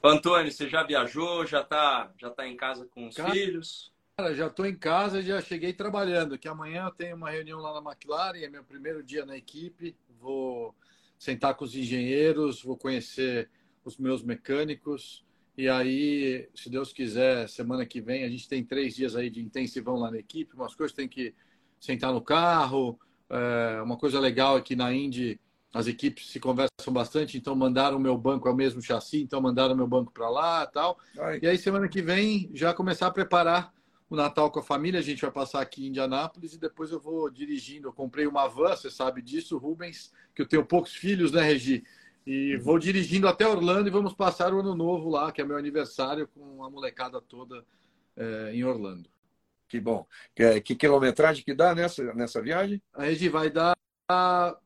Antônio, 0.03 0.53
você 0.53 0.69
já 0.69 0.83
viajou? 0.83 1.47
Já 1.47 1.63
está 1.63 2.13
já 2.21 2.29
tá 2.29 2.47
em 2.47 2.57
casa 2.57 2.87
com 2.87 3.09
os 3.09 3.17
Cara, 3.17 3.31
filhos? 3.31 3.91
Cara, 4.17 4.35
já 4.35 4.49
estou 4.49 4.67
em 4.67 4.77
casa, 4.77 5.23
já 5.23 5.41
cheguei 5.41 5.73
trabalhando. 5.73 6.39
Que 6.39 6.47
amanhã 6.47 6.85
eu 6.85 6.91
tenho 6.91 7.17
uma 7.17 7.31
reunião 7.31 7.59
lá 7.61 7.81
na 7.81 7.91
McLaren, 7.91 8.39
é 8.39 8.49
meu 8.49 8.63
primeiro 8.63 9.03
dia 9.03 9.25
na 9.25 9.37
equipe. 9.37 9.97
Vou 10.21 10.75
sentar 11.19 11.55
com 11.55 11.65
os 11.65 11.75
engenheiros, 11.75 12.63
vou 12.63 12.77
conhecer 12.77 13.49
os 13.83 13.97
meus 13.97 14.23
mecânicos. 14.23 15.25
E 15.57 15.69
aí, 15.69 16.49
se 16.55 16.69
Deus 16.69 16.93
quiser, 16.93 17.49
semana 17.49 17.87
que 17.87 18.01
vem, 18.01 18.25
a 18.25 18.29
gente 18.29 18.49
tem 18.49 18.65
três 18.65 18.95
dias 18.95 19.15
aí 19.15 19.31
de 19.31 19.41
intensivão 19.41 19.97
lá 19.97 20.11
na 20.11 20.19
equipe. 20.19 20.55
Umas 20.55 20.75
coisas 20.75 20.95
tem 20.95 21.09
que 21.09 21.35
sentar 21.79 22.13
no 22.13 22.21
carro. 22.21 22.99
É, 23.31 23.81
uma 23.83 23.97
coisa 23.97 24.19
legal 24.19 24.59
é 24.59 24.61
que 24.61 24.75
na 24.75 24.93
Indy 24.93 25.41
as 25.73 25.87
equipes 25.87 26.29
se 26.29 26.39
conversam 26.39 26.93
bastante, 26.93 27.37
então 27.37 27.57
mandaram 27.57 27.97
o 27.97 28.01
meu 28.01 28.17
banco, 28.17 28.49
é 28.49 28.53
o 28.53 28.55
mesmo 28.55 28.81
chassi, 28.81 29.21
então 29.21 29.41
mandaram 29.41 29.75
o 29.75 29.77
meu 29.77 29.89
banco 29.89 30.13
para 30.13 30.31
lá 30.31 30.67
tal. 30.67 30.99
Ai. 31.19 31.41
E 31.43 31.47
aí, 31.49 31.59
semana 31.59 31.89
que 31.89 32.01
vem, 32.01 32.51
já 32.55 32.73
começar 32.73 33.09
a 33.09 33.11
preparar 33.11 33.73
o 34.09 34.17
Natal 34.17 34.51
com 34.51 34.61
a 34.61 34.63
família. 34.63 35.01
A 35.01 35.03
gente 35.03 35.23
vai 35.23 35.31
passar 35.31 35.61
aqui 35.61 35.85
em 35.85 35.89
Indianápolis 35.89 36.55
e 36.55 36.59
depois 36.59 36.91
eu 36.91 37.01
vou 37.01 37.29
dirigindo. 37.31 37.89
Eu 37.89 37.93
comprei 37.93 38.27
uma 38.27 38.47
van, 38.49 38.77
você 38.77 38.91
sabe 38.91 39.21
disso, 39.23 39.59
Rubens, 39.59 40.13
que 40.35 40.43
eu 40.43 40.47
tenho 40.47 40.65
poucos 40.65 40.95
filhos, 40.95 41.33
né, 41.33 41.43
Regi? 41.43 41.85
E 42.27 42.57
vou 42.57 42.79
dirigindo 42.79 43.29
até 43.29 43.47
Orlando 43.47 43.89
e 43.89 43.93
vamos 43.93 44.15
passar 44.15 44.55
o 44.55 44.61
ano 44.61 44.75
novo 44.75 45.11
lá, 45.11 45.31
que 45.31 45.43
é 45.43 45.45
meu 45.45 45.59
aniversário, 45.59 46.27
com 46.29 46.65
a 46.65 46.71
molecada 46.71 47.21
toda 47.21 47.65
é, 48.17 48.53
em 48.55 48.65
Orlando. 48.65 49.11
Que 49.69 49.79
bom. 49.81 50.07
Que, 50.35 50.61
que 50.61 50.75
quilometragem 50.75 51.45
que 51.45 51.55
dá 51.55 51.75
nessa, 51.75 52.15
nessa 52.15 52.41
viagem? 52.41 52.81
A 52.93 53.05
Regi 53.05 53.29
vai 53.29 53.51
dar 53.51 53.77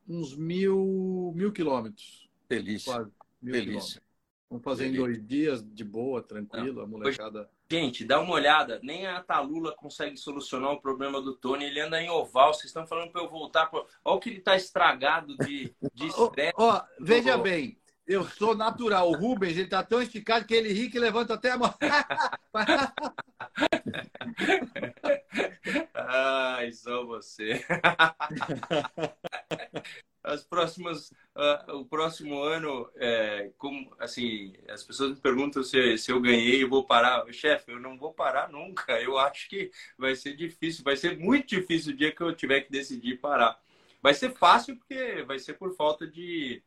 uns 0.07 0.35
mil, 0.35 1.33
mil 1.35 1.51
quilômetros. 1.51 2.29
Delícia. 2.47 2.93
Quase, 2.93 3.11
mil 3.41 3.53
Delícia. 3.53 3.71
Quilômetros. 3.73 4.01
Vamos 4.49 4.63
fazer 4.63 4.83
Delícia. 4.83 5.01
em 5.01 5.05
dois 5.05 5.27
dias, 5.27 5.65
de 5.73 5.83
boa, 5.83 6.21
tranquilo, 6.21 6.81
a 6.81 6.87
molecada. 6.87 7.49
Gente, 7.71 8.03
dá 8.03 8.19
uma 8.19 8.33
olhada. 8.33 8.79
Nem 8.81 9.05
a 9.05 9.21
Talula 9.21 9.75
consegue 9.75 10.17
solucionar 10.17 10.71
o 10.71 10.81
problema 10.81 11.21
do 11.21 11.35
Tony. 11.35 11.65
Ele 11.65 11.79
anda 11.79 12.01
em 12.01 12.09
oval. 12.09 12.51
Vocês 12.51 12.65
estão 12.65 12.87
falando 12.87 13.11
para 13.11 13.21
eu 13.21 13.29
voltar. 13.29 13.67
Pra... 13.67 13.85
Olha 14.03 14.15
o 14.15 14.19
que 14.19 14.29
ele 14.29 14.39
está 14.39 14.55
estragado 14.55 15.37
de 15.37 15.71
estresse. 15.95 16.55
oh, 16.57 16.73
oh, 16.73 16.81
veja 16.99 17.37
bem, 17.37 17.79
eu 18.07 18.27
sou 18.27 18.55
natural. 18.55 19.11
O 19.11 19.15
Rubens, 19.15 19.55
ele 19.55 19.69
tá 19.69 19.83
tão 19.83 20.01
esticado 20.01 20.45
que 20.45 20.55
ele 20.55 20.73
ri 20.73 20.89
que 20.89 20.97
levanta 20.97 21.35
até 21.35 21.51
a 21.51 21.59
mão. 21.59 21.71
Ai, 25.93 26.71
só 26.71 27.05
você. 27.05 27.63
As 30.33 30.43
próximas, 30.43 31.11
uh, 31.35 31.77
o 31.77 31.85
próximo 31.85 32.41
ano, 32.41 32.89
é, 32.95 33.51
como, 33.57 33.95
assim, 33.99 34.53
as 34.67 34.83
pessoas 34.83 35.11
me 35.11 35.15
perguntam 35.15 35.63
se, 35.63 35.97
se 35.97 36.11
eu 36.11 36.21
ganhei, 36.21 36.63
eu 36.63 36.69
vou 36.69 36.85
parar. 36.85 37.25
Chefe, 37.33 37.71
eu 37.71 37.79
não 37.79 37.97
vou 37.97 38.13
parar 38.13 38.49
nunca. 38.49 39.01
Eu 39.01 39.17
acho 39.17 39.49
que 39.49 39.71
vai 39.97 40.15
ser 40.15 40.35
difícil, 40.35 40.83
vai 40.83 40.95
ser 40.95 41.17
muito 41.17 41.47
difícil 41.47 41.93
o 41.93 41.95
dia 41.95 42.11
que 42.11 42.21
eu 42.21 42.35
tiver 42.35 42.61
que 42.61 42.71
decidir 42.71 43.19
parar. 43.19 43.59
Vai 44.01 44.13
ser 44.13 44.31
fácil 44.31 44.77
porque 44.77 45.23
vai 45.23 45.39
ser 45.39 45.53
por 45.53 45.75
falta 45.75 46.07
de 46.07 46.61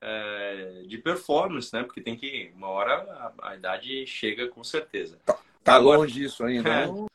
é, 0.00 0.84
de 0.86 0.98
performance, 0.98 1.72
né? 1.72 1.82
Porque 1.82 2.00
tem 2.00 2.16
que, 2.16 2.52
uma 2.54 2.68
hora 2.68 2.94
a, 3.40 3.50
a 3.50 3.56
idade 3.56 4.06
chega 4.06 4.48
com 4.48 4.62
certeza. 4.62 5.18
Tá, 5.24 5.38
tá 5.64 5.74
Agora, 5.74 5.98
longe 5.98 6.24
isso 6.24 6.44
ainda. 6.44 6.68
É. 6.68 6.86
Né? 6.86 7.06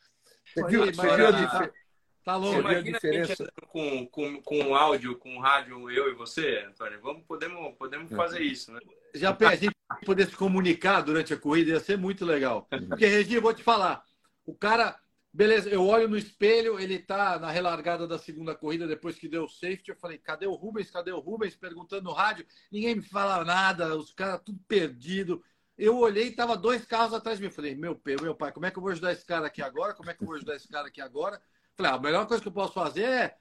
Você 0.44 0.66
viu, 0.66 0.86
você 0.86 1.16
viu 1.16 1.26
a 1.26 1.30
diferença? 1.30 1.83
Tá 2.24 2.36
longe. 2.36 2.62
Você 2.62 2.74
a 2.74 2.82
diferença? 2.82 3.52
com, 3.68 4.06
com, 4.06 4.42
com 4.42 4.74
áudio, 4.74 5.18
com 5.18 5.38
rádio, 5.38 5.90
eu 5.90 6.10
e 6.10 6.14
você, 6.14 6.64
Antônio? 6.66 7.00
Vamos, 7.02 7.22
podemos, 7.26 7.74
podemos 7.76 8.10
é. 8.10 8.16
fazer 8.16 8.40
isso, 8.40 8.72
né? 8.72 8.80
Já 9.14 9.36
a 9.38 9.54
gente 9.54 9.74
poder 10.06 10.26
se 10.26 10.36
comunicar 10.36 11.02
durante 11.02 11.34
a 11.34 11.36
corrida 11.36 11.72
ia 11.72 11.80
ser 11.80 11.98
muito 11.98 12.24
legal. 12.24 12.66
Porque, 12.88 13.06
Regi, 13.06 13.38
vou 13.38 13.52
te 13.52 13.62
falar, 13.62 14.02
o 14.46 14.54
cara 14.54 14.98
Beleza, 15.34 15.68
eu 15.68 15.84
olho 15.84 16.06
no 16.06 16.16
espelho, 16.16 16.78
ele 16.78 16.96
tá 16.96 17.40
na 17.40 17.50
relargada 17.50 18.06
da 18.06 18.16
segunda 18.16 18.54
corrida, 18.54 18.86
depois 18.86 19.18
que 19.18 19.28
deu 19.28 19.42
o 19.42 19.48
safety. 19.48 19.90
Eu 19.90 19.96
falei, 19.96 20.16
cadê 20.16 20.46
o 20.46 20.54
Rubens? 20.54 20.92
Cadê 20.92 21.10
o 21.10 21.18
Rubens? 21.18 21.56
Perguntando 21.56 22.04
no 22.04 22.12
rádio, 22.12 22.46
ninguém 22.70 22.94
me 22.94 23.02
fala 23.02 23.44
nada, 23.44 23.96
os 23.96 24.12
caras 24.12 24.40
tudo 24.44 24.60
perdido. 24.68 25.42
Eu 25.76 25.98
olhei 25.98 26.28
e 26.28 26.36
tava 26.36 26.56
dois 26.56 26.84
carros 26.84 27.12
atrás 27.12 27.38
de 27.38 27.42
mim. 27.42 27.48
Eu 27.48 27.54
falei, 27.54 27.74
meu, 27.74 28.00
meu 28.22 28.32
pai, 28.36 28.52
como 28.52 28.64
é 28.64 28.70
que 28.70 28.78
eu 28.78 28.80
vou 28.80 28.92
ajudar 28.92 29.10
esse 29.10 29.26
cara 29.26 29.48
aqui 29.48 29.60
agora? 29.60 29.92
Como 29.92 30.08
é 30.08 30.14
que 30.14 30.22
eu 30.22 30.26
vou 30.28 30.36
ajudar 30.36 30.54
esse 30.54 30.68
cara 30.68 30.86
aqui 30.86 31.00
agora? 31.00 31.42
Falei, 31.76 31.92
ah, 31.92 31.94
a 31.94 32.00
melhor 32.00 32.26
coisa 32.26 32.42
que 32.42 32.48
eu 32.48 32.52
posso 32.52 32.72
fazer 32.72 33.04
é 33.04 33.36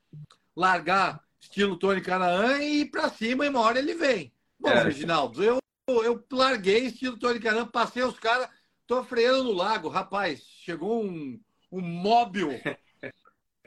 largar 0.56 1.24
estilo 1.40 1.78
Tony 1.78 2.02
Canaan 2.02 2.60
e 2.60 2.82
ir 2.82 2.86
pra 2.92 3.10
cima 3.10 3.46
e 3.46 3.50
uma 3.50 3.62
hora 3.62 3.80
ele 3.80 3.94
vem. 3.96 4.34
Bom, 4.60 4.70
é. 4.70 4.84
Reginaldo, 4.84 5.44
eu, 5.44 5.60
eu 5.88 6.26
larguei 6.32 6.86
estilo 6.86 7.18
Tony 7.18 7.40
Canaan, 7.40 7.68
passei 7.68 8.04
os 8.04 8.20
caras, 8.20 8.50
tô 8.88 9.04
freando 9.04 9.44
no 9.44 9.52
lago. 9.52 9.90
Rapaz, 9.90 10.42
chegou 10.42 11.04
um 11.04 11.40
um 11.74 11.82
móvel. 11.82 12.50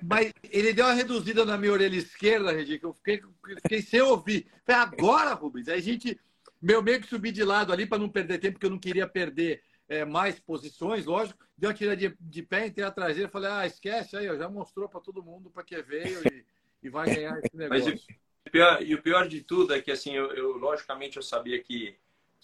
Mas 0.02 0.32
ele 0.50 0.72
deu 0.72 0.84
uma 0.84 0.92
reduzida 0.92 1.44
na 1.44 1.58
minha 1.58 1.72
orelha 1.72 1.96
esquerda, 1.96 2.52
Regi, 2.52 2.78
que 2.78 2.84
eu 2.84 2.94
fiquei, 2.94 3.20
fiquei 3.62 3.82
sem 3.82 4.00
ouvir. 4.00 4.46
Falei, 4.64 4.82
agora, 4.82 5.32
Rubens. 5.32 5.68
Aí 5.68 5.78
a 5.78 5.82
gente, 5.82 6.20
meu 6.60 6.82
meio 6.82 7.00
que 7.00 7.08
subi 7.08 7.32
de 7.32 7.42
lado 7.42 7.72
ali 7.72 7.86
para 7.86 7.98
não 7.98 8.08
perder 8.08 8.38
tempo, 8.38 8.54
porque 8.54 8.66
eu 8.66 8.70
não 8.70 8.78
queria 8.78 9.08
perder 9.08 9.62
é, 9.88 10.04
mais 10.04 10.38
posições, 10.38 11.06
lógico. 11.06 11.44
Deu 11.56 11.70
uma 11.70 11.76
tirada 11.76 11.96
de, 11.96 12.14
de 12.20 12.42
pé, 12.42 12.66
entrei 12.66 12.84
atrás 12.84 13.16
dele. 13.16 13.28
Falei, 13.28 13.50
ah, 13.50 13.66
esquece 13.66 14.16
aí, 14.16 14.28
ó, 14.28 14.36
já 14.36 14.48
mostrou 14.48 14.88
para 14.88 15.00
todo 15.00 15.22
mundo 15.22 15.50
para 15.50 15.62
que 15.62 15.80
veio 15.82 16.20
e, 16.30 16.44
e, 16.82 16.88
vai 16.90 17.06
ganhar 17.06 17.38
esse 17.38 17.54
negócio. 17.56 17.92
Mas 17.92 18.06
e, 18.46 18.50
pior, 18.50 18.82
e 18.82 18.94
o 18.94 19.02
pior 19.02 19.28
de 19.28 19.42
tudo 19.42 19.74
é 19.74 19.80
que, 19.80 19.90
assim, 19.90 20.12
eu, 20.12 20.32
eu 20.32 20.56
logicamente 20.58 21.16
eu 21.16 21.22
sabia 21.22 21.62
que 21.62 21.96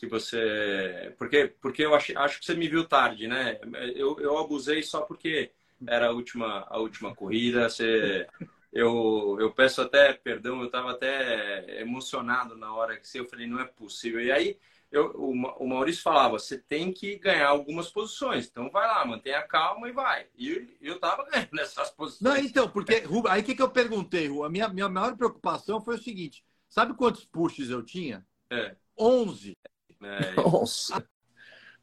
que 0.03 0.07
você. 0.09 1.15
Porque, 1.17 1.55
porque 1.61 1.85
eu 1.85 1.95
acho, 1.95 2.19
acho 2.19 2.41
que 2.41 2.47
você 2.47 2.55
me 2.55 2.69
viu 2.69 2.85
tarde, 2.85 3.29
né? 3.29 3.61
Eu, 3.95 4.19
eu 4.19 4.37
abusei 4.37 4.83
só 4.83 5.03
porque 5.03 5.53
era 5.87 6.09
a 6.09 6.11
última, 6.11 6.67
a 6.69 6.79
última 6.79 7.15
corrida. 7.15 7.69
Você, 7.69 8.27
eu, 8.73 9.37
eu 9.39 9.53
peço 9.53 9.81
até 9.81 10.13
perdão, 10.13 10.61
eu 10.61 10.67
estava 10.67 10.91
até 10.91 11.81
emocionado 11.81 12.57
na 12.57 12.75
hora 12.75 12.97
que 12.97 13.19
eu 13.19 13.27
falei, 13.27 13.47
não 13.47 13.61
é 13.61 13.65
possível. 13.65 14.21
E 14.21 14.33
aí 14.33 14.59
eu, 14.93 15.11
o, 15.17 15.67
Maurício 15.67 16.03
falava, 16.03 16.39
você 16.39 16.59
tem 16.59 16.93
que 16.93 17.17
ganhar 17.17 17.49
algumas 17.49 17.91
posições. 17.91 18.47
Então 18.47 18.71
vai 18.71 18.87
lá, 18.87 19.05
mantenha 19.07 19.43
calma 19.43 19.89
e 19.89 19.93
vai. 19.93 20.27
E 20.37 20.77
eu 20.83 20.97
estava 20.97 21.25
ganhando 21.31 21.49
nessas 21.53 21.91
posições. 21.91 22.21
Não, 22.21 22.37
então, 22.37 22.69
porque 22.69 23.03
aí 23.29 23.41
o 23.41 23.45
que, 23.45 23.55
que 23.55 23.63
eu 23.63 23.71
perguntei, 23.71 24.29
Ru? 24.29 24.45
A 24.45 24.51
minha, 24.51 24.69
minha 24.69 24.91
maior 24.91 25.17
preocupação 25.17 25.81
foi 25.81 25.95
o 25.95 26.03
seguinte: 26.03 26.45
sabe 26.69 26.93
quantos 26.95 27.25
pushes 27.25 27.71
eu 27.71 27.83
tinha? 27.83 28.25
É. 28.51 28.77
11. 28.99 29.57
É, 30.03 30.35
Nossa. 30.37 31.03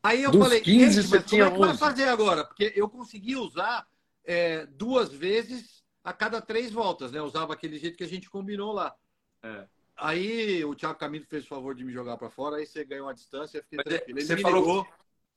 Aí 0.04 0.22
eu 0.22 0.32
Dos 0.32 0.44
falei, 0.44 0.62
15 0.62 1.02
você 1.02 1.22
tinha 1.24 1.50
como 1.50 1.66
é 1.66 1.72
que 1.72 1.78
vai 1.78 1.78
fazer 1.78 2.08
agora? 2.08 2.46
Porque 2.46 2.72
eu 2.76 2.88
consegui 2.88 3.36
usar 3.36 3.88
é, 4.24 4.68
duas 4.68 5.12
vezes 5.12 5.84
a 6.04 6.14
cada 6.14 6.40
três 6.40 6.72
voltas, 6.72 7.12
né? 7.12 7.22
usava 7.22 7.54
aquele 7.54 7.80
jeito 7.80 7.98
que 7.98 8.04
a 8.04 8.08
gente 8.08 8.30
combinou 8.30 8.72
lá. 8.72 8.96
É. 9.44 9.68
Aí 10.00 10.64
o 10.66 10.76
Thiago 10.76 10.98
Camilo 10.98 11.26
fez 11.26 11.46
o 11.46 11.48
favor 11.48 11.76
de 11.76 11.84
me 11.84 11.92
jogar 11.92 12.18
para 12.18 12.30
fora, 12.30 12.58
aí 12.58 12.66
você 12.66 12.84
ganhou 12.84 13.08
uma 13.08 13.14
distância, 13.14 13.58
eu 13.58 13.64
fiquei 13.64 13.80
tranquilo. 13.84 14.20
Ele 14.20 14.26
você 14.26 14.38
falou, 14.38 14.60
ligou... 14.62 14.88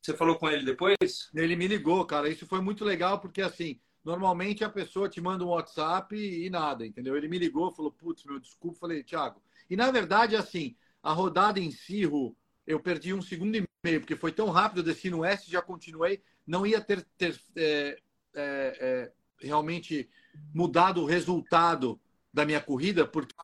Você 0.01 0.17
falou 0.17 0.37
com 0.37 0.51
ele 0.51 0.65
depois? 0.65 1.31
Ele 1.33 1.55
me 1.55 1.69
ligou, 1.69 2.05
cara. 2.05 2.29
Isso 2.29 2.45
foi 2.45 2.61
muito 2.61 2.85
legal, 2.85 3.21
porque 3.21 3.41
assim, 3.41 3.81
normalmente 4.05 4.65
a 4.65 4.69
pessoa 4.69 5.09
te 5.09 5.21
manda 5.21 5.45
um 5.45 5.51
WhatsApp 5.51 6.17
e 6.17 6.51
nada, 6.51 6.85
entendeu? 6.85 7.17
Ele 7.17 7.29
me 7.29 7.39
ligou, 7.39 7.73
falou, 7.73 7.93
putz, 7.93 8.25
meu, 8.25 8.41
desculpa. 8.41 8.81
Falei, 8.81 9.05
Thiago. 9.05 9.41
E 9.71 9.77
na 9.77 9.91
verdade, 9.93 10.35
assim, 10.35 10.77
a 11.03 11.13
rodada 11.13 11.61
em 11.61 11.71
si, 11.71 12.03
eu 12.67 12.81
perdi 12.81 13.15
um 13.15 13.23
segundo 13.23 13.57
e 13.57 13.65
meio, 13.85 14.01
porque 14.01 14.17
foi 14.17 14.33
tão 14.33 14.51
rápido, 14.51 14.79
eu 14.79 14.85
desci 14.85 15.09
no 15.09 15.25
S, 15.25 15.49
já 15.49 15.63
continuei. 15.63 16.21
Não 16.45 16.67
ia 16.67 16.81
ter, 16.81 17.07
ter 17.17 17.41
é, 17.55 17.97
é, 18.35 18.77
é, 18.81 19.13
realmente 19.41 20.11
mudado 20.53 21.01
o 21.01 21.07
resultado 21.07 22.01
da 22.33 22.45
minha 22.45 22.61
corrida, 22.61 23.07
porque 23.07 23.35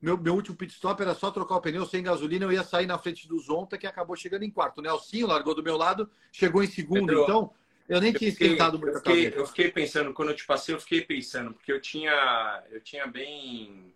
meu, 0.00 0.16
meu 0.16 0.34
último 0.34 0.56
pit 0.56 0.72
stop 0.72 1.00
era 1.02 1.14
só 1.14 1.30
trocar 1.30 1.56
o 1.56 1.60
pneu 1.60 1.86
sem 1.86 2.02
gasolina, 2.02 2.44
eu 2.44 2.52
ia 2.52 2.64
sair 2.64 2.86
na 2.86 2.98
frente 2.98 3.28
do 3.28 3.38
Zonta, 3.38 3.78
que 3.78 3.86
acabou 3.86 4.16
chegando 4.16 4.42
em 4.42 4.50
quarto. 4.50 4.78
O 4.78 4.82
Nelsinho 4.82 5.26
largou 5.26 5.54
do 5.54 5.62
meu 5.62 5.76
lado, 5.76 6.10
chegou 6.32 6.62
em 6.62 6.66
segundo, 6.66 7.06
Pedro, 7.06 7.22
então 7.22 7.50
eu 7.88 8.00
nem 8.00 8.12
eu 8.12 8.18
tinha 8.18 8.30
esquentado 8.30 8.78
muito 8.78 8.94
eu 8.94 8.98
fiquei, 8.98 9.32
eu 9.36 9.46
fiquei 9.46 9.70
pensando, 9.70 10.14
quando 10.14 10.30
eu 10.30 10.36
te 10.36 10.46
passei, 10.46 10.74
eu 10.74 10.80
fiquei 10.80 11.02
pensando, 11.02 11.52
porque 11.52 11.72
eu 11.72 11.80
tinha, 11.80 12.62
eu 12.70 12.80
tinha 12.80 13.06
bem. 13.06 13.92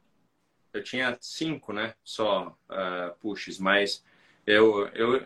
Eu 0.73 0.83
tinha 0.83 1.17
cinco, 1.21 1.73
né? 1.73 1.95
Só 2.05 2.57
uh, 2.69 3.17
pushes, 3.21 3.59
mas 3.59 4.05
eu, 4.47 4.87
eu 4.89 5.21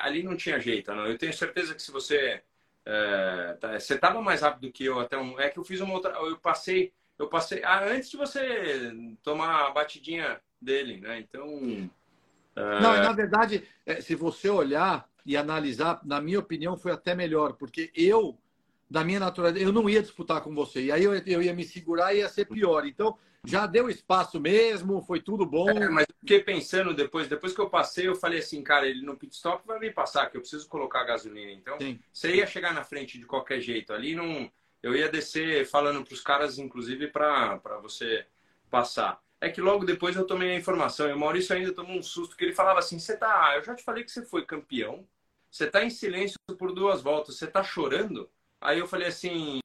ali 0.00 0.22
não 0.22 0.36
tinha 0.36 0.60
jeito, 0.60 0.94
não. 0.94 1.06
Eu 1.06 1.16
tenho 1.16 1.32
certeza 1.32 1.74
que 1.74 1.82
se 1.82 1.90
você. 1.90 2.42
Uh, 2.86 3.56
tá, 3.58 3.78
você 3.78 3.94
estava 3.94 4.20
mais 4.20 4.42
rápido 4.42 4.72
que 4.72 4.84
eu 4.84 5.00
até 5.00 5.16
um. 5.16 5.40
É 5.40 5.48
que 5.48 5.58
eu 5.58 5.64
fiz 5.64 5.80
uma 5.80 5.94
outra. 5.94 6.12
Eu 6.12 6.36
passei 6.36 6.92
eu 7.22 7.28
passei 7.28 7.62
ah, 7.62 7.84
antes 7.84 8.10
de 8.10 8.16
você 8.16 8.92
tomar 9.22 9.66
a 9.66 9.70
batidinha 9.70 10.40
dele, 10.60 11.00
né? 11.00 11.18
Então. 11.20 11.90
Não, 12.54 12.96
na 12.96 13.12
verdade, 13.12 13.66
é, 13.86 14.00
se 14.00 14.14
você 14.14 14.48
olhar 14.50 15.08
e 15.24 15.36
analisar, 15.36 16.00
na 16.04 16.20
minha 16.20 16.38
opinião, 16.38 16.76
foi 16.76 16.92
até 16.92 17.14
melhor, 17.14 17.54
porque 17.54 17.90
eu, 17.94 18.36
da 18.90 19.04
minha 19.04 19.20
natureza, 19.20 19.58
eu 19.58 19.72
não 19.72 19.88
ia 19.88 20.02
disputar 20.02 20.42
com 20.42 20.54
você. 20.54 20.86
E 20.86 20.92
aí 20.92 21.04
eu, 21.04 21.14
eu 21.14 21.42
ia 21.42 21.54
me 21.54 21.64
segurar 21.64 22.12
e 22.12 22.18
ia 22.18 22.28
ser 22.28 22.44
pior. 22.46 22.84
Então, 22.86 23.16
já 23.44 23.66
deu 23.66 23.88
espaço 23.88 24.38
mesmo, 24.38 25.00
foi 25.02 25.20
tudo 25.20 25.46
bom. 25.46 25.70
É, 25.70 25.88
mas 25.88 26.06
fiquei 26.20 26.40
pensando 26.42 26.92
depois, 26.92 27.28
depois 27.28 27.54
que 27.54 27.60
eu 27.60 27.70
passei, 27.70 28.08
eu 28.08 28.16
falei 28.16 28.40
assim, 28.40 28.62
cara, 28.62 28.86
ele 28.86 29.02
no 29.06 29.16
pit 29.16 29.34
stop 29.34 29.66
vai 29.66 29.78
me 29.78 29.90
passar, 29.90 30.28
que 30.28 30.36
eu 30.36 30.40
preciso 30.40 30.68
colocar 30.68 31.04
gasolina. 31.04 31.52
Então, 31.52 31.78
Sim. 31.80 31.98
você 32.12 32.34
ia 32.34 32.46
chegar 32.46 32.74
na 32.74 32.84
frente 32.84 33.18
de 33.18 33.24
qualquer 33.24 33.60
jeito. 33.60 33.92
Ali 33.92 34.14
não 34.14 34.50
eu 34.82 34.94
ia 34.96 35.08
descer 35.08 35.66
falando 35.66 36.04
para 36.04 36.14
os 36.14 36.20
caras, 36.20 36.58
inclusive, 36.58 37.08
para 37.08 37.58
você 37.80 38.26
passar. 38.70 39.20
É 39.40 39.50
que 39.50 39.60
logo 39.60 39.84
depois 39.84 40.16
eu 40.16 40.26
tomei 40.26 40.52
a 40.52 40.58
informação 40.58 41.08
e 41.08 41.12
o 41.12 41.18
Maurício 41.18 41.54
ainda 41.54 41.72
tomou 41.72 41.96
um 41.96 42.02
susto, 42.02 42.36
que 42.36 42.44
ele 42.44 42.54
falava 42.54 42.78
assim: 42.78 42.98
você 42.98 43.16
tá. 43.16 43.54
Eu 43.56 43.64
já 43.64 43.74
te 43.74 43.82
falei 43.82 44.04
que 44.04 44.10
você 44.10 44.24
foi 44.24 44.44
campeão, 44.44 45.06
você 45.50 45.66
tá 45.66 45.84
em 45.84 45.90
silêncio 45.90 46.36
por 46.58 46.72
duas 46.72 47.02
voltas, 47.02 47.36
você 47.36 47.46
tá 47.46 47.62
chorando? 47.62 48.30
Aí 48.60 48.78
eu 48.78 48.86
falei 48.86 49.08
assim: 49.08 49.60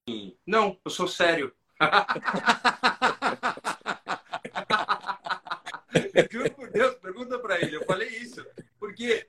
não, 0.45 0.79
eu 0.83 0.91
sou 0.91 1.07
sério. 1.07 1.53
Juro 6.31 6.51
por 6.51 6.69
Deus, 6.71 6.95
pergunta 6.95 7.39
para 7.39 7.61
ele. 7.61 7.75
Eu 7.75 7.85
falei 7.85 8.09
isso. 8.09 8.45
Porque, 8.79 9.27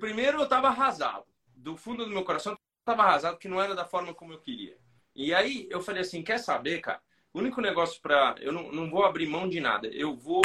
primeiro, 0.00 0.38
eu 0.38 0.44
estava 0.44 0.68
arrasado. 0.68 1.26
Do 1.54 1.76
fundo 1.76 2.04
do 2.04 2.10
meu 2.10 2.24
coração, 2.24 2.52
eu 2.52 2.58
estava 2.80 3.02
arrasado, 3.02 3.38
que 3.38 3.48
não 3.48 3.60
era 3.60 3.74
da 3.74 3.84
forma 3.84 4.14
como 4.14 4.32
eu 4.32 4.40
queria. 4.40 4.78
E 5.18 5.34
aí 5.34 5.66
eu 5.68 5.82
falei 5.82 6.02
assim, 6.02 6.22
quer 6.22 6.38
saber, 6.38 6.80
cara? 6.80 7.00
O 7.34 7.40
único 7.40 7.60
negócio 7.60 8.00
para 8.00 8.36
eu 8.40 8.52
não, 8.52 8.70
não 8.70 8.88
vou 8.88 9.04
abrir 9.04 9.26
mão 9.26 9.48
de 9.48 9.58
nada. 9.58 9.88
Eu 9.88 10.14
vou 10.14 10.42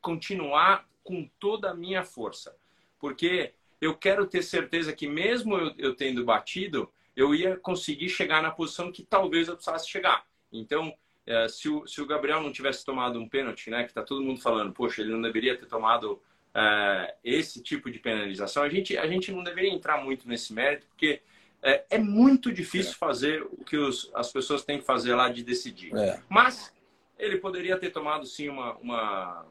continuar 0.00 0.84
com 1.04 1.30
toda 1.38 1.70
a 1.70 1.74
minha 1.74 2.02
força, 2.02 2.56
porque 2.98 3.52
eu 3.80 3.94
quero 3.94 4.26
ter 4.26 4.42
certeza 4.42 4.92
que 4.92 5.06
mesmo 5.06 5.56
eu, 5.56 5.72
eu 5.78 5.94
tendo 5.94 6.24
batido, 6.24 6.92
eu 7.14 7.36
ia 7.36 7.56
conseguir 7.56 8.08
chegar 8.08 8.42
na 8.42 8.50
posição 8.50 8.90
que 8.90 9.04
talvez 9.04 9.46
eu 9.46 9.54
precisasse 9.54 9.88
chegar. 9.88 10.26
Então, 10.52 10.92
é, 11.24 11.46
se, 11.46 11.68
o, 11.68 11.86
se 11.86 12.02
o 12.02 12.06
Gabriel 12.06 12.42
não 12.42 12.50
tivesse 12.50 12.84
tomado 12.84 13.20
um 13.20 13.28
pênalti, 13.28 13.70
né, 13.70 13.84
que 13.84 13.94
tá 13.94 14.02
todo 14.02 14.24
mundo 14.24 14.40
falando, 14.40 14.72
poxa, 14.72 15.02
ele 15.02 15.12
não 15.12 15.22
deveria 15.22 15.56
ter 15.56 15.66
tomado 15.66 16.20
é, 16.52 17.14
esse 17.22 17.62
tipo 17.62 17.92
de 17.92 18.00
penalização, 18.00 18.64
a 18.64 18.68
gente, 18.68 18.98
a 18.98 19.06
gente 19.06 19.30
não 19.30 19.44
deveria 19.44 19.70
entrar 19.70 20.02
muito 20.02 20.28
nesse 20.28 20.52
mérito, 20.52 20.88
porque 20.88 21.22
é, 21.66 21.84
é 21.90 21.98
muito 21.98 22.52
difícil 22.52 22.92
é. 22.92 22.94
fazer 22.94 23.42
o 23.42 23.64
que 23.64 23.76
os, 23.76 24.08
as 24.14 24.32
pessoas 24.32 24.64
têm 24.64 24.78
que 24.78 24.84
fazer 24.84 25.16
lá 25.16 25.28
de 25.28 25.42
decidir. 25.42 25.94
É. 25.96 26.22
Mas 26.28 26.72
ele 27.18 27.38
poderia 27.38 27.76
ter 27.76 27.90
tomado 27.90 28.24
sim 28.24 28.48
uma. 28.48 28.76
uma 28.76 29.46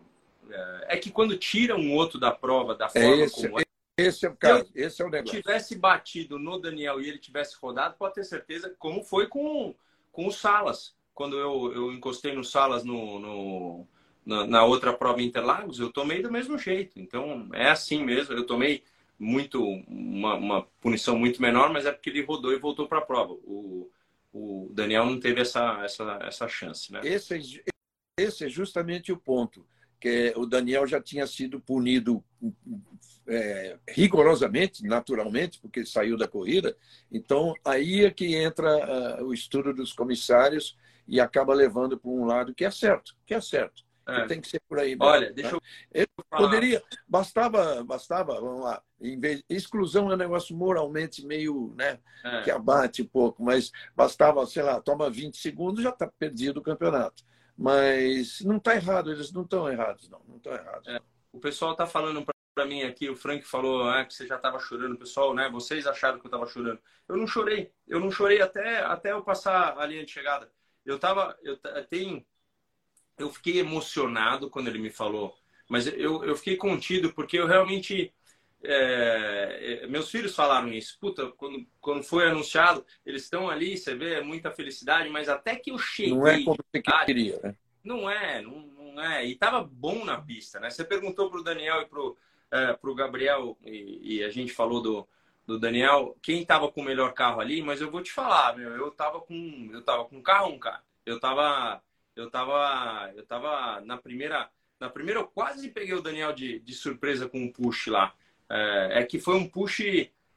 é, 0.50 0.96
é 0.96 0.98
que 0.98 1.12
quando 1.12 1.38
tira 1.38 1.76
um 1.76 1.94
outro 1.94 2.18
da 2.18 2.32
prova 2.32 2.74
da 2.74 2.86
é 2.86 2.90
forma 2.90 3.24
esse, 3.24 3.36
como 3.36 3.60
é. 3.60 3.66
Esse 3.98 4.26
é 4.26 4.30
o 4.30 4.36
caso, 4.36 4.70
esse 4.76 5.02
é 5.02 5.06
o 5.06 5.10
negócio. 5.10 5.36
Se 5.36 5.42
tivesse 5.42 5.76
batido 5.78 6.40
no 6.40 6.58
Daniel 6.58 7.02
e 7.02 7.08
ele 7.08 7.18
tivesse 7.18 7.56
rodado, 7.62 7.96
pode 7.98 8.16
ter 8.16 8.24
certeza, 8.24 8.74
como 8.78 9.04
foi 9.04 9.28
com, 9.28 9.74
com 10.12 10.28
o 10.28 10.32
Salas. 10.32 10.94
Quando 11.14 11.38
eu, 11.38 11.74
eu 11.74 11.94
encostei 11.94 12.34
no 12.34 12.44
Salas 12.44 12.84
no, 12.84 13.20
no 13.20 13.88
na, 14.26 14.46
na, 14.46 14.64
outra 14.66 14.92
prova 14.92 15.22
Interlagos, 15.22 15.80
eu 15.80 15.92
tomei 15.92 16.22
do 16.22 16.32
mesmo 16.32 16.58
jeito. 16.58 17.00
Então 17.00 17.50
é 17.54 17.70
assim 17.70 18.04
mesmo. 18.04 18.34
Eu 18.34 18.46
tomei 18.46 18.84
muito 19.18 19.64
uma, 19.64 20.36
uma, 20.36 20.64
punição 20.82 21.18
muito 21.18 21.42
menor, 21.42 21.72
mas 21.72 21.86
é 21.86 21.92
porque 21.92 22.10
ele 22.10 22.24
rodou 22.24 22.52
e 22.52 22.60
voltou 22.60 22.88
para 22.88 23.00
a 23.00 23.06
prova. 23.06 23.34
O, 23.44 23.90
o 24.34 24.70
Daniel 24.74 25.06
não 25.06 25.20
teve 25.20 25.42
essa, 25.42 25.82
essa, 25.84 26.20
essa 26.22 26.48
chance. 26.48 26.92
Né? 26.92 27.02
Esse, 27.04 27.36
é, 27.36 28.22
esse 28.22 28.46
é 28.46 28.50
justamente 28.50 29.12
o 29.12 29.18
ponto. 29.18 29.66
que 30.00 30.34
O 30.36 30.46
Daniel 30.46 30.86
já 30.86 31.02
tinha 31.02 31.26
sido 31.26 31.60
punido 31.60 32.24
é, 33.28 33.78
rigorosamente, 33.90 34.84
naturalmente, 34.84 35.60
porque 35.60 35.80
ele 35.80 35.88
saiu 35.88 36.18
da 36.18 36.28
corrida. 36.28 36.76
Então, 37.12 37.54
aí 37.64 38.06
é 38.06 38.12
que 38.12 38.36
entra 38.36 39.20
uh, 39.20 39.26
o 39.26 39.34
estudo 39.34 39.74
dos 39.74 39.94
comissários 39.94 40.78
e 41.08 41.20
acaba 41.20 41.54
levando 41.54 41.98
para 41.98 42.10
um 42.10 42.26
lado 42.26 42.54
que 42.54 42.66
é 42.66 42.72
certo, 42.72 43.16
que 43.26 43.34
é 43.34 43.42
certo. 43.42 43.84
É. 44.08 44.26
Tem 44.28 44.40
que 44.40 44.48
ser 44.48 44.62
por 44.68 44.80
aí. 44.80 44.90
Mesmo, 44.90 45.06
Olha, 45.06 45.34
deixa 45.34 45.52
né? 45.54 45.60
eu. 45.92 46.02
eu 46.02 46.08
poderia. 46.30 46.84
Bastava, 47.08 47.84
bastava, 47.84 48.40
vamos 48.40 48.64
lá. 48.64 48.82
Em 49.02 49.20
vez, 49.20 49.44
exclusão 49.50 50.12
é 50.12 50.14
um 50.14 50.18
negócio 50.18 50.56
moralmente 50.56 51.26
meio, 51.26 51.74
né? 51.76 52.00
É. 52.24 52.42
Que 52.44 52.52
abate 52.52 53.02
um 53.02 53.08
pouco, 53.08 53.44
mas 53.44 53.72
bastava, 53.96 54.46
sei 54.46 54.64
lá, 54.64 54.80
toma 54.80 55.10
20 55.10 55.38
segundos, 55.38 55.84
já 55.84 55.90
está 55.90 56.08
perdido 56.08 56.60
o 56.60 56.64
campeonato. 56.64 57.24
Mas 57.58 58.42
não 58.42 58.58
está 58.58 58.76
errado, 58.76 59.12
eles 59.12 59.32
não 59.32 59.44
estão 59.44 59.70
errados, 59.70 60.08
não. 60.10 60.22
Não 60.28 60.38
estão 60.38 60.54
errados. 60.54 60.88
É. 60.88 61.00
O 61.32 61.40
pessoal 61.40 61.72
está 61.72 61.88
falando 61.88 62.26
para 62.54 62.66
mim 62.66 62.84
aqui, 62.84 63.10
o 63.10 63.16
Frank 63.16 63.44
falou 63.46 63.84
ah, 63.84 64.06
que 64.06 64.14
você 64.14 64.26
já 64.26 64.38
estava 64.38 64.58
chorando, 64.60 64.98
pessoal, 64.98 65.34
né? 65.34 65.50
Vocês 65.50 65.86
acharam 65.86 66.20
que 66.20 66.26
eu 66.26 66.30
estava 66.30 66.48
chorando. 66.48 66.80
Eu 67.08 67.18
não 67.18 67.28
chorei. 67.28 67.72
Eu 67.88 68.00
não 68.00 68.10
chorei 68.10 68.42
até, 68.42 68.80
até 68.80 69.12
eu 69.12 69.22
passar 69.24 69.78
a 69.78 69.86
linha 69.86 70.06
de 70.06 70.12
chegada. 70.12 70.50
Eu 70.86 70.98
tava. 70.98 71.38
Eu 71.44 71.58
tenho 71.90 72.26
eu 73.18 73.30
fiquei 73.30 73.60
emocionado 73.60 74.50
quando 74.50 74.68
ele 74.68 74.80
me 74.80 74.90
falou, 74.90 75.36
mas 75.68 75.88
eu, 75.88 76.24
eu 76.24 76.36
fiquei 76.36 76.56
contido 76.56 77.14
porque 77.14 77.38
eu 77.38 77.48
realmente. 77.48 78.14
É, 78.68 79.82
é, 79.84 79.88
meus 79.88 80.10
filhos 80.10 80.36
falaram 80.36 80.72
isso. 80.74 80.98
Puta, 81.00 81.28
quando, 81.32 81.66
quando 81.80 82.04
foi 82.04 82.28
anunciado, 82.28 82.86
eles 83.06 83.24
estão 83.24 83.50
ali, 83.50 83.78
você 83.78 83.94
vê 83.96 84.22
muita 84.22 84.52
felicidade, 84.52 85.10
mas 85.10 85.30
até 85.30 85.56
que 85.56 85.72
eu 85.72 85.78
cheguei. 85.78 86.14
Não 86.14 86.28
é 86.28 86.44
como 86.44 86.58
você 86.58 86.82
queria, 87.06 87.40
né? 87.44 87.56
Não 87.84 88.10
é, 88.10 88.42
não, 88.42 88.62
não 88.62 89.04
é. 89.04 89.26
E 89.26 89.36
tava 89.36 89.64
bom 89.64 90.04
na 90.04 90.20
pista, 90.20 90.60
né? 90.60 90.70
Você 90.70 90.84
perguntou 90.84 91.30
pro 91.30 91.44
Daniel 91.44 91.82
e 91.82 91.86
pro, 91.86 92.18
é, 92.52 92.74
pro 92.74 92.96
Gabriel, 92.96 93.58
e, 93.64 94.18
e 94.18 94.24
a 94.24 94.30
gente 94.30 94.52
falou 94.52 94.82
do, 94.82 95.08
do 95.46 95.60
Daniel, 95.60 96.18
quem 96.22 96.44
tava 96.44 96.72
com 96.72 96.82
o 96.82 96.86
melhor 96.86 97.14
carro 97.14 97.40
ali, 97.40 97.62
mas 97.62 97.82
eu 97.82 97.92
vou 97.92 98.02
te 98.02 98.12
falar, 98.12 98.58
meu, 98.58 98.72
eu 98.72 98.90
tava 98.90 99.22
com. 99.22 99.70
Eu 99.72 99.84
tava 99.84 100.06
com 100.06 100.18
um 100.18 100.24
carro, 100.24 100.52
um 100.52 100.60
cara. 100.60 100.82
Eu 101.06 101.20
tava 101.20 101.84
eu 102.16 102.30
tava, 102.30 103.12
eu 103.16 103.26
tava 103.26 103.82
na 103.82 103.98
primeira, 103.98 104.50
na 104.80 104.90
primeira 104.90 105.20
eu 105.20 105.28
quase 105.28 105.70
peguei 105.70 105.94
o 105.94 106.02
Daniel 106.02 106.34
de, 106.34 106.60
de 106.60 106.74
surpresa 106.74 107.28
com 107.28 107.40
um 107.40 107.52
push 107.52 107.88
lá. 107.88 108.14
É, 108.50 109.00
é, 109.00 109.04
que 109.04 109.20
foi 109.20 109.36
um 109.36 109.50
push 109.50 109.82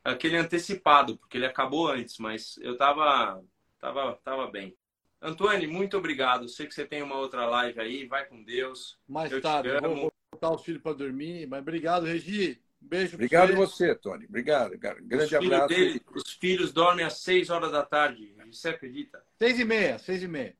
aquele 0.02 0.36
antecipado, 0.36 1.16
porque 1.18 1.36
ele 1.36 1.46
acabou 1.46 1.88
antes, 1.88 2.18
mas 2.18 2.58
eu 2.62 2.76
tava, 2.76 3.42
tava, 3.78 4.14
tava 4.24 4.50
bem. 4.50 4.76
Antônio, 5.20 5.70
muito 5.70 5.96
obrigado. 5.96 6.48
Sei 6.48 6.66
que 6.66 6.74
você 6.74 6.86
tem 6.86 7.02
uma 7.02 7.16
outra 7.16 7.44
live 7.46 7.80
aí, 7.80 8.06
vai 8.06 8.24
com 8.24 8.42
Deus. 8.42 8.98
Mais 9.06 9.30
eu 9.32 9.42
tarde, 9.42 9.68
vou 9.80 10.12
botar 10.32 10.52
os 10.52 10.62
filhos 10.62 10.80
para 10.80 10.96
dormir, 10.96 11.46
mas 11.46 11.60
obrigado, 11.60 12.06
Regi. 12.06 12.60
beijo 12.80 13.16
Obrigado 13.16 13.54
você. 13.54 13.88
você, 13.88 13.94
Tony. 13.96 14.26
Obrigado, 14.26 14.78
cara. 14.78 15.00
Grande 15.00 15.36
os 15.36 15.44
abraço. 15.44 15.68
Dele, 15.68 16.00
os 16.14 16.32
filhos 16.32 16.72
dormem 16.72 17.04
às 17.04 17.18
6 17.18 17.50
horas 17.50 17.72
da 17.72 17.84
tarde. 17.84 18.32
Você 18.50 18.70
acredita? 18.70 19.22
Seis 19.38 19.58
e 19.58 19.64
meia, 19.64 19.98
seis 19.98 20.22
e 20.22 20.28
meia. 20.28 20.56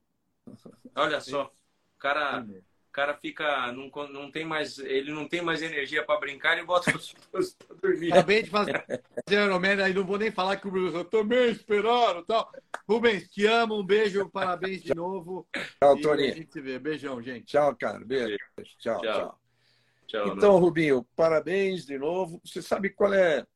Olha 0.95 1.21
só, 1.21 1.45
o 1.45 1.99
cara, 1.99 2.43
o 2.43 2.93
cara 2.93 3.15
fica, 3.15 3.73
não, 3.73 3.91
não 4.09 4.31
tem 4.31 4.45
mais, 4.45 4.79
ele 4.79 5.13
não 5.13 5.29
tem 5.29 5.43
mais 5.43 5.63
energia 5.63 6.05
para 6.05 6.21
brincar 6.21 6.59
e 6.59 6.65
bota 6.65 6.97
os 6.97 7.11
filhos 7.33 7.55
para 7.55 7.77
dormir. 7.77 8.13
Acabei 8.13 8.43
de 8.43 8.51
fazer 8.51 8.85
Ironman, 9.31 9.83
aí 9.83 9.93
não 9.93 10.05
vou 10.05 10.19
nem 10.19 10.31
falar 10.31 10.57
que 10.57 10.67
o 10.67 10.71
Bruno 10.71 11.05
também 11.05 11.51
esperaram 11.51 12.25
tal. 12.25 12.51
Rubens, 12.89 13.29
te 13.29 13.47
amo, 13.47 13.79
um 13.79 13.85
beijo, 13.85 14.29
parabéns 14.31 14.83
de 14.83 14.95
novo. 14.95 15.47
Tchau, 15.53 16.01
Tony. 16.01 16.31
A 16.31 16.35
gente 16.35 16.53
se 16.53 16.61
vê. 16.61 16.79
Beijão, 16.79 17.21
gente. 17.23 17.47
Tchau, 17.47 17.77
cara. 17.77 18.03
Beijo. 18.05 18.37
Tchau, 18.79 19.01
tchau. 19.01 19.03
tchau. 19.03 19.41
tchau 20.07 20.29
então, 20.29 20.59
Rubinho, 20.59 21.07
parabéns 21.15 21.85
de 21.85 21.99
novo. 21.99 22.41
Você 22.45 22.63
sabe 22.63 22.91
qual 22.91 23.13
é 23.13 23.47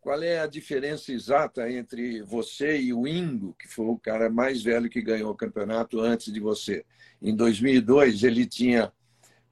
qual 0.00 0.22
é 0.22 0.40
a 0.40 0.46
diferença 0.46 1.12
exata 1.12 1.70
entre 1.70 2.22
você 2.22 2.80
e 2.80 2.92
o 2.92 3.06
Ingo, 3.06 3.54
que 3.58 3.68
foi 3.68 3.86
o 3.86 3.98
cara 3.98 4.30
mais 4.30 4.62
velho 4.62 4.88
que 4.88 5.02
ganhou 5.02 5.30
o 5.30 5.36
campeonato 5.36 6.00
antes 6.00 6.32
de 6.32 6.40
você? 6.40 6.84
Em 7.20 7.36
2002, 7.36 8.24
ele 8.24 8.46
tinha 8.46 8.92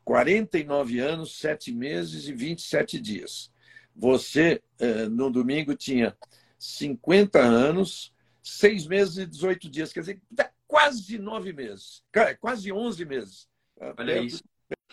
49 0.04 1.00
anos, 1.00 1.38
7 1.38 1.70
meses 1.70 2.28
e 2.28 2.32
27 2.32 2.98
dias. 2.98 3.52
Você, 3.94 4.62
eh, 4.78 5.06
no 5.06 5.30
domingo, 5.30 5.74
tinha 5.74 6.16
50 6.58 7.40
anos, 7.40 8.14
6 8.42 8.86
meses 8.86 9.18
e 9.18 9.26
18 9.26 9.68
dias. 9.68 9.92
Quer 9.92 10.00
dizer, 10.00 10.22
quase 10.66 11.18
9 11.18 11.52
meses. 11.52 12.02
Quase 12.40 12.72
11 12.72 13.04
meses. 13.04 13.48
Olha 13.78 13.94
perto, 13.94 14.24
isso. 14.24 14.44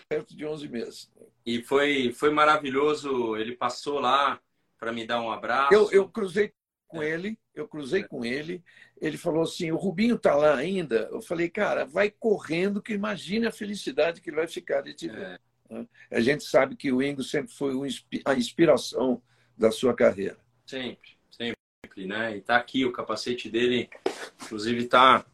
Perto 0.09 0.35
de 0.35 0.45
11 0.45 0.67
meses. 0.67 1.11
E 1.45 1.61
foi, 1.61 2.11
foi 2.11 2.31
maravilhoso. 2.31 3.37
Ele 3.37 3.55
passou 3.55 3.99
lá 3.99 4.37
para 4.79 4.91
me 4.91 5.05
dar 5.05 5.21
um 5.21 5.31
abraço. 5.31 5.73
Eu, 5.73 5.91
eu 5.91 6.09
cruzei 6.09 6.53
com 6.87 7.01
é. 7.01 7.09
ele, 7.09 7.37
eu 7.53 7.67
cruzei 7.67 8.01
é. 8.01 8.07
com 8.07 8.23
ele. 8.23 8.63
Ele 8.99 9.17
falou 9.17 9.43
assim: 9.43 9.71
o 9.71 9.77
Rubinho 9.77 10.15
está 10.15 10.35
lá 10.35 10.55
ainda. 10.55 11.09
Eu 11.11 11.21
falei, 11.21 11.49
cara, 11.49 11.85
vai 11.85 12.09
correndo, 12.09 12.81
que 12.81 12.93
imagine 12.93 13.47
a 13.47 13.51
felicidade 13.51 14.21
que 14.21 14.29
ele 14.29 14.37
vai 14.37 14.47
ficar 14.47 14.81
de 14.81 14.93
te 14.93 15.07
ver. 15.07 15.39
É. 15.69 15.85
A 16.11 16.19
gente 16.19 16.43
sabe 16.43 16.75
que 16.75 16.91
o 16.91 17.01
Ingo 17.01 17.23
sempre 17.23 17.51
foi 17.51 17.73
a 18.23 18.33
inspiração 18.35 19.21
da 19.57 19.71
sua 19.71 19.93
carreira. 19.93 20.37
Sempre, 20.65 21.17
sempre, 21.31 22.05
né? 22.05 22.37
E 22.37 22.41
tá 22.41 22.57
aqui 22.57 22.85
o 22.85 22.91
capacete 22.91 23.49
dele, 23.49 23.89
inclusive 24.43 24.85
tá, 24.85 25.25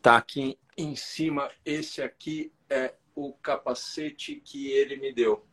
tá 0.00 0.16
aqui 0.16 0.58
em 0.76 0.94
cima. 0.94 1.50
Esse 1.64 2.02
aqui 2.02 2.52
é 2.70 2.94
o 3.14 3.32
capacete 3.32 4.36
que 4.36 4.68
ele 4.68 4.96
me 4.96 5.12
deu. 5.12 5.44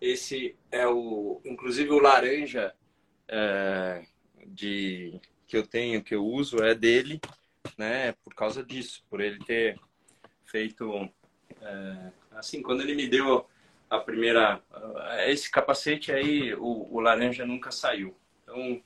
Esse 0.00 0.56
é 0.70 0.86
o, 0.86 1.40
inclusive 1.44 1.90
o 1.90 1.98
laranja 1.98 2.74
é, 3.26 4.04
de 4.46 5.20
que 5.46 5.56
eu 5.56 5.66
tenho, 5.66 6.02
que 6.02 6.14
eu 6.14 6.24
uso, 6.24 6.62
é 6.62 6.74
dele, 6.74 7.20
né? 7.76 8.12
Por 8.24 8.34
causa 8.34 8.62
disso, 8.62 9.04
por 9.08 9.20
ele 9.20 9.38
ter 9.44 9.78
feito 10.44 11.08
é, 11.60 12.12
assim, 12.32 12.62
quando 12.62 12.82
ele 12.82 12.94
me 12.94 13.08
deu 13.08 13.46
a 13.90 13.98
primeira, 13.98 14.62
esse 15.26 15.50
capacete 15.50 16.12
aí, 16.12 16.54
o, 16.54 16.88
o 16.90 17.00
laranja 17.00 17.46
nunca 17.46 17.70
saiu. 17.70 18.14
Então, 18.42 18.82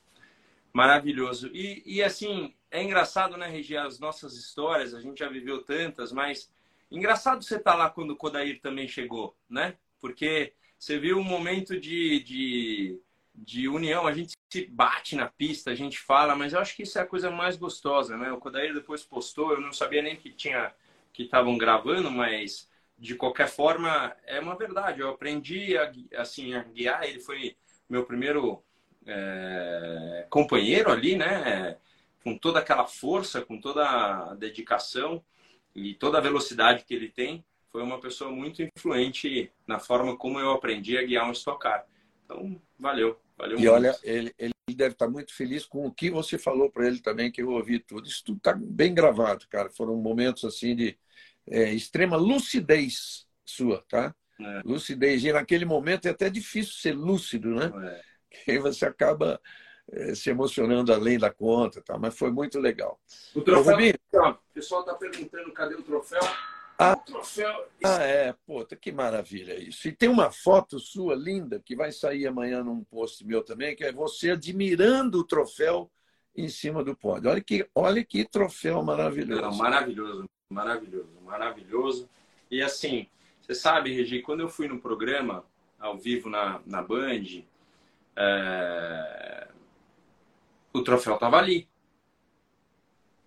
maravilhoso. 0.71 1.49
E, 1.53 1.83
e 1.85 2.01
assim, 2.01 2.53
é 2.71 2.81
engraçado, 2.81 3.37
né, 3.37 3.47
Regi, 3.47 3.77
as 3.77 3.99
nossas 3.99 4.33
histórias, 4.35 4.93
a 4.93 5.01
gente 5.01 5.19
já 5.19 5.29
viveu 5.29 5.61
tantas, 5.63 6.11
mas 6.11 6.51
engraçado 6.89 7.43
você 7.43 7.57
estar 7.57 7.73
tá 7.73 7.77
lá 7.77 7.89
quando 7.89 8.11
o 8.11 8.15
Kodair 8.15 8.59
também 8.61 8.87
chegou, 8.87 9.35
né? 9.49 9.75
Porque 9.99 10.53
você 10.83 10.99
viu 10.99 11.17
um 11.17 11.23
momento 11.23 11.79
de, 11.79 12.19
de, 12.23 13.01
de 13.33 13.69
união, 13.69 14.05
a 14.05 14.11
gente 14.11 14.33
se 14.51 14.65
bate 14.65 15.15
na 15.15 15.29
pista, 15.29 15.71
a 15.71 15.75
gente 15.75 15.97
fala, 15.97 16.35
mas 16.35 16.51
eu 16.51 16.59
acho 16.59 16.75
que 16.75 16.83
isso 16.83 16.99
é 16.99 17.01
a 17.01 17.07
coisa 17.07 17.31
mais 17.31 17.55
gostosa, 17.55 18.17
né? 18.17 18.33
O 18.33 18.37
Kodair 18.37 18.73
depois 18.73 19.01
postou, 19.01 19.53
eu 19.53 19.61
não 19.61 19.71
sabia 19.71 20.01
nem 20.01 20.17
que 20.17 20.29
tinha 20.29 20.73
que 21.13 21.23
estavam 21.23 21.57
gravando, 21.57 22.11
mas 22.11 22.69
de 22.97 23.15
qualquer 23.15 23.47
forma 23.47 24.13
é 24.25 24.41
uma 24.41 24.57
verdade. 24.57 24.99
Eu 24.99 25.09
aprendi 25.09 25.77
a, 25.77 25.89
assim 26.17 26.53
a 26.53 26.63
guiar. 26.63 27.03
Ele 27.05 27.21
foi 27.21 27.55
meu 27.87 28.03
primeiro 28.03 28.61
é, 29.05 30.27
companheiro 30.29 30.91
ali, 30.91 31.15
né? 31.15 31.77
Com 32.23 32.37
toda 32.37 32.59
aquela 32.59 32.85
força, 32.85 33.41
com 33.41 33.57
toda 33.57 33.85
a 33.85 34.35
dedicação 34.35 35.23
e 35.73 35.93
toda 35.93 36.17
a 36.17 36.21
velocidade 36.21 36.83
que 36.83 36.93
ele 36.93 37.07
tem 37.09 37.45
foi 37.73 37.81
uma 37.81 37.99
pessoa 37.99 38.31
muito 38.31 38.61
influente 38.61 39.51
na 39.65 39.79
forma 39.79 40.15
como 40.15 40.39
eu 40.39 40.51
aprendi 40.51 40.95
a 40.95 41.03
guiar 41.03 41.27
um 41.27 41.31
Stock 41.31 41.59
Car. 41.59 41.83
Então, 42.23 42.61
valeu. 42.77 43.19
valeu 43.35 43.57
e 43.57 43.61
muito. 43.61 43.73
olha, 43.73 43.97
ele, 44.03 44.31
ele 44.37 44.53
deve 44.75 44.93
estar 44.93 45.09
muito 45.09 45.33
feliz 45.33 45.65
com 45.65 45.87
o 45.87 45.91
que 45.91 46.11
você 46.11 46.37
falou 46.37 46.69
para 46.69 46.85
ele 46.85 47.01
também, 47.01 47.31
que 47.31 47.41
eu 47.41 47.49
ouvi 47.49 47.79
tudo. 47.79 48.07
Isso 48.07 48.23
tudo 48.23 48.37
está 48.37 48.53
bem 48.53 48.93
gravado, 48.93 49.47
cara. 49.49 49.71
Foram 49.71 49.95
momentos 49.95 50.45
assim 50.45 50.75
de 50.75 50.95
é, 51.47 51.73
extrema 51.73 52.15
lucidez 52.15 53.25
sua, 53.43 53.83
tá? 53.89 54.13
É. 54.39 54.61
Lucidez. 54.63 55.23
E 55.23 55.33
naquele 55.33 55.65
momento 55.65 56.05
é 56.05 56.11
até 56.11 56.29
difícil 56.29 56.73
ser 56.73 56.93
lúcido, 56.93 57.55
né? 57.55 57.73
É. 57.87 58.01
Porque 58.29 58.59
você 58.59 58.85
acaba 58.85 59.41
é, 59.91 60.13
se 60.13 60.29
emocionando 60.29 60.93
além 60.93 61.17
da 61.17 61.31
conta, 61.31 61.81
tá? 61.81 61.97
mas 61.97 62.15
foi 62.15 62.31
muito 62.31 62.59
legal. 62.59 63.01
O 63.33 63.41
troféu, 63.41 63.75
o 63.75 64.53
pessoal 64.53 64.81
está 64.81 64.93
perguntando 64.93 65.51
cadê 65.51 65.73
o 65.73 65.81
troféu. 65.81 66.21
Ah, 66.77 66.95
troféu. 66.95 67.67
Ah, 67.83 68.03
é, 68.03 68.33
puta, 68.45 68.75
que 68.75 68.91
maravilha 68.91 69.57
isso. 69.57 69.87
E 69.87 69.91
tem 69.91 70.09
uma 70.09 70.31
foto 70.31 70.79
sua 70.79 71.15
linda 71.15 71.61
que 71.63 71.75
vai 71.75 71.91
sair 71.91 72.25
amanhã 72.27 72.63
num 72.63 72.83
post 72.83 73.25
meu 73.25 73.43
também, 73.43 73.75
que 73.75 73.83
é 73.83 73.91
você 73.91 74.31
admirando 74.31 75.19
o 75.19 75.23
troféu 75.23 75.89
em 76.35 76.49
cima 76.49 76.83
do 76.83 76.95
pódio. 76.95 77.29
Olha 77.29 77.41
que, 77.41 77.69
olha 77.75 78.03
que 78.03 78.25
troféu 78.25 78.81
maravilhoso. 78.83 79.41
Não, 79.41 79.55
maravilhoso, 79.55 80.29
maravilhoso, 80.49 81.09
maravilhoso. 81.23 82.09
E 82.49 82.61
assim, 82.61 83.07
você 83.39 83.53
sabe, 83.53 83.93
Regi, 83.93 84.21
quando 84.21 84.41
eu 84.41 84.49
fui 84.49 84.67
no 84.67 84.79
programa 84.79 85.45
ao 85.79 85.97
vivo 85.97 86.29
na, 86.29 86.61
na 86.65 86.81
Band, 86.81 87.43
é... 88.15 89.47
o 90.73 90.81
troféu 90.81 91.15
estava 91.15 91.37
ali 91.37 91.67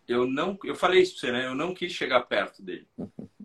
eu 0.08 0.26
não, 0.26 0.58
eu 0.64 0.74
falei 0.74 1.02
isso 1.02 1.12
para 1.12 1.20
você, 1.20 1.32
né? 1.32 1.46
Eu 1.46 1.54
não 1.54 1.74
quis 1.74 1.92
chegar 1.92 2.20
perto 2.22 2.62
dele. 2.62 2.86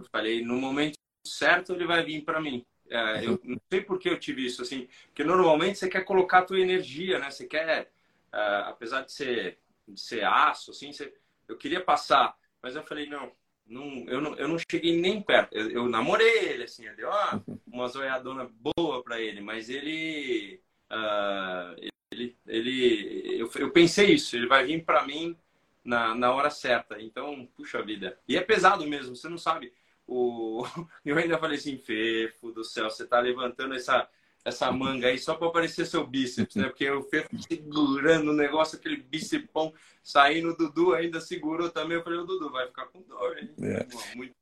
Eu 0.01 0.09
falei, 0.11 0.43
no 0.43 0.57
momento 0.57 0.95
certo 1.25 1.73
ele 1.73 1.85
vai 1.85 2.03
vir 2.03 2.23
para 2.23 2.41
mim. 2.41 2.65
É, 2.89 3.25
eu 3.25 3.39
não 3.43 3.57
sei 3.71 3.81
por 3.81 3.97
que 3.97 4.09
eu 4.09 4.19
tive 4.19 4.45
isso 4.45 4.61
assim, 4.61 4.87
porque 5.07 5.23
normalmente 5.23 5.79
você 5.79 5.87
quer 5.87 6.03
colocar 6.03 6.39
a 6.39 6.45
tua 6.45 6.59
energia, 6.59 7.19
né? 7.19 7.31
Você 7.31 7.45
quer, 7.45 7.89
uh, 8.33 8.67
apesar 8.67 9.01
de 9.01 9.13
ser, 9.13 9.59
de 9.87 9.99
ser 9.99 10.25
aço, 10.25 10.71
assim, 10.71 10.91
você, 10.91 11.13
eu 11.47 11.57
queria 11.57 11.81
passar, 11.81 12.35
mas 12.61 12.75
eu 12.75 12.83
falei 12.83 13.07
não, 13.07 13.31
não, 13.65 14.05
eu 14.09 14.19
não, 14.19 14.35
eu 14.35 14.47
não 14.47 14.57
cheguei 14.69 14.99
nem 14.99 15.21
perto. 15.21 15.53
Eu, 15.53 15.71
eu 15.71 15.89
namorei 15.89 16.49
ele, 16.49 16.63
assim, 16.63 16.85
eu 16.85 16.95
dei 16.95 17.05
uma, 17.05 17.43
uma 17.65 17.87
zoiadona 17.87 18.49
boa 18.59 19.01
para 19.01 19.21
ele, 19.21 19.39
mas 19.39 19.69
ele, 19.69 20.61
uh, 20.91 21.89
ele, 22.11 22.37
ele, 22.45 23.41
eu, 23.41 23.49
eu 23.55 23.71
pensei 23.71 24.15
isso, 24.15 24.35
ele 24.35 24.47
vai 24.47 24.65
vir 24.65 24.83
para 24.83 25.05
mim 25.05 25.37
na, 25.83 26.13
na 26.13 26.33
hora 26.33 26.49
certa. 26.49 27.01
Então, 27.01 27.47
puxa 27.55 27.81
vida. 27.81 28.19
E 28.27 28.35
é 28.35 28.41
pesado 28.41 28.85
mesmo, 28.85 29.15
você 29.15 29.29
não 29.29 29.37
sabe. 29.37 29.73
O... 30.11 30.65
Eu 31.05 31.17
ainda 31.17 31.37
falei 31.37 31.57
assim, 31.57 31.77
Fefo 31.77 32.51
do 32.51 32.65
céu, 32.65 32.89
você 32.89 33.07
tá 33.07 33.17
levantando 33.21 33.73
essa, 33.75 34.09
essa 34.43 34.69
manga 34.69 35.07
aí 35.07 35.17
só 35.17 35.35
para 35.35 35.47
aparecer 35.47 35.85
seu 35.85 36.05
bíceps, 36.05 36.57
né? 36.57 36.67
Porque 36.67 36.89
o 36.89 37.01
Fefo 37.03 37.29
segurando 37.41 38.31
o 38.31 38.35
negócio, 38.35 38.77
aquele 38.77 38.97
bícepão 38.97 39.73
saindo, 40.03 40.49
o 40.49 40.57
Dudu 40.57 40.93
ainda 40.93 41.21
segurou 41.21 41.69
também. 41.69 41.95
Eu 41.95 42.03
falei, 42.03 42.19
o 42.19 42.25
Dudu 42.25 42.51
vai 42.51 42.67
ficar 42.67 42.87
com 42.87 43.01
dor, 43.03 43.37
hein? 43.37 43.51
É. 43.61 43.87
Muito... 44.15 44.35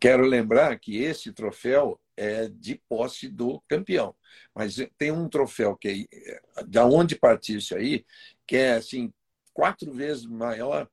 Quero 0.00 0.24
lembrar 0.24 0.78
que 0.78 0.96
esse 0.96 1.30
troféu 1.30 2.00
é 2.16 2.48
de 2.48 2.80
posse 2.88 3.28
do 3.28 3.60
campeão. 3.68 4.14
Mas 4.54 4.76
tem 4.96 5.10
um 5.10 5.28
troféu 5.28 5.76
que 5.76 6.08
é, 6.10 6.40
da 6.66 6.86
onde 6.86 7.16
partiu 7.16 7.58
isso 7.58 7.76
aí, 7.76 8.04
que 8.46 8.56
é 8.56 8.74
assim, 8.76 9.12
quatro 9.52 9.92
vezes 9.92 10.24
maior, 10.24 10.88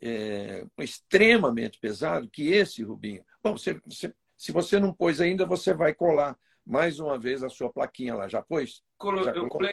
é, 0.00 0.64
extremamente 0.78 1.78
pesado 1.80 2.28
que 2.30 2.52
esse, 2.52 2.84
Rubinho. 2.84 3.24
Você, 3.52 3.80
você, 3.84 4.14
se 4.36 4.52
você 4.52 4.78
não 4.78 4.92
pôs 4.92 5.20
ainda, 5.20 5.46
você 5.46 5.72
vai 5.74 5.94
colar 5.94 6.38
mais 6.64 7.00
uma 7.00 7.18
vez 7.18 7.42
a 7.42 7.48
sua 7.48 7.72
plaquinha 7.72 8.14
lá. 8.14 8.28
Já 8.28 8.42
pôs? 8.42 8.82
Colo, 8.96 9.24
Já 9.24 9.32
eu 9.32 9.48
colei. 9.48 9.72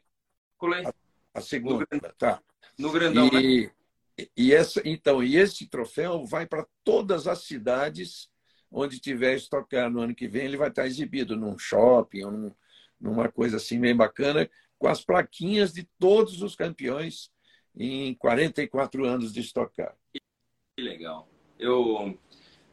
colei. 0.58 0.86
A, 0.86 0.94
a 1.36 1.42
segunda, 1.42 1.86
no 1.92 2.00
tá. 2.18 2.42
No 2.78 2.92
grandão, 2.92 3.28
e, 3.28 3.66
né? 3.66 3.72
E 4.36 4.54
essa, 4.54 4.82
então, 4.86 5.22
e 5.22 5.36
esse 5.36 5.68
troféu 5.68 6.26
vai 6.26 6.46
para 6.46 6.66
todas 6.84 7.28
as 7.28 7.44
cidades 7.44 8.30
onde 8.72 9.00
tiver 9.00 9.36
estocar 9.36 9.90
no 9.90 10.02
ano 10.02 10.16
que 10.16 10.28
vem, 10.28 10.46
ele 10.46 10.58
vai 10.58 10.70
estar 10.70 10.86
exibido 10.86 11.36
num 11.36 11.58
shopping, 11.58 12.22
num, 12.22 12.56
numa 13.00 13.30
coisa 13.30 13.58
assim 13.58 13.80
bem 13.80 13.96
bacana, 13.96 14.50
com 14.78 14.88
as 14.88 15.04
plaquinhas 15.04 15.74
de 15.74 15.84
todos 16.00 16.42
os 16.42 16.56
campeões 16.56 17.32
em 17.76 18.14
44 18.16 19.06
anos 19.06 19.34
de 19.34 19.42
Stock 19.42 19.74
Car. 19.76 19.96
Que 20.14 20.84
legal. 20.84 21.28
Eu, 21.58 22.18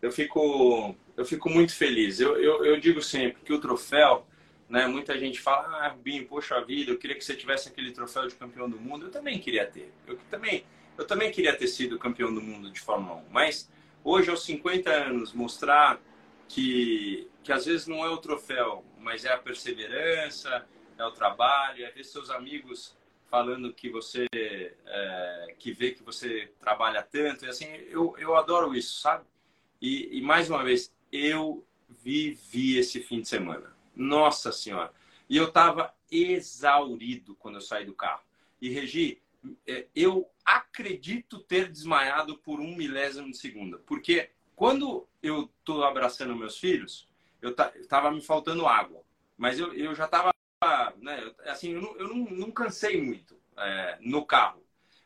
eu, 0.03 0.11
fico, 0.11 0.94
eu 1.16 1.24
fico 1.24 1.48
muito 1.48 1.74
feliz. 1.74 2.18
Eu, 2.18 2.36
eu, 2.36 2.64
eu 2.64 2.80
digo 2.80 3.00
sempre 3.00 3.40
que 3.42 3.53
o 3.53 3.61
troféu, 3.61 4.26
né, 4.68 4.86
muita 4.86 5.16
gente 5.16 5.40
fala, 5.40 5.68
ah, 5.78 5.88
Rubinho, 5.88 6.26
poxa 6.26 6.61
vida, 6.64 6.90
eu 6.90 6.98
queria 6.98 7.16
que 7.16 7.24
você 7.24 7.36
tivesse 7.36 7.68
aquele 7.68 7.92
troféu 7.92 8.26
de 8.26 8.34
campeão 8.34 8.68
do 8.68 8.78
mundo. 8.78 9.07
Eu 9.07 9.11
também 9.11 9.38
queria 9.38 9.64
ter. 9.64 9.92
Eu 10.07 10.18
também, 10.28 10.64
eu 10.98 11.07
também 11.07 11.30
queria 11.30 11.57
ter 11.57 11.68
sido 11.68 11.98
campeão 11.98 12.34
do 12.34 12.42
mundo 12.42 12.70
de 12.70 12.80
Fórmula 12.80 13.14
1. 13.20 13.24
Mas 13.30 13.70
hoje, 14.03 14.28
aos 14.28 14.44
50 14.44 14.90
anos, 14.90 15.32
mostrar 15.32 16.00
que, 16.48 17.28
que 17.44 17.53
às 17.53 17.64
vezes 17.64 17.86
não 17.86 18.05
é 18.05 18.11
o 18.11 18.18
troféu, 18.18 18.84
mas 18.98 19.24
é 19.24 19.32
a 19.32 19.38
perseverança, 19.38 20.66
é 20.98 21.05
o 21.05 21.12
trabalho, 21.12 21.84
é 21.84 21.90
ver 21.90 22.05
seus 22.05 22.28
amigos 22.28 22.96
falando 23.30 23.72
que 23.72 23.88
você 23.88 24.26
é, 24.34 25.55
que 25.59 25.72
vê 25.72 25.92
que 25.92 26.03
você 26.03 26.53
trabalha 26.61 27.03
tanto 27.03 27.46
e 27.46 27.48
assim 27.48 27.64
eu, 27.88 28.14
eu 28.18 28.36
adoro 28.36 28.74
isso 28.74 29.00
sabe 29.00 29.24
e, 29.82 30.18
e, 30.18 30.22
mais 30.22 30.48
uma 30.48 30.64
vez 30.64 30.94
eu 31.10 31.66
vivi 32.02 32.78
esse 32.78 33.00
fim 33.00 33.20
de 33.20 33.28
semana 33.28 33.76
nossa 33.94 34.50
senhora 34.50 34.92
e 35.28 35.36
eu 35.36 35.48
estava 35.48 35.92
exaurido 36.10 37.34
quando 37.34 37.56
eu 37.56 37.60
saí 37.60 37.84
do 37.84 37.94
carro 37.94 38.22
E, 38.60 38.68
Regi, 38.68 39.20
é, 39.66 39.86
eu 39.94 40.30
acredito 40.44 41.40
ter 41.40 41.70
desmaiado 41.70 42.38
por 42.38 42.60
um 42.60 42.76
milésimo 42.76 43.30
de 43.30 43.36
segunda. 43.36 43.78
Porque 43.78 44.30
quando 44.54 45.06
eu 45.22 45.50
tô 45.64 45.82
abraçando 45.82 46.36
meus 46.36 46.58
filhos, 46.58 47.08
eu 47.40 47.54
tava 47.54 48.10
me 48.10 48.20
faltando 48.20 48.66
água. 48.66 49.02
Mas 49.36 49.58
eu, 49.58 49.72
eu 49.74 49.94
já 49.94 50.06
tava, 50.06 50.32
né, 50.98 51.32
assim, 51.46 51.72
eu 51.72 51.80
não, 51.80 51.96
eu 51.96 52.08
não, 52.08 52.16
não 52.30 52.50
cansei 52.50 53.00
muito 53.00 53.36
é, 53.56 53.98
no 54.00 54.24
carro. 54.24 54.62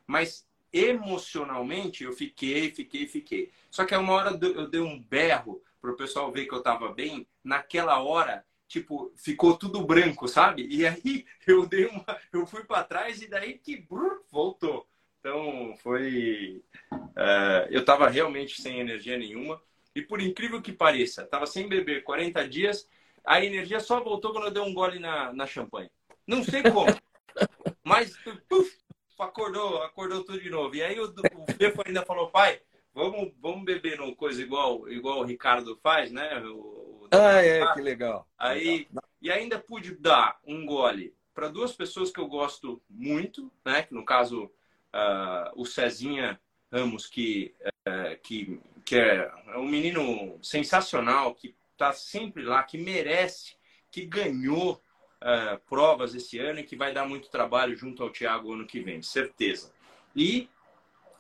Mas 0.07 0.47
emocionalmente 0.77 2.05
eu 2.05 2.13
fiquei, 2.13 2.71
fiquei, 2.71 3.07
fiquei. 3.07 3.51
Só 3.71 3.85
que 3.85 3.95
a 3.95 3.99
uma 3.99 4.13
hora 4.13 4.39
eu 4.43 4.69
dei 4.69 4.81
um 4.81 5.01
berro 5.01 5.63
para 5.81 5.91
o 5.91 5.97
pessoal 5.97 6.31
ver 6.33 6.47
que 6.47 6.55
eu 6.55 6.59
estava 6.59 6.93
bem. 6.93 7.27
Naquela 7.43 8.01
hora, 8.03 8.45
tipo, 8.69 9.13
ficou 9.17 9.57
tudo 9.57 9.87
branco, 9.87 10.29
sabe? 10.29 10.67
E 10.69 10.87
aí 10.87 11.25
eu 11.47 11.67
dei 11.67 11.87
uma, 11.87 12.05
eu 12.33 12.47
fui 12.47 12.65
para 12.65 12.85
trás 12.85 13.23
e 13.23 13.29
daí 13.29 13.59
que 13.59 13.77
brrr, 13.77 14.21
voltou. 14.31 14.87
Então 15.21 15.75
foi, 15.79 16.63
uh, 16.93 17.67
eu 17.71 17.81
estava 17.81 18.09
realmente 18.09 18.61
sem 18.61 18.81
energia 18.81 19.19
nenhuma. 19.19 19.61
E 19.95 20.03
por 20.03 20.21
incrível 20.21 20.61
que 20.61 20.73
pareça, 20.73 21.23
estava 21.23 21.47
sem 21.47 21.69
beber 21.69 22.05
40 22.05 22.47
dias, 22.49 22.89
a 23.25 23.43
energia 23.43 23.81
só 23.81 24.01
voltou 24.01 24.33
quando 24.33 24.47
eu 24.47 24.51
dei 24.53 24.63
um 24.63 24.75
gole 24.75 24.99
na, 24.99 25.33
na 25.33 25.47
champanhe. 25.47 25.91
Não 26.27 26.45
sei 26.45 26.63
como, 26.63 26.87
mas 27.83 28.17
puf, 28.49 28.77
acordou, 29.23 29.83
acordou 29.83 30.25
tudo 30.25 30.41
de 30.41 30.51
novo. 30.51 30.75
E 30.75 30.83
aí 30.83 30.99
o, 30.99 31.07
o 31.07 31.53
Fefo 31.53 31.83
ainda 31.85 32.05
falou, 32.05 32.31
pai, 32.31 32.61
vamos, 32.95 33.33
vamos 33.41 33.65
beber 33.65 33.99
numa 33.99 34.15
coisa 34.15 34.41
igual, 34.43 34.89
igual 34.89 35.21
o 35.21 35.25
Ricardo 35.25 35.79
faz, 35.83 36.11
né? 36.11 36.39
O, 36.41 36.57
o 36.57 37.09
ah, 37.11 37.43
é, 37.43 37.73
que 37.75 37.81
legal. 37.81 38.27
Aí, 38.39 38.89
legal. 38.89 39.05
E 39.21 39.31
ainda 39.31 39.59
pude 39.59 39.95
dar 39.95 40.39
um 40.47 40.65
gole 40.65 41.15
para 41.35 41.49
duas 41.49 41.73
pessoas 41.73 42.11
que 42.11 42.19
eu 42.19 42.27
gosto 42.27 42.81
muito, 42.89 43.53
né? 43.65 43.83
Que 43.83 43.95
no 43.95 44.05
caso, 44.05 44.45
uh, 44.45 45.53
o 45.55 45.67
Cezinha 45.67 46.41
Ramos, 46.73 47.07
que, 47.07 47.55
uh, 47.87 48.19
que, 48.23 48.61
que 48.85 48.97
é 48.97 49.31
um 49.57 49.69
menino 49.69 50.39
sensacional, 50.43 51.35
que 51.35 51.55
está 51.73 51.93
sempre 51.93 52.43
lá, 52.43 52.63
que 52.63 52.79
merece, 52.79 53.55
que 53.91 54.07
ganhou 54.07 54.81
uh, 55.27 55.59
provas 55.69 56.15
esse 56.15 56.39
ano 56.39 56.61
e 56.61 56.65
que 56.65 56.77
vai 56.77 56.95
dar 56.95 57.07
muito 57.07 57.29
trabalho 57.29 57.77
junto 57.77 58.03
ao 58.03 58.11
Thiago 58.11 58.53
ano 58.53 58.67
que 58.67 58.81
vem, 58.81 59.03
certeza. 59.03 59.73
E 60.15 60.49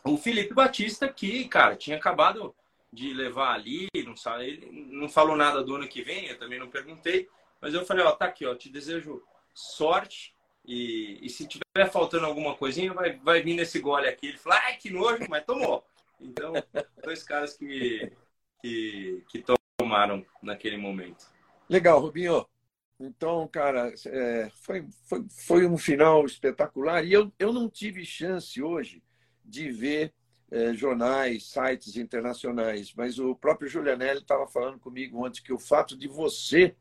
o 0.04 0.16
Felipe 0.16 0.54
Batista, 0.54 1.08
que, 1.08 1.48
cara, 1.48 1.74
tinha 1.74 1.96
acabado 1.96 2.54
de 2.92 3.12
levar 3.12 3.52
ali, 3.52 3.88
não, 4.06 4.16
sabe, 4.16 4.44
ele 4.44 4.88
não 4.90 5.08
falou 5.08 5.36
nada 5.36 5.62
do 5.62 5.74
ano 5.74 5.88
que 5.88 6.02
vem, 6.02 6.26
eu 6.26 6.38
também 6.38 6.58
não 6.58 6.70
perguntei, 6.70 7.28
mas 7.60 7.74
eu 7.74 7.84
falei, 7.84 8.04
ó, 8.04 8.12
tá 8.12 8.26
aqui, 8.26 8.46
ó, 8.46 8.54
te 8.54 8.70
desejo 8.70 9.22
sorte 9.52 10.34
e, 10.64 11.18
e 11.20 11.28
se 11.28 11.46
tiver 11.46 11.90
faltando 11.90 12.26
alguma 12.26 12.54
coisinha, 12.54 12.94
vai, 12.94 13.16
vai 13.18 13.42
vir 13.42 13.54
nesse 13.54 13.80
gole 13.80 14.08
aqui. 14.08 14.28
Ele 14.28 14.38
falou, 14.38 14.58
ai, 14.62 14.76
que 14.76 14.90
nojo, 14.90 15.26
mas 15.28 15.44
tomou. 15.44 15.84
Então, 16.20 16.52
dois 17.02 17.22
caras 17.22 17.54
que, 17.56 18.12
que, 18.62 19.22
que 19.28 19.44
tomaram 19.78 20.24
naquele 20.42 20.76
momento. 20.76 21.26
Legal, 21.68 22.00
Rubinho. 22.00 22.46
Então, 22.98 23.46
cara, 23.46 23.92
é, 24.06 24.50
foi, 24.62 24.86
foi, 25.06 25.24
foi 25.28 25.66
um 25.66 25.76
final 25.76 26.24
espetacular. 26.24 27.04
E 27.04 27.12
eu, 27.12 27.32
eu 27.38 27.52
não 27.52 27.68
tive 27.68 28.04
chance 28.04 28.60
hoje 28.62 29.02
de 29.44 29.70
ver 29.70 30.14
é, 30.50 30.72
jornais, 30.72 31.50
sites 31.50 31.96
internacionais, 31.96 32.94
mas 32.94 33.18
o 33.18 33.34
próprio 33.34 33.68
Julianelli 33.68 34.20
estava 34.20 34.46
falando 34.46 34.78
comigo 34.78 35.24
ontem 35.24 35.42
que 35.42 35.52
o 35.52 35.58
fato 35.58 35.96
de 35.96 36.08
você 36.08 36.74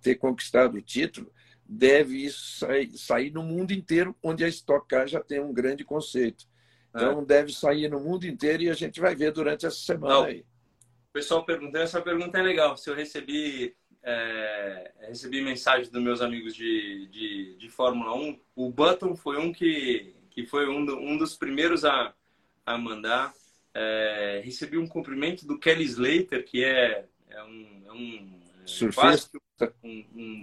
ter 0.00 0.16
conquistado 0.16 0.76
o 0.76 0.82
título 0.82 1.32
deve 1.64 2.24
isso 2.24 2.58
sair, 2.58 2.90
sair 2.98 3.30
no 3.30 3.42
mundo 3.42 3.72
inteiro, 3.72 4.16
onde 4.22 4.44
a 4.44 4.48
Stock 4.48 4.88
Car 4.88 5.06
já 5.06 5.20
tem 5.20 5.40
um 5.40 5.52
grande 5.52 5.84
conceito. 5.84 6.48
Então, 6.88 7.20
é. 7.20 7.24
deve 7.24 7.52
sair 7.52 7.88
no 7.88 8.00
mundo 8.00 8.26
inteiro 8.26 8.64
e 8.64 8.70
a 8.70 8.74
gente 8.74 9.00
vai 9.00 9.14
ver 9.14 9.30
durante 9.32 9.66
essa 9.66 9.78
semana 9.78 10.14
Não. 10.14 10.24
aí. 10.24 10.40
O 10.40 11.12
pessoal 11.12 11.44
perguntando, 11.44 11.84
essa 11.84 12.02
pergunta 12.02 12.38
é 12.38 12.42
legal. 12.42 12.76
Se 12.76 12.90
eu 12.90 12.94
recebi 12.94 13.76
é, 14.02 14.92
recebi 15.08 15.42
mensagens 15.42 15.90
dos 15.90 16.02
meus 16.02 16.20
amigos 16.20 16.54
de, 16.54 17.06
de, 17.08 17.56
de, 17.56 17.68
Fórmula 17.68 18.14
1. 18.14 18.40
O 18.56 18.70
Button 18.70 19.14
foi 19.14 19.38
um 19.38 19.52
que, 19.52 20.14
que 20.30 20.46
foi 20.46 20.68
um, 20.68 20.84
do, 20.84 20.98
um 20.98 21.18
dos 21.18 21.36
primeiros 21.36 21.84
a, 21.84 22.14
a 22.64 22.78
mandar. 22.78 23.34
É, 23.74 24.40
recebi 24.42 24.78
um 24.78 24.86
cumprimento 24.86 25.46
do 25.46 25.58
Kelly 25.58 25.84
Slater, 25.84 26.44
que 26.44 26.64
é, 26.64 27.06
é 27.28 27.42
um, 27.42 27.82
é 27.86 27.92
um, 27.92 28.40
é 28.66 29.86
um, 29.86 30.06
um, 30.14 30.42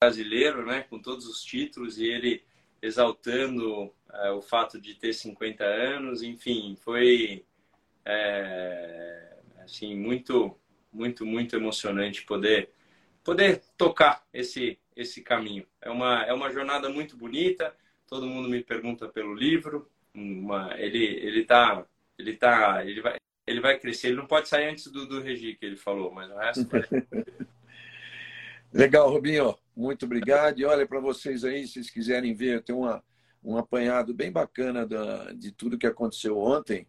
brasileiro, 0.00 0.64
né, 0.64 0.82
com 0.82 0.98
todos 0.98 1.26
os 1.26 1.42
títulos, 1.42 1.98
e 1.98 2.06
ele 2.06 2.44
exaltando 2.82 3.92
é, 4.12 4.30
o 4.30 4.42
fato 4.42 4.80
de 4.80 4.94
ter 4.94 5.14
50 5.14 5.64
anos. 5.64 6.22
Enfim, 6.22 6.76
foi 6.76 7.44
é, 8.04 9.38
assim 9.64 9.96
muito, 9.96 10.54
muito, 10.92 11.24
muito 11.24 11.56
emocionante 11.56 12.24
poder 12.24 12.70
poder 13.24 13.62
tocar 13.76 14.24
esse 14.32 14.78
esse 14.96 15.22
caminho. 15.22 15.66
É 15.80 15.90
uma 15.90 16.24
é 16.24 16.32
uma 16.32 16.50
jornada 16.50 16.88
muito 16.88 17.16
bonita. 17.16 17.74
Todo 18.06 18.26
mundo 18.26 18.48
me 18.48 18.62
pergunta 18.62 19.08
pelo 19.08 19.34
livro. 19.34 19.88
Uma, 20.14 20.74
ele 20.78 21.04
ele 21.04 21.44
tá 21.44 21.84
ele 22.18 22.36
tá 22.36 22.84
ele 22.84 23.00
vai 23.00 23.16
ele 23.46 23.60
vai 23.60 23.78
crescer. 23.78 24.08
Ele 24.08 24.16
não 24.16 24.26
pode 24.26 24.48
sair 24.48 24.68
antes 24.68 24.86
do, 24.86 25.06
do 25.06 25.20
Regi 25.20 25.54
que 25.54 25.66
ele 25.66 25.76
falou, 25.76 26.12
mas 26.12 26.30
o 26.30 26.36
resto 26.36 26.68
vai... 26.68 26.82
Legal, 28.72 29.10
Rubinho. 29.10 29.56
Muito 29.76 30.04
obrigado. 30.04 30.60
E 30.60 30.64
olha 30.64 30.86
para 30.86 31.00
vocês 31.00 31.44
aí, 31.44 31.66
se 31.66 31.74
vocês 31.74 31.90
quiserem 31.90 32.34
ver, 32.34 32.62
tem 32.62 32.74
uma, 32.74 33.02
um 33.42 33.56
apanhado 33.56 34.14
bem 34.14 34.30
bacana 34.30 34.86
da, 34.86 35.32
de 35.32 35.50
tudo 35.50 35.78
que 35.78 35.86
aconteceu 35.86 36.38
ontem. 36.38 36.86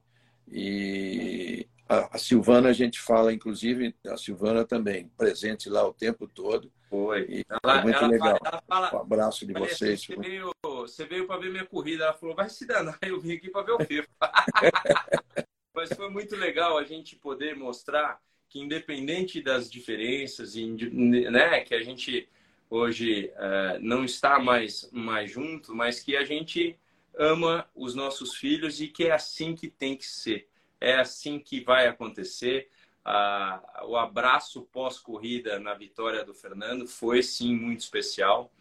E 0.48 1.68
a, 1.92 2.16
a, 2.16 2.18
Silvana, 2.18 2.70
a 2.70 2.74
gente 2.74 3.02
fala, 3.02 3.34
inclusive, 3.34 3.94
a 4.08 4.16
Silvana 4.16 4.64
também, 4.64 5.12
presente 5.18 5.70
lá 5.70 5.86
o 5.86 5.94
tempo 5.94 6.26
todo. 6.26 6.72
Foi. 6.90 7.44
Ela, 7.50 7.82
muito 7.82 7.98
ela 7.98 8.08
legal. 8.08 8.40
Fala, 8.42 8.64
fala, 8.66 8.96
um 8.96 9.02
abraço 9.02 9.46
de 9.46 9.52
vocês. 9.52 10.06
Você 10.06 10.16
veio, 10.16 10.52
você 10.64 11.06
veio 11.06 11.28
para 11.28 11.42
ver 11.42 11.52
minha 11.52 11.66
corrida. 11.66 12.06
Ela 12.06 12.14
falou, 12.14 12.34
vai 12.34 12.50
se 12.50 12.66
danar. 12.66 12.98
Eu 13.02 13.20
vim 13.20 13.34
aqui 13.34 13.50
para 13.50 13.64
ver 13.64 13.74
o 13.74 13.80
FIFA. 13.84 14.08
Mas 15.76 15.92
foi 15.92 16.10
muito 16.10 16.36
legal 16.38 16.78
a 16.78 16.86
gente 16.86 17.18
poder 17.18 17.58
mostrar 17.58 18.22
que, 18.48 18.60
independente 18.60 19.42
das 19.42 19.70
diferenças, 19.70 20.56
né, 20.56 21.62
que 21.62 21.76
a 21.76 21.82
gente 21.82 22.28
hoje 22.70 23.32
uh, 23.36 23.80
não 23.82 24.06
está 24.06 24.40
mais, 24.40 24.90
mais 24.94 25.30
junto, 25.30 25.76
mas 25.76 26.00
que 26.00 26.16
a 26.16 26.24
gente 26.24 26.78
ama 27.18 27.68
os 27.76 27.96
nossos 27.96 28.36
filhos 28.36 28.80
e 28.80 28.88
que 28.88 29.06
é 29.06 29.12
assim 29.12 29.56
que 29.56 29.70
tem 29.70 29.96
que 29.96 30.06
ser 30.06 30.48
é 30.82 30.96
assim 30.96 31.40
que 31.40 31.64
vai 31.64 31.88
acontecer. 31.88 32.70
Ah, 33.06 33.84
o 33.86 33.96
abraço 33.96 34.64
pós-corrida 34.64 35.60
na 35.60 35.76
vitória 35.76 36.26
do 36.26 36.34
Fernando 36.34 36.88
foi 36.88 37.22
sim 37.22 37.56
muito 37.56 37.82
especial. 37.82 38.52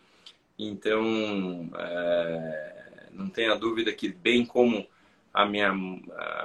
Então, 0.58 1.70
é, 1.78 3.08
não 3.12 3.30
tenha 3.30 3.56
dúvida 3.56 3.92
que, 3.92 4.10
bem 4.10 4.44
como 4.44 4.86
a 5.32 5.46
minha, 5.46 5.72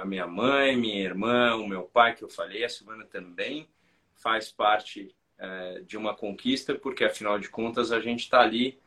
a 0.00 0.04
minha 0.06 0.26
mãe, 0.26 0.76
minha 0.76 1.02
irmã, 1.02 1.54
o 1.56 1.68
meu 1.68 1.82
pai, 1.82 2.14
que 2.14 2.24
eu 2.24 2.28
falei, 2.28 2.64
a 2.64 2.68
Silvana 2.68 3.04
também 3.04 3.68
faz 4.14 4.50
parte 4.50 5.14
é, 5.38 5.80
de 5.80 5.98
uma 5.98 6.14
conquista, 6.14 6.74
porque 6.74 7.04
afinal 7.04 7.38
de 7.38 7.50
contas 7.50 7.92
a 7.92 8.00
gente 8.00 8.20
está 8.20 8.40
ali, 8.40 8.78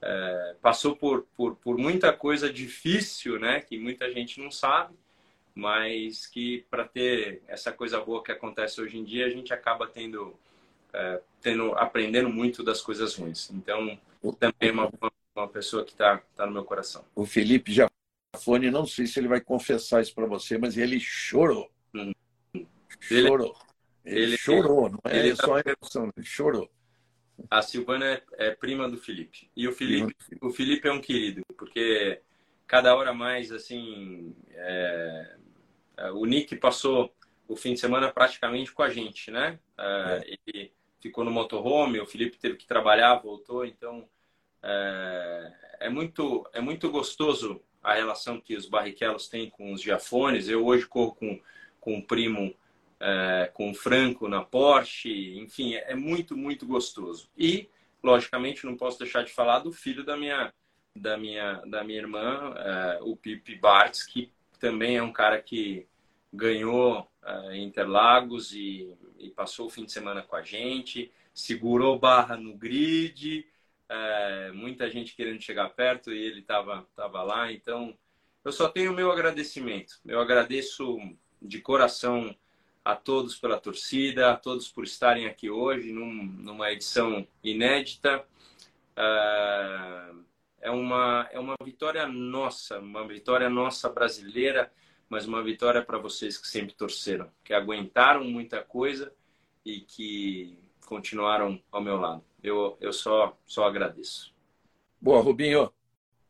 é, 0.00 0.56
passou 0.62 0.96
por, 0.96 1.26
por, 1.36 1.56
por 1.56 1.76
muita 1.76 2.12
coisa 2.12 2.50
difícil, 2.50 3.38
né, 3.38 3.60
que 3.60 3.78
muita 3.78 4.10
gente 4.10 4.40
não 4.40 4.50
sabe 4.50 4.96
mas 5.58 6.24
que 6.24 6.64
para 6.70 6.86
ter 6.86 7.42
essa 7.48 7.72
coisa 7.72 8.00
boa 8.00 8.22
que 8.22 8.30
acontece 8.30 8.80
hoje 8.80 8.96
em 8.96 9.02
dia, 9.02 9.26
a 9.26 9.28
gente 9.28 9.52
acaba 9.52 9.88
tendo, 9.88 10.38
é, 10.92 11.20
tendo 11.42 11.72
aprendendo 11.72 12.28
muito 12.28 12.62
das 12.62 12.80
coisas 12.80 13.16
ruins. 13.16 13.50
Então, 13.50 13.98
também 14.38 14.68
é 14.68 14.72
uma, 14.72 14.88
uma 15.34 15.48
pessoa 15.48 15.84
que 15.84 15.90
está 15.90 16.22
tá 16.36 16.46
no 16.46 16.52
meu 16.52 16.64
coração. 16.64 17.04
O 17.12 17.26
Felipe 17.26 17.72
Jafone, 17.72 18.70
não 18.70 18.86
sei 18.86 19.08
se 19.08 19.18
ele 19.18 19.26
vai 19.26 19.40
confessar 19.40 20.00
isso 20.00 20.14
para 20.14 20.26
você, 20.26 20.56
mas 20.56 20.78
ele 20.78 21.00
chorou. 21.00 21.68
Hum. 21.92 22.12
Chorou. 23.00 23.56
Ele, 24.04 24.22
ele 24.22 24.36
chorou, 24.36 24.88
não 24.88 25.00
é 25.04 25.18
ele 25.18 25.34
só 25.34 25.56
a 25.56 25.60
emoção, 25.60 26.12
ele 26.16 26.24
chorou. 26.24 26.70
A 27.50 27.62
Silvana 27.62 28.06
é, 28.06 28.22
é, 28.38 28.50
prima 28.52 28.88
do 28.88 28.96
Felipe. 28.96 29.50
E 29.56 29.66
o 29.66 29.72
Felipe, 29.72 30.14
o 30.40 30.50
Felipe 30.50 30.86
é 30.86 30.92
um 30.92 31.00
querido, 31.00 31.42
porque 31.56 32.20
cada 32.64 32.94
hora 32.94 33.12
mais, 33.12 33.50
assim, 33.50 34.36
é, 34.50 35.34
é, 35.34 35.36
o 36.14 36.24
Nick 36.24 36.56
passou 36.56 37.12
o 37.48 37.56
fim 37.56 37.72
de 37.74 37.80
semana 37.80 38.12
praticamente 38.12 38.72
com 38.72 38.82
a 38.82 38.90
gente, 38.90 39.30
né? 39.30 39.58
É, 39.76 40.22
é. 40.26 40.38
Ele 40.46 40.72
ficou 41.00 41.24
no 41.24 41.30
motorhome, 41.30 42.00
o 42.00 42.06
Felipe 42.06 42.38
teve 42.38 42.56
que 42.56 42.66
trabalhar, 42.66 43.16
voltou, 43.16 43.64
então 43.64 44.08
é, 44.62 45.52
é, 45.80 45.88
muito 45.88 46.48
é 46.52 46.60
muito 46.60 46.90
gostoso 46.90 47.62
a 47.82 47.94
relação 47.94 48.40
que 48.40 48.56
os 48.56 48.66
Barrichellos 48.66 49.28
têm 49.28 49.48
com 49.48 49.72
os 49.72 49.80
Giafones. 49.80 50.48
Eu 50.48 50.66
hoje 50.66 50.86
corro 50.86 51.14
com, 51.14 51.40
com 51.80 51.98
o 51.98 52.06
primo, 52.06 52.54
é, 53.00 53.50
com 53.54 53.70
o 53.70 53.74
Franco 53.74 54.28
na 54.28 54.44
Porsche, 54.44 55.38
enfim, 55.38 55.74
é 55.74 55.94
muito, 55.94 56.36
muito 56.36 56.66
gostoso. 56.66 57.30
E, 57.36 57.68
logicamente, 58.02 58.66
não 58.66 58.76
posso 58.76 58.98
deixar 58.98 59.24
de 59.24 59.32
falar 59.32 59.60
do 59.60 59.72
filho 59.72 60.04
da 60.04 60.16
minha, 60.16 60.52
da 60.94 61.16
minha, 61.16 61.62
da 61.66 61.84
minha 61.84 61.98
irmã, 61.98 62.52
é, 62.56 62.98
o 63.02 63.16
Pipe 63.16 63.54
Bartz, 63.54 64.04
que 64.04 64.32
também 64.58 64.96
é 64.96 65.02
um 65.02 65.12
cara 65.12 65.40
que 65.40 65.86
ganhou 66.32 67.08
é, 67.24 67.56
Interlagos 67.56 68.52
e, 68.52 68.94
e, 69.18 69.30
passou 69.30 69.66
o 69.66 69.70
fim 69.70 69.84
de 69.84 69.92
semana 69.92 70.22
com 70.22 70.36
a 70.36 70.42
gente, 70.42 71.10
segurou 71.32 71.98
barra 71.98 72.36
no 72.36 72.56
grid, 72.56 73.46
é, 73.88 74.50
muita 74.52 74.90
gente 74.90 75.14
querendo 75.14 75.40
chegar 75.40 75.70
perto 75.70 76.12
e 76.12 76.18
ele 76.18 76.40
estava 76.40 76.86
tava 76.94 77.22
lá. 77.22 77.52
Então, 77.52 77.96
eu 78.44 78.52
só 78.52 78.68
tenho 78.68 78.92
o 78.92 78.94
meu 78.94 79.10
agradecimento. 79.10 80.00
Eu 80.06 80.20
agradeço 80.20 80.98
de 81.40 81.60
coração 81.60 82.34
a 82.84 82.96
todos 82.96 83.36
pela 83.36 83.58
torcida, 83.58 84.30
a 84.30 84.36
todos 84.36 84.68
por 84.68 84.84
estarem 84.84 85.26
aqui 85.26 85.50
hoje 85.50 85.92
num, 85.92 86.24
numa 86.24 86.72
edição 86.72 87.26
inédita. 87.42 88.24
É, 88.96 90.10
é 90.60 90.70
uma, 90.70 91.28
é 91.32 91.38
uma 91.38 91.54
vitória 91.62 92.06
nossa, 92.06 92.78
uma 92.78 93.06
vitória 93.06 93.48
nossa 93.48 93.88
brasileira, 93.88 94.72
mas 95.08 95.26
uma 95.26 95.42
vitória 95.42 95.82
para 95.82 95.98
vocês 95.98 96.36
que 96.36 96.48
sempre 96.48 96.74
torceram, 96.74 97.30
que 97.44 97.54
aguentaram 97.54 98.24
muita 98.24 98.62
coisa 98.62 99.12
e 99.64 99.80
que 99.80 100.58
continuaram 100.86 101.60
ao 101.70 101.82
meu 101.82 101.96
lado. 101.96 102.24
Eu, 102.42 102.76
eu 102.80 102.92
só, 102.92 103.36
só 103.46 103.64
agradeço. 103.64 104.34
Boa, 105.00 105.20
Rubinho. 105.22 105.72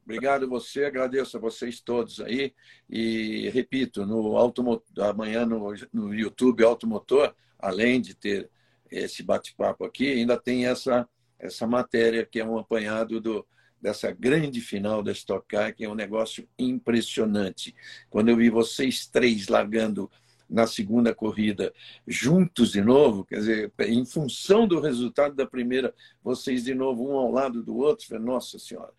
Obrigado 0.04 0.44
a 0.44 0.48
você, 0.48 0.84
agradeço 0.84 1.36
a 1.36 1.40
vocês 1.40 1.80
todos 1.80 2.18
aí. 2.20 2.54
E 2.88 3.50
repito, 3.50 4.06
no 4.06 4.36
automotor, 4.38 5.04
amanhã 5.04 5.44
no, 5.44 5.74
no 5.92 6.14
YouTube 6.14 6.64
Automotor, 6.64 7.34
além 7.58 8.00
de 8.00 8.14
ter 8.14 8.50
esse 8.90 9.22
bate-papo 9.22 9.84
aqui, 9.84 10.12
ainda 10.12 10.40
tem 10.40 10.66
essa, 10.66 11.06
essa 11.38 11.66
matéria 11.66 12.24
que 12.24 12.40
é 12.40 12.44
um 12.44 12.58
apanhado 12.58 13.20
do, 13.20 13.46
dessa 13.80 14.10
grande 14.12 14.60
final 14.60 15.02
da 15.02 15.12
Stock 15.12 15.46
Car, 15.48 15.74
que 15.74 15.84
é 15.84 15.88
um 15.88 15.94
negócio 15.94 16.48
impressionante. 16.58 17.74
Quando 18.10 18.28
eu 18.28 18.36
vi 18.36 18.50
vocês 18.50 19.06
três 19.06 19.48
largando 19.48 20.10
na 20.48 20.66
segunda 20.66 21.14
corrida 21.14 21.72
juntos 22.06 22.72
de 22.72 22.80
novo, 22.80 23.24
quer 23.24 23.36
dizer, 23.36 23.72
em 23.80 24.04
função 24.04 24.66
do 24.66 24.80
resultado 24.80 25.34
da 25.34 25.46
primeira, 25.46 25.94
vocês 26.22 26.64
de 26.64 26.74
novo 26.74 27.06
um 27.06 27.16
ao 27.16 27.30
lado 27.30 27.62
do 27.62 27.76
outro, 27.76 28.06
falei, 28.06 28.24
nossa 28.24 28.58
senhora. 28.58 28.92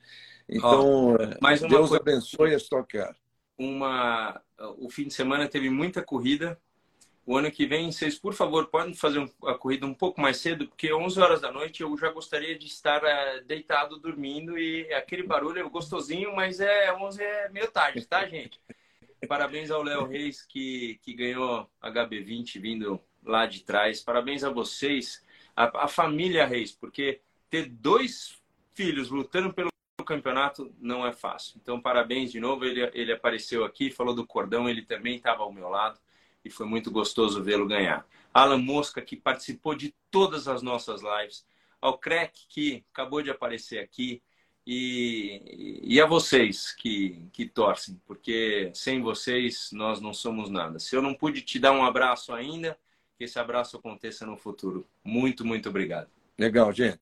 Então, 0.47 1.13
oh, 1.13 1.17
Deus 1.67 1.89
coisa... 1.89 1.97
abençoe 1.97 2.53
a 2.53 2.57
Stock 2.57 2.97
Car. 2.97 3.15
Uma, 3.57 4.41
o 4.77 4.89
fim 4.89 5.07
de 5.07 5.13
semana 5.13 5.47
teve 5.47 5.69
muita 5.69 6.01
corrida, 6.01 6.57
o 7.29 7.37
ano 7.37 7.51
que 7.51 7.67
vem, 7.67 7.91
vocês, 7.91 8.17
por 8.17 8.33
favor, 8.33 8.65
podem 8.69 8.91
fazer 8.95 9.23
a 9.45 9.53
corrida 9.53 9.85
um 9.85 9.93
pouco 9.93 10.19
mais 10.19 10.37
cedo, 10.37 10.67
porque 10.67 10.91
11 10.91 11.21
horas 11.21 11.39
da 11.39 11.51
noite 11.51 11.83
eu 11.83 11.95
já 11.95 12.09
gostaria 12.09 12.57
de 12.57 12.65
estar 12.65 13.03
uh, 13.03 13.45
deitado, 13.45 13.99
dormindo, 13.99 14.57
e 14.57 14.91
aquele 14.95 15.21
barulho 15.21 15.59
é 15.59 15.69
gostosinho, 15.69 16.35
mas 16.35 16.59
é 16.59 16.91
11 16.91 17.21
é 17.21 17.49
meio 17.49 17.69
tarde, 17.69 18.03
tá, 18.03 18.25
gente? 18.25 18.59
Parabéns 19.27 19.69
ao 19.69 19.83
Léo 19.83 20.07
Reis, 20.07 20.41
que, 20.41 20.99
que 21.03 21.13
ganhou 21.13 21.69
HB20 21.83 22.59
vindo 22.59 22.99
lá 23.23 23.45
de 23.45 23.61
trás. 23.61 24.01
Parabéns 24.01 24.43
a 24.43 24.49
vocês, 24.49 25.23
a, 25.55 25.83
a 25.83 25.87
família 25.87 26.47
Reis, 26.47 26.71
porque 26.71 27.21
ter 27.47 27.69
dois 27.69 28.41
filhos 28.73 29.11
lutando 29.11 29.53
pelo 29.53 29.69
campeonato 30.03 30.73
não 30.79 31.05
é 31.05 31.13
fácil. 31.13 31.59
Então, 31.61 31.79
parabéns 31.79 32.31
de 32.31 32.39
novo. 32.39 32.65
Ele, 32.65 32.89
ele 32.91 33.13
apareceu 33.13 33.63
aqui, 33.63 33.91
falou 33.91 34.15
do 34.15 34.25
cordão, 34.25 34.67
ele 34.67 34.81
também 34.81 35.17
estava 35.17 35.43
ao 35.43 35.53
meu 35.53 35.69
lado 35.69 35.99
e 36.43 36.49
foi 36.49 36.65
muito 36.65 36.91
gostoso 36.91 37.43
vê-lo 37.43 37.67
ganhar. 37.67 38.05
Alan 38.33 38.57
Mosca, 38.57 39.01
que 39.01 39.15
participou 39.15 39.75
de 39.75 39.93
todas 40.09 40.47
as 40.47 40.61
nossas 40.61 41.01
lives. 41.01 41.45
Ao 41.81 41.97
Crack, 41.97 42.45
que 42.47 42.83
acabou 42.91 43.21
de 43.21 43.29
aparecer 43.29 43.79
aqui. 43.79 44.21
E, 44.67 45.79
e 45.83 45.99
a 45.99 46.05
vocês 46.05 46.73
que, 46.73 47.25
que 47.33 47.47
torcem, 47.47 47.99
porque 48.05 48.71
sem 48.75 49.01
vocês 49.01 49.71
nós 49.71 49.99
não 49.99 50.13
somos 50.13 50.49
nada. 50.49 50.77
Se 50.77 50.95
eu 50.95 51.01
não 51.01 51.13
pude 51.13 51.41
te 51.41 51.57
dar 51.57 51.71
um 51.71 51.83
abraço 51.83 52.33
ainda, 52.33 52.77
que 53.17 53.23
esse 53.23 53.39
abraço 53.39 53.77
aconteça 53.77 54.25
no 54.25 54.37
futuro. 54.37 54.87
Muito, 55.03 55.43
muito 55.43 55.69
obrigado. 55.69 56.09
Legal, 56.37 56.71
gente. 56.71 56.99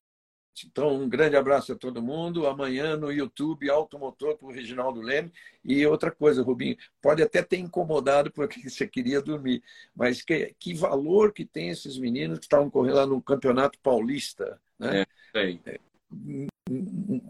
Então, 0.66 0.94
um 0.94 1.08
grande 1.08 1.36
abraço 1.36 1.72
a 1.72 1.76
todo 1.76 2.02
mundo. 2.02 2.46
Amanhã 2.46 2.96
no 2.96 3.12
YouTube, 3.12 3.70
Automotor 3.70 4.36
com 4.36 4.46
o 4.46 4.52
Reginaldo 4.52 5.00
Leme. 5.00 5.32
E 5.64 5.86
outra 5.86 6.10
coisa, 6.10 6.42
Rubinho, 6.42 6.76
pode 7.00 7.22
até 7.22 7.42
ter 7.42 7.58
incomodado 7.58 8.30
porque 8.32 8.60
você 8.68 8.86
queria 8.86 9.20
dormir, 9.20 9.62
mas 9.94 10.22
que, 10.22 10.54
que 10.58 10.74
valor 10.74 11.32
que 11.32 11.44
tem 11.44 11.68
esses 11.68 11.98
meninos 11.98 12.38
que 12.38 12.46
estavam 12.46 12.70
correndo 12.70 12.96
lá 12.96 13.06
no 13.06 13.22
Campeonato 13.22 13.78
Paulista. 13.80 14.60
Né? 14.78 15.04
É, 15.34 15.58
é, 15.66 15.80
um, 16.10 16.46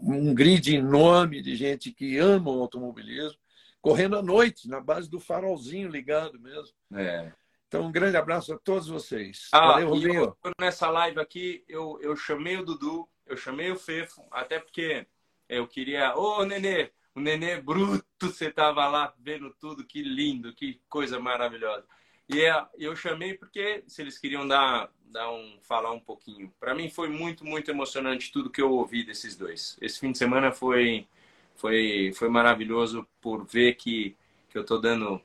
um 0.03 0.33
grid 0.33 0.75
enorme 0.75 1.41
de 1.41 1.55
gente 1.55 1.91
que 1.91 2.17
ama 2.17 2.51
o 2.51 2.61
automobilismo, 2.61 3.39
correndo 3.81 4.17
à 4.17 4.21
noite, 4.21 4.67
na 4.67 4.79
base 4.79 5.09
do 5.09 5.19
farolzinho 5.19 5.89
ligado 5.89 6.39
mesmo. 6.39 6.73
É. 6.93 7.31
Então, 7.69 7.83
um 7.83 7.91
grande 7.91 8.17
abraço 8.17 8.51
a 8.51 8.57
todos 8.57 8.87
vocês. 8.87 9.47
Ah, 9.51 9.73
Valeu, 9.73 9.89
Rubinho. 9.89 10.35
Eu, 10.43 10.51
nessa 10.59 10.89
live 10.89 11.19
aqui, 11.19 11.63
eu, 11.67 11.99
eu 12.01 12.15
chamei 12.15 12.57
o 12.57 12.65
Dudu, 12.65 13.07
eu 13.29 13.37
chamei 13.37 13.71
o 13.71 13.77
Fefo, 13.77 14.25
até 14.31 14.59
porque 14.59 15.05
eu 15.47 15.67
queria. 15.67 16.15
Ô, 16.17 16.43
Nenê! 16.43 16.91
O 17.15 17.19
Nenê 17.19 17.61
bruto, 17.61 18.03
você 18.19 18.51
tava 18.51 18.87
lá 18.87 19.13
vendo 19.19 19.53
tudo, 19.59 19.85
que 19.85 20.01
lindo, 20.01 20.53
que 20.53 20.81
coisa 20.89 21.19
maravilhosa. 21.19 21.85
E 22.27 22.41
é, 22.41 22.65
eu 22.77 22.95
chamei 22.95 23.33
porque 23.33 23.83
se 23.87 24.01
eles 24.01 24.17
queriam 24.17 24.47
dar, 24.47 24.91
dar 25.05 25.31
um, 25.31 25.57
falar 25.63 25.91
um 25.91 25.99
pouquinho. 25.99 26.53
Para 26.59 26.75
mim 26.75 26.89
foi 26.89 27.09
muito, 27.09 27.43
muito 27.43 27.71
emocionante 27.71 28.31
tudo 28.31 28.51
que 28.51 28.61
eu 28.61 28.71
ouvi 28.71 29.03
desses 29.03 29.35
dois. 29.35 29.77
Esse 29.81 29.99
fim 29.99 30.11
de 30.11 30.17
semana 30.17 30.51
foi, 30.51 31.07
foi, 31.55 32.11
foi 32.15 32.29
maravilhoso 32.29 33.07
por 33.19 33.45
ver 33.45 33.73
que, 33.75 34.15
que 34.49 34.57
eu 34.57 34.61
estou 34.61 34.79
dando, 34.79 35.19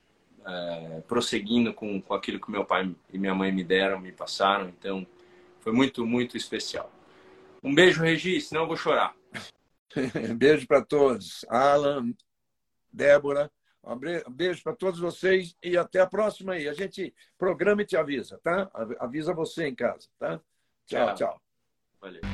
é, 0.46 1.02
prosseguindo 1.06 1.74
com, 1.74 2.00
com 2.00 2.14
aquilo 2.14 2.40
que 2.40 2.50
meu 2.50 2.64
pai 2.64 2.94
e 3.12 3.18
minha 3.18 3.34
mãe 3.34 3.52
me 3.52 3.64
deram, 3.64 4.00
me 4.00 4.12
passaram. 4.12 4.68
Então 4.68 5.06
foi 5.60 5.72
muito, 5.72 6.06
muito 6.06 6.36
especial. 6.38 6.90
Um 7.64 7.74
beijo, 7.74 8.02
Regi, 8.02 8.38
senão 8.42 8.62
eu 8.62 8.68
vou 8.68 8.76
chorar. 8.76 9.16
beijo 10.36 10.66
para 10.66 10.84
todos. 10.84 11.46
Alan, 11.48 12.12
Débora, 12.92 13.50
um 13.82 14.30
beijo 14.30 14.62
para 14.62 14.76
todos 14.76 15.00
vocês 15.00 15.56
e 15.62 15.74
até 15.74 16.00
a 16.00 16.06
próxima 16.06 16.52
aí. 16.52 16.68
A 16.68 16.74
gente 16.74 17.14
programa 17.38 17.80
e 17.80 17.86
te 17.86 17.96
avisa, 17.96 18.38
tá? 18.42 18.70
Avisa 19.00 19.32
você 19.32 19.66
em 19.66 19.74
casa, 19.74 20.06
tá? 20.18 20.38
Tchau, 20.86 21.06
tchau. 21.06 21.14
tchau. 21.14 21.40
Valeu. 22.02 22.33